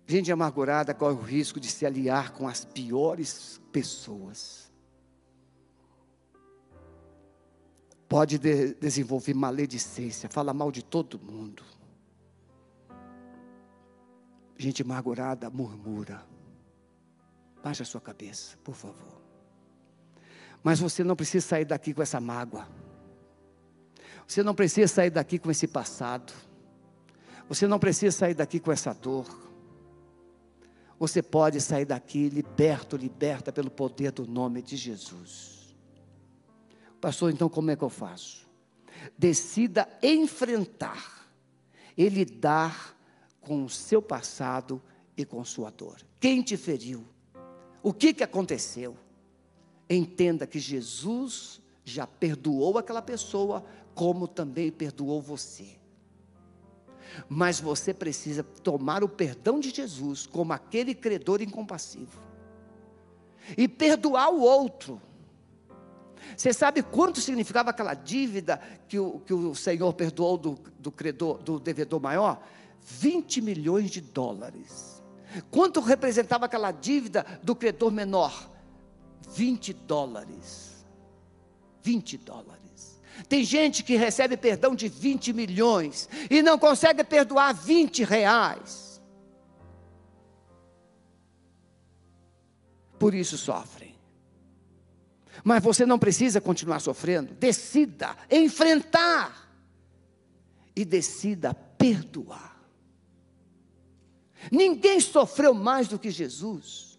Gente 0.07 0.31
amargurada 0.31 0.93
corre 0.93 1.15
o 1.15 1.23
risco 1.23 1.59
de 1.59 1.69
se 1.69 1.87
aliar 1.87 2.33
com 2.33 2.49
as 2.49 2.65
piores 2.65 3.61
pessoas. 3.73 4.72
Pode 8.13 8.39
de 8.39 8.75
desenvolver 8.75 9.33
maledicência, 9.33 10.29
fala 10.29 10.53
mal 10.53 10.71
de 10.71 10.85
todo 10.85 11.19
mundo. 11.19 11.63
Gente 14.59 14.83
amargurada 14.83 15.49
murmura. 15.49 16.23
Baixa 17.65 17.85
a 17.85 17.87
sua 17.87 18.03
cabeça, 18.03 18.59
por 18.63 18.75
favor. 18.75 19.23
Mas 20.63 20.79
você 20.79 21.03
não 21.03 21.17
precisa 21.17 21.47
sair 21.47 21.65
daqui 21.65 21.95
com 21.95 22.03
essa 22.03 22.21
mágoa. 22.21 22.69
Você 24.29 24.43
não 24.43 24.55
precisa 24.55 24.93
sair 24.93 25.11
daqui 25.11 25.39
com 25.39 25.51
esse 25.51 25.67
passado. 25.67 26.35
Você 27.49 27.67
não 27.67 27.79
precisa 27.79 28.15
sair 28.15 28.35
daqui 28.35 28.61
com 28.61 28.71
essa 28.71 28.93
dor 28.93 29.27
você 31.03 31.21
pode 31.21 31.61
sair 31.61 31.85
daqui 31.85 32.29
liberto, 32.29 32.97
liberta 32.97 33.51
pelo 33.53 33.69
poder 33.69 34.13
do 34.13 34.25
nome 34.25 34.63
de 34.63 34.77
Jesus. 34.77 35.62
Pastor, 37.03 37.33
então 37.33 37.49
como 37.49 37.71
é 37.71 37.77
que 37.77 37.83
eu 37.83 37.91
faço? 37.91 38.49
Decida 39.19 39.89
enfrentar 40.03 41.29
e 41.97 42.09
lidar 42.09 42.97
com 43.41 43.65
o 43.65 43.69
seu 43.69 44.01
passado 44.01 44.81
e 45.17 45.25
com 45.25 45.45
sua 45.45 45.69
dor. 45.69 46.01
Quem 46.21 46.41
te 46.41 46.57
feriu? 46.57 47.05
O 47.83 47.93
que, 47.93 48.15
que 48.15 48.23
aconteceu? 48.23 48.97
Entenda 49.91 50.47
que 50.47 50.61
Jesus 50.61 51.61
já 51.85 52.07
perdoou 52.07 52.79
aquela 52.79 53.03
pessoa, 53.03 53.65
como 53.95 54.29
também 54.29 54.71
perdoou 54.71 55.21
você 55.21 55.83
mas 57.29 57.61
você 57.61 57.93
precisa 57.93 58.43
tomar 58.43 59.05
o 59.05 59.09
perdão 59.09 59.61
de 59.61 59.71
Jesus 59.71 60.27
como 60.27 60.53
aquele 60.53 60.95
credor 60.95 61.43
incompassivo 61.43 62.21
e 63.57 63.67
perdoar 63.69 64.31
o 64.31 64.41
outro. 64.41 65.01
Você 66.37 66.53
sabe 66.53 66.83
quanto 66.83 67.21
significava 67.21 67.71
aquela 67.71 67.95
dívida 67.95 68.61
que 68.89 68.99
o, 68.99 69.21
que 69.21 69.33
o 69.33 69.55
Senhor 69.55 69.93
perdoou 69.93 70.37
do, 70.37 70.59
do, 70.79 70.91
credor, 70.91 71.39
do 71.39 71.59
devedor 71.59 72.01
maior? 72.01 72.43
20 72.81 73.41
milhões 73.41 73.91
de 73.91 74.01
dólares. 74.01 75.03
Quanto 75.51 75.81
representava 75.81 76.47
aquela 76.47 76.73
dívida 76.73 77.25
do 77.43 77.55
credor 77.55 77.91
menor? 77.91 78.51
20 79.35 79.73
dólares. 79.73 80.85
20 81.83 82.19
dólares. 82.19 83.01
Tem 83.29 83.45
gente 83.45 83.83
que 83.83 83.97
recebe 83.97 84.37
perdão 84.37 84.75
de 84.75 84.89
20 84.89 85.33
milhões 85.33 86.09
e 86.31 86.43
não 86.43 86.59
consegue 86.59 87.05
perdoar 87.05 87.53
20 87.55 88.05
reais. 88.05 89.01
Por 92.99 93.15
isso 93.15 93.37
sofrem. 93.37 93.92
Mas 95.45 95.63
você 95.63 95.85
não 95.85 95.99
precisa 95.99 96.41
continuar 96.41 96.81
sofrendo. 96.81 97.35
Decida 97.35 98.17
enfrentar 98.31 99.51
e 100.75 100.85
decida 100.85 101.55
perdoar. 101.55 102.53
Ninguém 104.51 105.01
sofreu 105.01 105.55
mais 105.55 105.89
do 105.89 105.99
que 105.99 106.11
Jesus. 106.11 106.99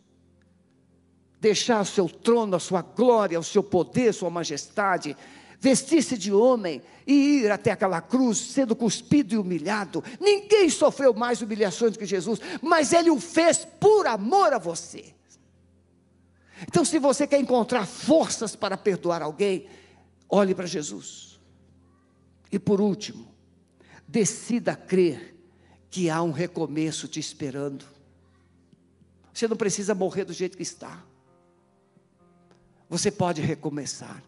Deixar 1.40 1.82
o 1.82 1.86
seu 1.86 2.08
trono, 2.08 2.56
a 2.56 2.60
sua 2.60 2.82
glória, 2.82 3.40
o 3.40 3.44
seu 3.44 3.62
poder, 3.62 4.14
sua 4.14 4.30
majestade, 4.30 5.18
vestir-se 5.60 6.18
de 6.18 6.32
homem 6.32 6.82
e 7.06 7.42
ir 7.42 7.52
até 7.52 7.72
aquela 7.72 8.02
cruz, 8.02 8.38
sendo 8.38 8.76
cuspido 8.76 9.34
e 9.34 9.38
humilhado. 9.38 10.04
Ninguém 10.20 10.70
sofreu 10.70 11.14
mais 11.14 11.42
humilhações 11.42 11.94
do 11.94 12.00
que 12.00 12.06
Jesus, 12.06 12.40
mas 12.62 12.94
ele 12.94 13.10
o 13.10 13.20
fez 13.20 13.66
por 13.80 14.08
amor 14.08 14.54
a 14.54 14.58
você. 14.58 15.14
Então, 16.68 16.84
se 16.86 17.00
você 17.00 17.28
quer 17.28 17.40
encontrar 17.40 17.86
forças 17.86 18.56
para 18.56 18.78
perdoar 18.78 19.22
alguém, 19.22 19.68
olhe 20.30 20.56
para 20.56 20.66
Jesus. 20.66 21.40
E 22.52 22.60
por 22.60 22.80
último, 22.80 23.34
decida 24.08 24.76
crer 24.76 25.36
que 25.90 26.10
há 26.10 26.22
um 26.22 26.32
recomeço 26.32 27.08
te 27.08 27.20
esperando. 27.20 27.86
Você 29.34 29.48
não 29.48 29.58
precisa 29.58 29.96
morrer 29.96 30.26
do 30.26 30.34
jeito 30.34 30.58
que 30.58 30.64
está. 30.64 31.04
Você 32.90 33.12
pode 33.12 33.42
recomeçar. 33.42 34.24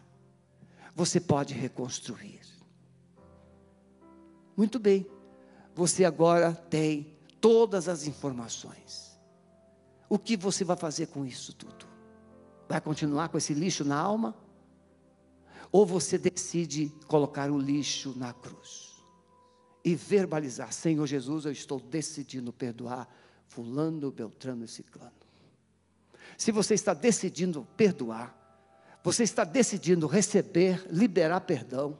Você 0.94 1.20
pode 1.20 1.54
reconstruir. 1.54 2.40
Muito 4.56 4.78
bem. 4.78 5.06
Você 5.74 6.04
agora 6.04 6.52
tem 6.52 7.14
todas 7.40 7.88
as 7.88 8.06
informações. 8.06 9.16
O 10.08 10.18
que 10.18 10.36
você 10.36 10.64
vai 10.64 10.76
fazer 10.76 11.06
com 11.06 11.26
isso 11.26 11.52
tudo? 11.52 11.95
Vai 12.68 12.80
continuar 12.80 13.28
com 13.28 13.38
esse 13.38 13.54
lixo 13.54 13.84
na 13.84 13.98
alma? 13.98 14.34
Ou 15.70 15.84
você 15.84 16.16
decide 16.18 16.92
colocar 17.06 17.50
o 17.50 17.58
lixo 17.58 18.14
na 18.16 18.32
cruz 18.32 18.96
e 19.84 19.94
verbalizar: 19.94 20.72
Senhor 20.72 21.06
Jesus, 21.06 21.44
eu 21.44 21.52
estou 21.52 21.78
decidindo 21.78 22.52
perdoar 22.52 23.08
Fulano, 23.46 24.10
Beltrano 24.10 24.64
e 24.64 24.68
Ciclano. 24.68 25.12
Se 26.36 26.52
você 26.52 26.74
está 26.74 26.92
decidindo 26.92 27.66
perdoar, 27.76 28.34
você 29.02 29.22
está 29.22 29.44
decidindo 29.44 30.06
receber, 30.06 30.84
liberar 30.90 31.40
perdão, 31.42 31.98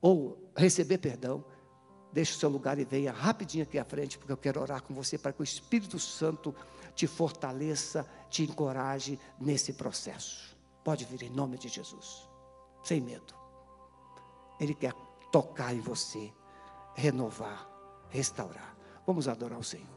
ou 0.00 0.52
receber 0.54 0.98
perdão, 0.98 1.44
deixe 2.12 2.32
o 2.32 2.38
seu 2.38 2.48
lugar 2.48 2.78
e 2.78 2.84
venha 2.84 3.12
rapidinho 3.12 3.64
aqui 3.64 3.78
à 3.78 3.84
frente, 3.84 4.18
porque 4.18 4.32
eu 4.32 4.36
quero 4.36 4.60
orar 4.60 4.82
com 4.82 4.94
você 4.94 5.18
para 5.18 5.32
que 5.32 5.40
o 5.40 5.44
Espírito 5.44 5.98
Santo 5.98 6.54
te 6.94 7.06
fortaleça, 7.06 8.06
te 8.36 8.42
encoraje 8.42 9.18
nesse 9.40 9.72
processo. 9.72 10.54
Pode 10.84 11.06
vir 11.06 11.22
em 11.22 11.30
nome 11.30 11.56
de 11.56 11.68
Jesus, 11.68 12.28
sem 12.84 13.00
medo. 13.00 13.34
Ele 14.60 14.74
quer 14.74 14.92
tocar 15.32 15.74
em 15.74 15.80
você, 15.80 16.30
renovar, 16.94 17.66
restaurar. 18.10 18.76
Vamos 19.06 19.26
adorar 19.26 19.58
o 19.58 19.64
Senhor. 19.64 19.95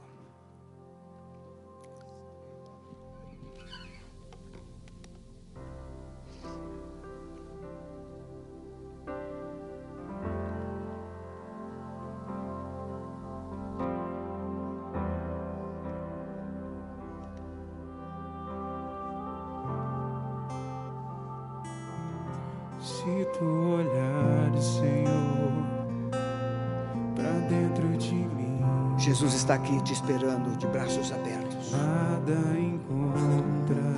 Está 29.50 29.56
aqui 29.56 29.82
te 29.82 29.93
esperando 29.93 30.56
de 30.60 30.68
braços 30.68 31.12
abertos. 31.12 31.72
Nada 31.72 32.38
encontrarás 32.60 33.89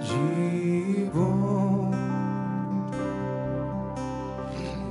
de 0.00 1.08
bom, 1.14 1.92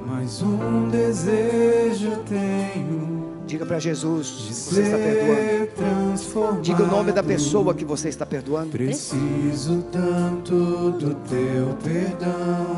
mas 0.08 0.42
um 0.42 0.88
desejo 0.88 2.24
tenho. 2.30 3.12
Diga 3.46 3.66
para 3.66 3.80
Jesus, 3.80 4.30
você 4.30 4.82
está 4.82 4.96
perdoando. 4.96 6.62
Diga 6.62 6.84
o 6.84 6.88
nome 6.88 7.12
da 7.12 7.22
pessoa 7.22 7.74
que 7.74 7.84
você 7.84 8.08
está 8.08 8.26
perdoando. 8.26 8.70
Preciso 8.70 9.84
tanto 9.92 10.92
do 10.92 11.16
teu 11.28 11.76
perdão. 11.84 12.71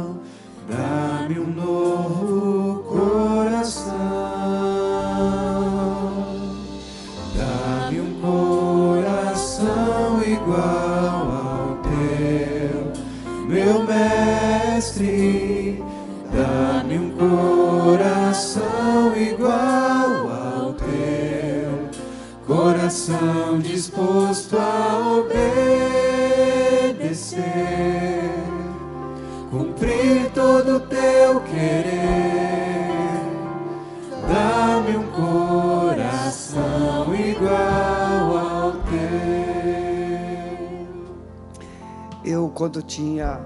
Eu, 42.53 42.55
quando 42.55 42.83
tinha, 42.83 43.39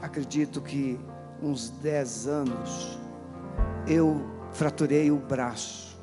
acredito 0.00 0.60
que 0.60 0.98
uns 1.42 1.68
10 1.68 2.28
anos, 2.28 2.98
eu 3.88 4.24
fraturei 4.52 5.10
o 5.10 5.16
braço. 5.16 5.98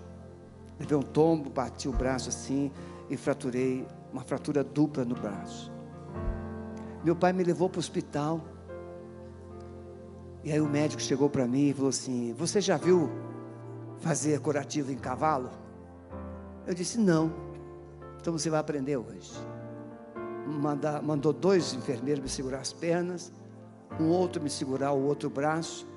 Levei 0.77 0.97
um 0.97 1.01
tombo, 1.01 1.49
bati 1.49 1.87
o 1.87 1.93
braço 1.93 2.27
assim 2.27 2.69
e 3.09 3.15
fraturei 3.15 3.87
uma 4.11 4.23
fratura 4.23 4.61
dupla 4.61 5.05
no 5.05 5.15
braço. 5.15 5.71
Meu 7.03 7.15
pai 7.15 7.31
me 7.31 7.43
levou 7.43 7.69
para 7.69 7.77
o 7.77 7.79
hospital. 7.79 8.41
E 10.43 10.51
aí 10.51 10.59
o 10.59 10.67
médico 10.67 11.01
chegou 11.01 11.29
para 11.29 11.47
mim 11.47 11.69
e 11.69 11.73
falou 11.73 11.89
assim: 11.89 12.33
Você 12.33 12.59
já 12.59 12.75
viu 12.75 13.09
fazer 13.99 14.39
curativo 14.41 14.91
em 14.91 14.97
cavalo? 14.97 15.49
Eu 16.67 16.73
disse: 16.73 16.97
Não. 16.97 17.31
Então 18.19 18.33
você 18.33 18.49
vai 18.49 18.59
aprender 18.59 18.97
hoje 18.97 19.31
manda, 20.45 21.01
mandou 21.01 21.33
dois 21.33 21.73
enfermeiros 21.73 22.23
me 22.23 22.29
segurar 22.29 22.59
as 22.59 22.73
pernas, 22.73 23.31
um 23.99 24.09
outro 24.09 24.41
me 24.41 24.49
segurar 24.49 24.91
o 24.91 25.03
outro 25.03 25.29
braço, 25.29 25.87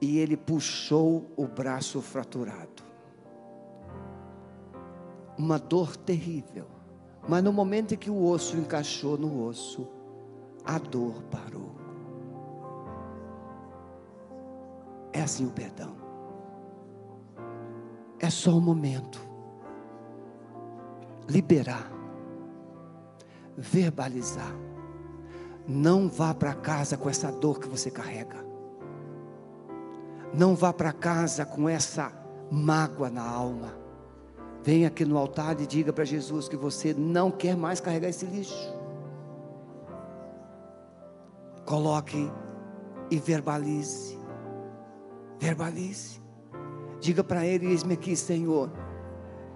e 0.00 0.18
ele 0.18 0.36
puxou 0.36 1.30
o 1.36 1.46
braço 1.46 2.00
fraturado. 2.00 2.82
Uma 5.38 5.58
dor 5.58 5.96
terrível. 5.96 6.66
Mas 7.26 7.42
no 7.42 7.52
momento 7.52 7.94
em 7.94 7.96
que 7.96 8.10
o 8.10 8.22
osso 8.22 8.56
encaixou 8.56 9.16
no 9.16 9.46
osso, 9.46 9.88
a 10.64 10.78
dor 10.78 11.22
parou. 11.24 11.72
É 15.12 15.22
assim 15.22 15.46
o 15.46 15.50
perdão. 15.50 15.96
É 18.18 18.28
só 18.28 18.50
um 18.50 18.60
momento. 18.60 19.20
Liberar 21.26 21.93
verbalizar. 23.56 24.54
Não 25.66 26.08
vá 26.08 26.34
para 26.34 26.54
casa 26.54 26.96
com 26.96 27.08
essa 27.08 27.30
dor 27.32 27.58
que 27.58 27.68
você 27.68 27.90
carrega. 27.90 28.44
Não 30.32 30.54
vá 30.54 30.72
para 30.72 30.92
casa 30.92 31.46
com 31.46 31.68
essa 31.68 32.12
mágoa 32.50 33.08
na 33.08 33.22
alma. 33.22 33.72
Venha 34.62 34.88
aqui 34.88 35.04
no 35.04 35.16
altar 35.16 35.60
e 35.60 35.66
diga 35.66 35.92
para 35.92 36.04
Jesus 36.04 36.48
que 36.48 36.56
você 36.56 36.94
não 36.94 37.30
quer 37.30 37.56
mais 37.56 37.80
carregar 37.80 38.08
esse 38.08 38.26
lixo. 38.26 38.74
Coloque 41.64 42.30
e 43.10 43.18
verbalize. 43.18 44.18
Verbalize. 45.38 46.20
Diga 47.00 47.22
para 47.22 47.44
ele: 47.46 47.66
Eis-me 47.66 47.94
aqui, 47.94 48.16
Senhor. 48.16 48.70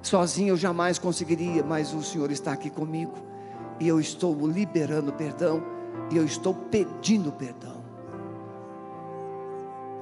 Sozinho 0.03 0.51
eu 0.51 0.57
jamais 0.57 0.99
conseguiria, 0.99 1.63
mas 1.65 1.93
o 1.93 2.03
Senhor 2.03 2.31
está 2.31 2.53
aqui 2.53 2.71
comigo. 2.71 3.28
E 3.81 3.87
eu 3.87 4.01
estou 4.01 4.47
liberando 4.47 5.13
perdão. 5.13 5.63
E 6.11 6.17
eu 6.17 6.25
estou 6.25 6.55
pedindo 6.55 7.31
perdão. 7.33 7.83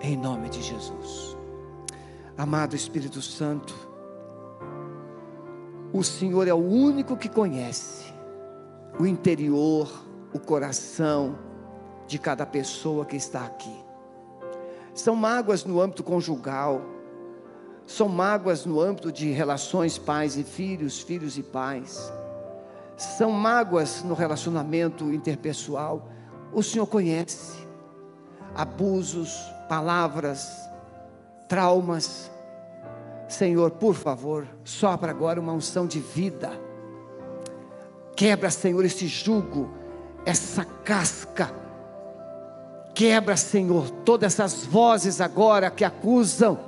Em 0.01 0.17
nome 0.17 0.49
de 0.49 0.63
Jesus. 0.63 1.37
Amado 2.39 2.77
Espírito 2.77 3.23
Santo, 3.23 3.75
o 5.93 6.05
Senhor 6.05 6.47
é 6.47 6.53
o 6.53 6.59
único 6.59 7.17
que 7.17 7.31
conhece 7.31 8.13
o 8.99 9.07
interior, 9.07 9.91
o 10.33 10.39
coração 10.39 11.39
de 12.07 12.19
cada 12.19 12.45
pessoa 12.45 13.07
que 13.07 13.17
está 13.17 13.47
aqui. 13.47 13.75
São 14.95 15.17
mágoas 15.17 15.65
no 15.65 15.81
âmbito 15.81 16.05
conjugal, 16.05 16.83
são 17.87 18.09
mágoas 18.09 18.67
no 18.67 18.81
âmbito 18.81 19.11
de 19.11 19.31
relações 19.31 19.97
pais 19.97 20.37
e 20.37 20.45
filhos, 20.45 21.01
filhos 21.01 21.39
e 21.39 21.43
pais, 21.43 22.13
são 22.97 23.31
mágoas 23.31 24.03
no 24.03 24.15
relacionamento 24.15 25.13
interpessoal. 25.13 26.09
O 26.53 26.63
Senhor 26.63 26.87
conhece 26.87 27.67
abusos, 28.55 29.39
palavras, 29.69 30.69
traumas. 31.47 32.31
Senhor, 33.29 33.73
por 33.73 33.95
favor, 33.95 34.47
sopra 34.65 35.11
agora 35.11 35.41
uma 35.41 35.53
unção 35.53 35.87
de 35.87 36.01
vida. 36.01 36.51
Quebra, 38.17 38.51
Senhor, 38.51 38.83
esse 38.85 39.07
jugo, 39.07 39.69
essa 40.25 40.65
casca. 40.65 41.53
Quebra, 42.95 43.37
Senhor, 43.37 43.91
todas 43.91 44.33
essas 44.33 44.65
vozes 44.65 45.21
agora 45.21 45.71
que 45.71 45.85
acusam. 45.85 46.59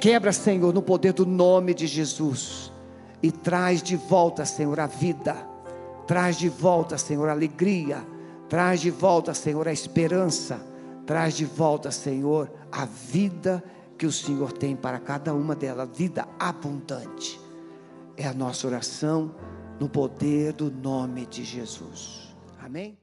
Quebra, 0.00 0.32
Senhor, 0.32 0.72
no 0.72 0.80
poder 0.80 1.12
do 1.12 1.26
nome 1.26 1.74
de 1.74 1.86
Jesus. 1.86 2.71
E 3.22 3.30
traz 3.30 3.82
de 3.82 3.96
volta, 3.96 4.44
Senhor, 4.44 4.78
a 4.80 4.86
vida. 4.86 5.36
Traz 6.06 6.36
de 6.36 6.48
volta, 6.48 6.98
Senhor, 6.98 7.28
a 7.28 7.32
alegria. 7.32 8.04
Traz 8.48 8.80
de 8.80 8.90
volta, 8.90 9.32
Senhor, 9.32 9.68
a 9.68 9.72
esperança. 9.72 10.60
Traz 11.06 11.34
de 11.34 11.44
volta, 11.44 11.90
Senhor, 11.90 12.50
a 12.70 12.84
vida 12.84 13.62
que 13.96 14.06
o 14.06 14.12
Senhor 14.12 14.52
tem 14.52 14.74
para 14.74 14.98
cada 14.98 15.32
uma 15.32 15.54
delas, 15.54 15.88
vida 15.96 16.26
abundante. 16.38 17.40
É 18.16 18.26
a 18.26 18.34
nossa 18.34 18.66
oração 18.66 19.34
no 19.78 19.88
poder 19.88 20.52
do 20.52 20.70
nome 20.70 21.26
de 21.26 21.44
Jesus. 21.44 22.34
Amém? 22.60 23.01